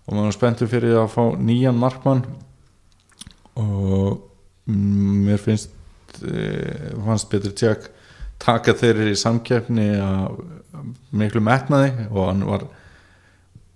[0.05, 2.23] Og maður var spenntur fyrir því að fá nýjan markmann.
[3.61, 4.23] Og
[4.71, 7.91] mm, mér finnst eh, fannst Petur Tjekk
[8.41, 10.41] taka þeirri í samkeppni að
[11.13, 12.09] miklu metnaði.
[12.09, 12.65] Og hann var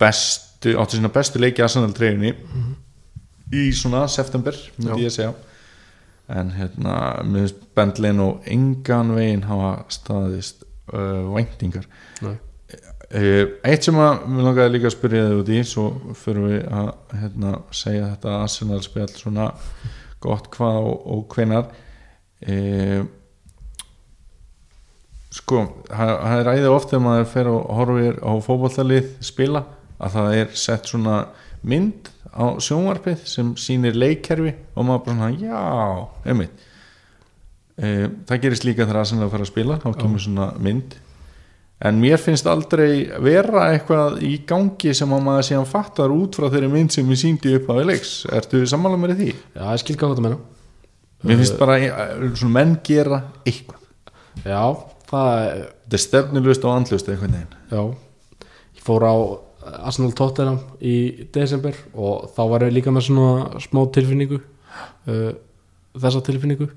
[0.00, 2.32] bestu, áttu sína bestu leiki Arsenal treyjunni
[3.52, 5.04] í svona september myndi Já.
[5.04, 5.34] ég segja
[6.28, 6.94] en hérna
[7.24, 11.86] mér finnst Bendlin og engan veginn hafa staðist uh, væntingar
[12.24, 12.34] Nei.
[13.16, 15.86] uh, eitt sem að mér langaði líka að spyrja þig út í svo
[16.18, 16.90] fyrir við að
[17.22, 19.52] hérna, segja þetta Arsenal spjall svona
[20.20, 21.70] gott hvað og, og hvenar
[22.48, 23.00] uh,
[25.38, 29.64] sko það er æðið oft þegar maður fer og horfir á fótbollalið spila
[29.98, 31.18] að það er sett svona
[31.68, 35.62] mynd á sjónvarpið sem sýnir leikkerfi og maður bara svona já,
[36.28, 36.64] einmitt.
[37.78, 40.98] E, það gerist líka þegar Arsenal er að fara að spila þá kemur svona mynd.
[41.88, 46.48] En mér finnst aldrei vera eitthvað í gangi sem að maður síðan fattar út frá
[46.50, 48.14] þeirri mynd sem við síndi upp á leiks.
[48.34, 49.32] Ertu sammála í því?
[49.54, 50.40] Já, ég skil hvað þetta meina.
[51.22, 53.84] Mér finnst bara eh, svona menn gera eitthvað.
[54.42, 54.62] Já,
[55.10, 57.54] það er þetta er stefnulust og andlust eitthvað neginn.
[57.72, 58.44] Já,
[58.76, 59.16] ég fór á
[59.78, 65.32] Arsenal Tottenham í desember og þá var ég líka með svona smá tilfinningu uh,
[65.98, 66.68] þessa tilfinningu.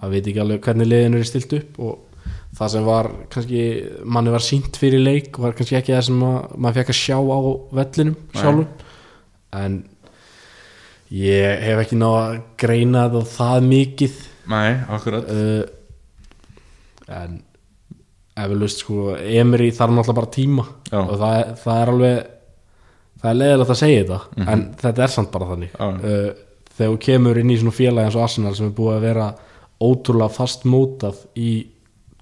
[0.00, 3.64] Að veit ekki alveg hvernig liðin er stilt upp og það sem var kannski
[4.04, 7.18] manni var sínt fyrir leik var kannski ekki það sem að, maður fekk að sjá
[7.20, 7.38] á
[7.80, 8.66] vellinum sjálfum.
[9.60, 9.76] En
[11.14, 13.04] ég hef ekki náð að greina
[13.34, 14.18] það mikið.
[14.50, 15.30] Nei, akkurat.
[15.30, 15.62] Uh,
[17.10, 17.40] en
[18.46, 21.00] eflaust sko Emery þarf náttúrulega bara tíma Já.
[21.00, 22.26] og það, er- það er alveg
[23.20, 26.00] það er leiðilegt að segja þetta en þetta er samt bara þannig Mhm.
[26.00, 26.10] Já.
[26.10, 26.32] uh,
[26.76, 29.34] þegar þú kemur inn í svona félagi eins og Arsenal sem er búið að vera
[29.80, 31.66] ótrúlega fast mótað í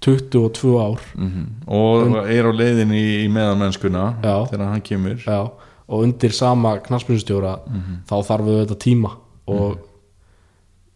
[0.01, 1.45] 22 ár Mhm.
[1.67, 4.45] og er á leiðin í, í meðanmennskuna Já.
[4.49, 5.51] þegar hann kemur Já,
[5.89, 7.59] og undir sama knarsmjöndstjóra
[8.07, 9.11] þá þarf við þetta tíma
[9.47, 9.79] og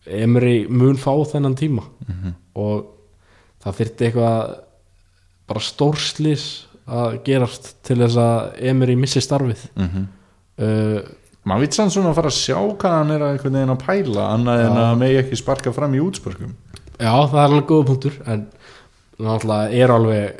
[0.06, 1.84] Emery mun fá þennan tíma
[2.56, 2.86] og
[3.64, 4.56] það þyrfti eitthvað
[5.54, 6.46] bara stórslis
[6.84, 9.62] að gerast til þess að Emery missi starfið.
[9.80, 10.08] Mhm.
[10.60, 11.00] uh,
[11.48, 13.82] maður vill sann svona að fara að sjá hvað hann er að einhvern veginn að
[13.84, 16.54] pæla annað en að megi ekki sparka fram í útspörkum
[17.02, 18.46] Já, það er alveg góða punktur en
[19.20, 20.40] náttúrulega er alveg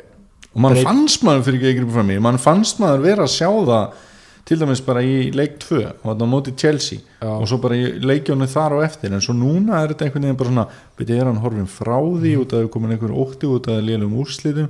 [0.54, 3.34] og mann Breyt- fannst maður fyrir ekki ekki fram í mann fannst maður vera að
[3.34, 4.00] sjá það
[4.48, 7.28] til dæmis bara í leik 2 og þetta á móti Chelsea Já.
[7.36, 10.40] og svo bara í leikjónu þar og eftir en svo núna er þetta einhvern veginn
[10.40, 10.66] bara svona
[10.96, 13.78] byrja er hann horfin frá því út að það er komin einhver ótti út að
[13.82, 14.68] er lélum úrslitum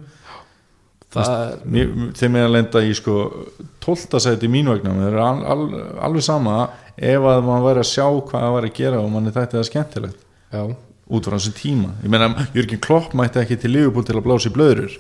[1.23, 3.17] er, er að lenda í sko
[3.85, 4.21] 12.
[4.23, 4.95] sæti í mín vegna.
[4.99, 5.65] Það er al, al,
[6.09, 6.59] alveg sama
[6.95, 9.67] ef að maður væri að sjá hvað það væri að gera og manni þætti það
[9.71, 10.23] skemmtilegt.
[10.55, 10.63] Já,
[11.15, 11.91] út frá þessum tíma.
[12.05, 14.97] Ég meina Jörgen Klopp mætti ekki til Liverpool til að blása í blöðurur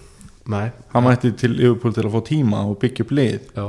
[0.50, 3.48] nei, hann mætti til Liverpool til að fá tíma og byggja upp lið.
[3.56, 3.66] Já.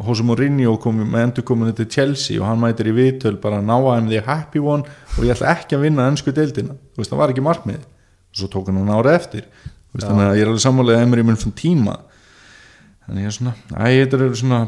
[0.00, 3.60] Og Jose Mourinho kom með endur kominu til Chelsea og hann mætir í viðtöl bara
[3.62, 4.86] now I'm the happy one
[5.18, 6.74] og ég ætla ekki að vinna ennsku deildina.
[6.94, 9.46] Þú veist það var ekki markmið og svo tók hann ára eftir
[9.94, 11.96] veist, þannig að ég er alveg sammálega að Emery mun fann tíma.
[13.06, 14.60] Þannig ég er svona æ, þetta er svona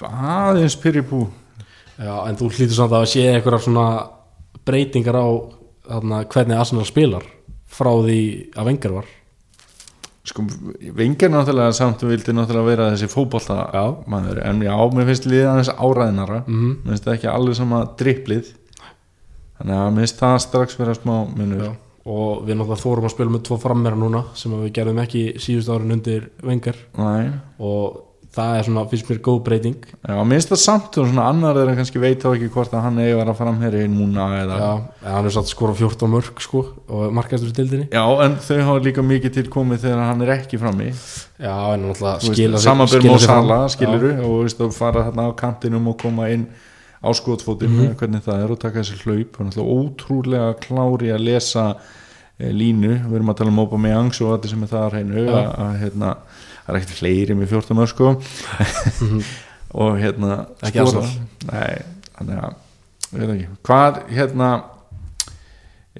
[0.00, 1.26] aðeins pyrribú
[2.00, 3.86] Já, en þú hlýtur samt að sé einhverjar svona
[4.64, 5.26] breytingar á
[5.90, 7.26] þarna, hvernig Arsenal spilar
[7.68, 8.20] frá því
[8.56, 9.10] að vengar var.
[10.24, 10.44] Sko,
[10.96, 13.84] vengir náttúrulega samt vildi náttúrulega vera þessi fótbolta Já.
[14.08, 16.72] maður, en já, mér finnst liðið aðeins áræðinara Mhm.
[16.84, 18.50] mér finnst það ekki alveg sama dripplið
[19.60, 21.64] þannig að mér finnst það strax vera smá munur.
[21.64, 21.72] Já.
[22.08, 25.24] Og við náttúrulega fórum að spila með tvo frammera núna sem að við gerðum ekki
[25.42, 26.78] síðust árin undir vengar
[27.60, 29.86] og það er svona, finnst mér góð breyting.
[30.06, 32.84] Já, mér finnst það samt og svona annar þeirra kannski veit þá ekki hvort að
[32.86, 34.68] hann eigi að vera framherri núna eða Já,
[35.02, 38.60] en hann er satt skora 14 mörg sko og markastur í dildinni Já, en þau
[38.68, 40.92] hafa líka mikið til komið þegar hann er ekki frammi.
[41.42, 43.24] Já, en náttúrulega skila og sig fram.
[43.26, 46.46] Sala, skiluru og þú veist, að fara þarna á kantinum og koma inn
[47.00, 47.94] á skotfótum Mhm.
[47.96, 51.64] hvernig það er og taka þessi hlaup og náttúrulega ótrúlega klári að lesa
[52.38, 55.24] e, línu, við erum að tala um Aubameyang og þetta sem er það að hreinu
[55.24, 55.32] Já.
[55.36, 56.10] að, að hérna,
[56.66, 58.10] það er ekkert fleiri með 14 mörg sko
[59.80, 60.46] og hérna.
[60.62, 61.04] Ekki skora.
[61.04, 61.52] Arsenal.
[61.52, 61.82] Nei,
[62.18, 62.54] þannig að
[63.10, 64.50] ég veit ekki, hvað hérna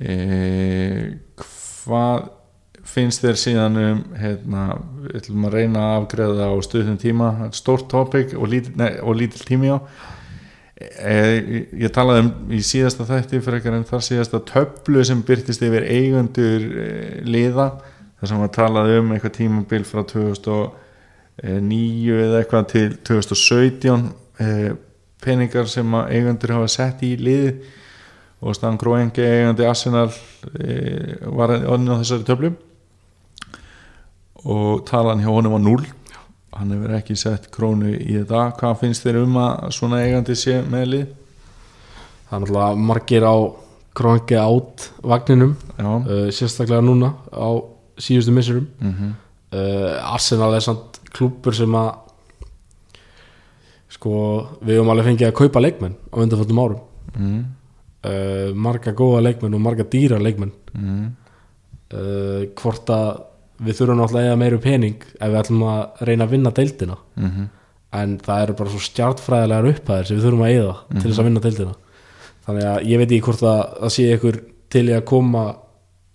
[0.01, 1.17] e,
[1.85, 2.29] hvað
[2.91, 4.63] finnst þér síðan um hérna,
[5.05, 9.79] við ætlum að reyna að afgreða á stuðum tíma, stórt topic og lítill, tími á
[10.81, 15.85] ég talaði um í síðasta þætti fyrir ekkar en þar síðasta töflu sem byrtist yfir
[15.85, 16.87] eigundur e,
[17.27, 17.67] liða
[18.21, 24.09] þar sem að talaði um eitthvað tímabil frá 2009 eða eitthvað til 2017
[24.41, 24.43] e,
[25.21, 27.53] peningar sem að eigundur hafa sett í liði
[28.41, 30.09] og Stan Kroenke eigandi Arsenal
[31.37, 32.49] var onni á þessari töflu.
[34.49, 35.85] Og talan hjá honum var 0
[36.57, 40.61] hann hefur ekki sett krónu í þetta hvað finnst þér um að svona eigandi sé
[40.67, 41.09] með lið?
[42.29, 43.37] Það er náttúrulega margir á
[44.01, 47.49] krónki átt vagninum uh, sérstaklega núna á
[48.01, 49.11] síðustu missurum mm
[49.55, 51.91] uh, Arsenal er samt klúpur sem að
[53.91, 54.13] sko
[54.63, 56.83] við höfum alveg fengið að kaupa leikmenn á undanfjöldum árum
[57.17, 57.41] mm.
[58.07, 61.07] uh, marga góða leikmenn og marga dýra leikmenn Mm.
[61.99, 63.09] uh, hvort að
[63.61, 66.99] við þurfum náttúrulega að meiru pening ef við ætlum að reyna að vinna deildina.
[67.17, 67.49] Mm
[67.91, 71.25] en það eru bara svo stjartfræðilegar upphæðir sem við þurfum að eiga til þess að
[71.27, 71.73] vinna deildina.
[72.47, 74.37] Þannig að ég veit ekki hvort að það sé ykkur
[74.71, 75.43] til í að koma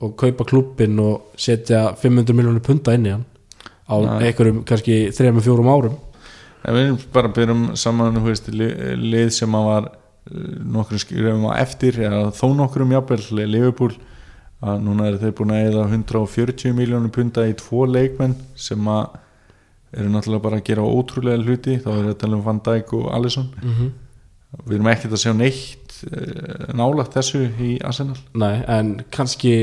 [0.06, 3.26] og kaupa klubbin og setja 500 miljónir punta inn í hann
[3.92, 4.30] á Nei.
[4.30, 5.98] einhverjum kannski 3-4 árum.
[6.64, 8.72] En við bara byrjum saman veist, li-
[9.12, 9.92] lið sem að var
[10.80, 13.92] nokkrum skrifum á eftir eða þó nokkrum jafnvel Liverpool
[14.66, 19.20] að núna eru þeir búin að eða 140 miljónum punta í tvo leikmenn sem að
[19.96, 21.78] eru náttúrulega bara að gera ótrúlega hluti.
[21.84, 23.50] Þá er þetta um Van Dijk og Alisson.
[23.62, 23.92] Mm -hmm.
[24.66, 28.18] við erum ekkert að sjá neitt uh, nálagt þessu í Arsenal.
[28.34, 29.54] Nei, en kannski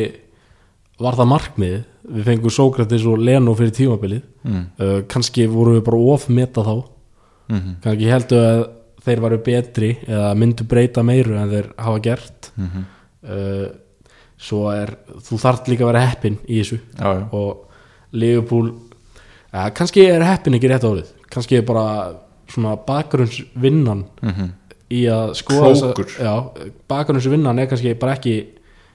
[1.01, 1.83] var það markmiðið.
[2.03, 4.23] Við fengum Sókratis og Leno fyrir tímabilið.
[4.45, 4.65] Mm.
[4.79, 6.77] uh, kannski vorum við bara ofmeta þá.
[7.49, 7.75] Mm -hmm.
[7.83, 8.69] kannski heldur að
[9.03, 12.53] þeir varu betri eða myndu breyta meiru en þeir hafa gert.
[12.57, 12.85] Mm
[13.23, 13.69] uh,
[14.43, 16.81] svo er þú þarft líka að vera heppin í þessu.
[16.99, 17.27] Já, já.
[17.31, 18.73] og Liverpool
[19.53, 21.87] ja, kannski er heppin ekki rétt árið kannski er bara
[22.53, 24.51] svona bakgrunnsvinnan Mm
[24.93, 26.35] í að skoða
[26.91, 28.35] bakgrunnsvinnan er kannski bara ekki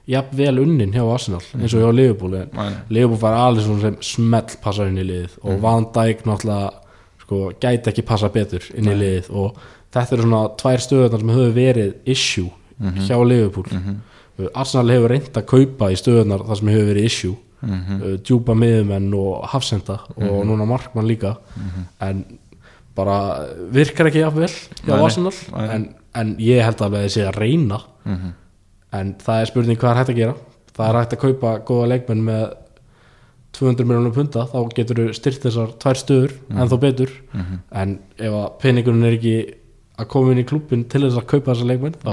[0.08, 2.36] jafn vel unnin hjá Arsenal eins og hjá Liverpool.
[2.94, 6.70] Liverpool var alveg svona sem smell passar inn í liðið og Van Dijk náttúrulega
[7.24, 9.58] sko, gæti ekki passa betur inn í liðið og
[9.96, 12.52] þetta eru svona tvær stöðunar sem höfðu verið issue
[13.08, 13.68] hjá Liverpool.
[13.74, 13.98] Uh,
[14.54, 17.36] Arsenal hefur reynd að kaupa í stöðunar það sem hefur verið issue.
[17.58, 18.02] Mhm.
[18.02, 21.38] uh, djúpa miðumenn og hafsenda og núna markmann líka.
[22.02, 22.26] En
[22.98, 24.52] bara virkar ekki jafn vel
[24.86, 24.94] hjá.
[24.98, 25.34] Arsenal.
[25.58, 27.82] En, en ég held að þið sé að reyna.
[28.06, 28.36] Mhm.
[28.98, 30.36] en það er spurning hvað er hægt að gera.
[30.78, 32.46] Það er hægt að kaupa góða leikmenn með
[33.58, 37.12] 200 miljónum punta þá getur þú styrt þessar tvær stöður en þó betur.
[37.72, 39.36] En ef að peningurinn er ekki
[39.98, 42.12] að koma inn í klubbin til þess að kaupa þessar leikmenn þá,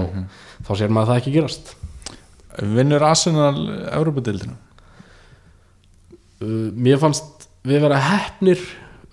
[0.65, 1.75] þá sér maður það ekki gerast
[2.63, 3.59] vinnur Arsenal
[3.91, 4.57] Európa-dildina
[6.43, 8.61] uh, mér fannst við vera heppnir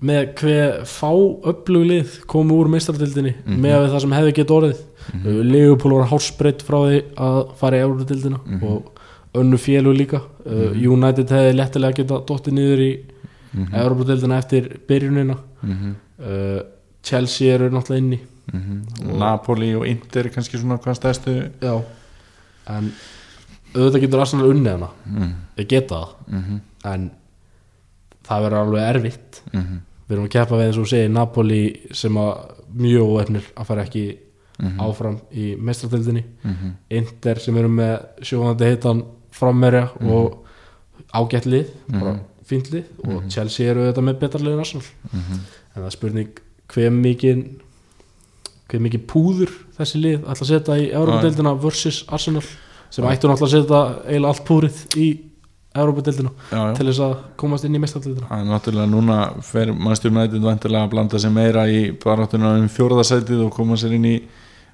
[0.01, 1.11] með hver fá
[1.51, 4.80] öfluglið komu úr meistardildinni með við það sem hefði gett orðið.
[5.11, 5.51] Mm -hmm.
[5.51, 6.97] Leopold var hálsbreytt frá því
[7.27, 10.23] að fara í Európa-dildina og önnu félug líka.
[10.45, 13.80] Uh, United hefði lettilega geta dottið niður í mm -hmm.
[13.84, 15.38] Európa-dildina eftir byrjunina.
[15.61, 16.61] Mm uh,
[17.03, 18.19] Chelsea eru náttúrulega inni.
[19.18, 21.81] Napoli og Inter kannski svona hvað stæðstu já.
[22.69, 22.91] En
[23.76, 24.89] auðvitað getur Arsenal unnið hana.
[25.06, 25.31] Mm.
[25.57, 26.14] ég geta það.
[26.27, 26.60] Mm
[26.91, 27.11] en
[28.26, 29.41] það verður alveg erfitt.
[29.52, 29.80] -hmm.
[30.07, 32.34] við erum að keppa við eins og segir Napoli sem að
[32.73, 34.18] mjög óefnir að fara ekki
[34.80, 36.72] áfram í mestratildinni Mhm.
[36.89, 40.45] Inter sem eru með sjóðandi heitan frammerja og
[41.14, 44.85] ágætt lið, bara fínt lið og Chelsea eru þetta með en Arsenal.
[45.14, 46.30] En það er spurning
[46.68, 47.45] hver mikið
[48.69, 52.43] hver mikið púður þessi lið ætla að setja í Európa-deildina versus Arsenal
[52.91, 55.09] sem ættu náttúrulega að setja eiginlega allt púrið í
[56.51, 56.73] já.
[56.76, 60.84] til þess að komast inn í mestratildina Það er náttúrulega núna fer mannstjórn nættið vantilega
[60.84, 64.15] að blanda sig meira í baráttuna um fjórðasætið og koma sér inn í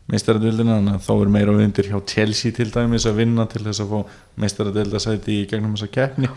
[0.09, 3.83] meistaradildina þannig að þá er meira undir hjá Chelsea til dæmis að vinna til þess
[3.83, 6.31] að fá meistaradildasæti í gegnum þessa keppni.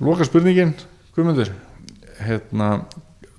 [0.00, 0.74] Loka spurningin
[1.16, 1.52] Guðmundur.
[2.20, 2.70] Hérna,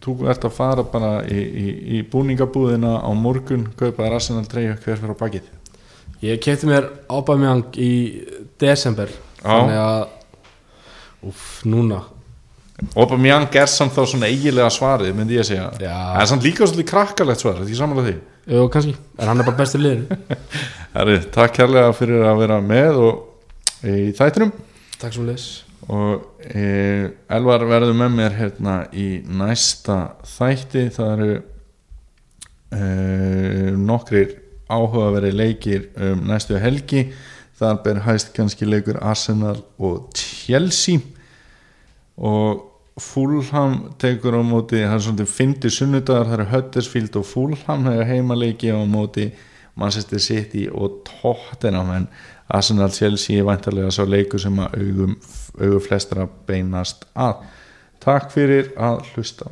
[0.02, 1.68] þú ert að fara bara í, í,
[1.98, 5.50] í búningabúðina á morgun kaupaðar Arsenal 3 hver fyrir á bakið
[6.26, 7.92] Ég kefti mér Aubameyang í
[8.62, 9.12] desember
[9.44, 12.02] þannig að úf, núna.
[12.98, 15.68] Aubameyang er samt þá svona eigilega svarið myndi ég að segja.
[15.82, 15.94] Já.
[15.94, 18.18] það er samt líka svolítið krakkalegt svarið því samanlega því?
[18.48, 20.44] Jú, kannski, en hann er bara bestur liður
[20.98, 24.54] Herri, takk kærlega fyrir að vera með og í þættinum.
[24.98, 25.48] Takk svo leis
[25.88, 30.88] og e, Elvar verður með mér hérna í næsta þætti.
[30.96, 31.30] Það eru
[32.76, 32.82] e,
[33.80, 34.34] nokkrir
[34.70, 37.08] áhugaveri leikir um næstu helgi.
[37.58, 41.00] Þar ber hæst kannski leikur Arsenal og Chelsea.
[42.18, 42.64] Og
[42.98, 48.00] Fulham tekur á móti það er svona fyndi sunnudagar það eru Huddersfield og Fulham það
[48.02, 49.30] er heimaleiki á móti
[49.78, 51.92] Manchester City og Tottenham.
[51.94, 52.08] En
[52.50, 55.16] Arsenal Chelsea er væntarlega sá leikur sem að augum,
[55.60, 57.46] augum flestra beinast að.
[58.02, 59.52] Takk fyrir að hlusta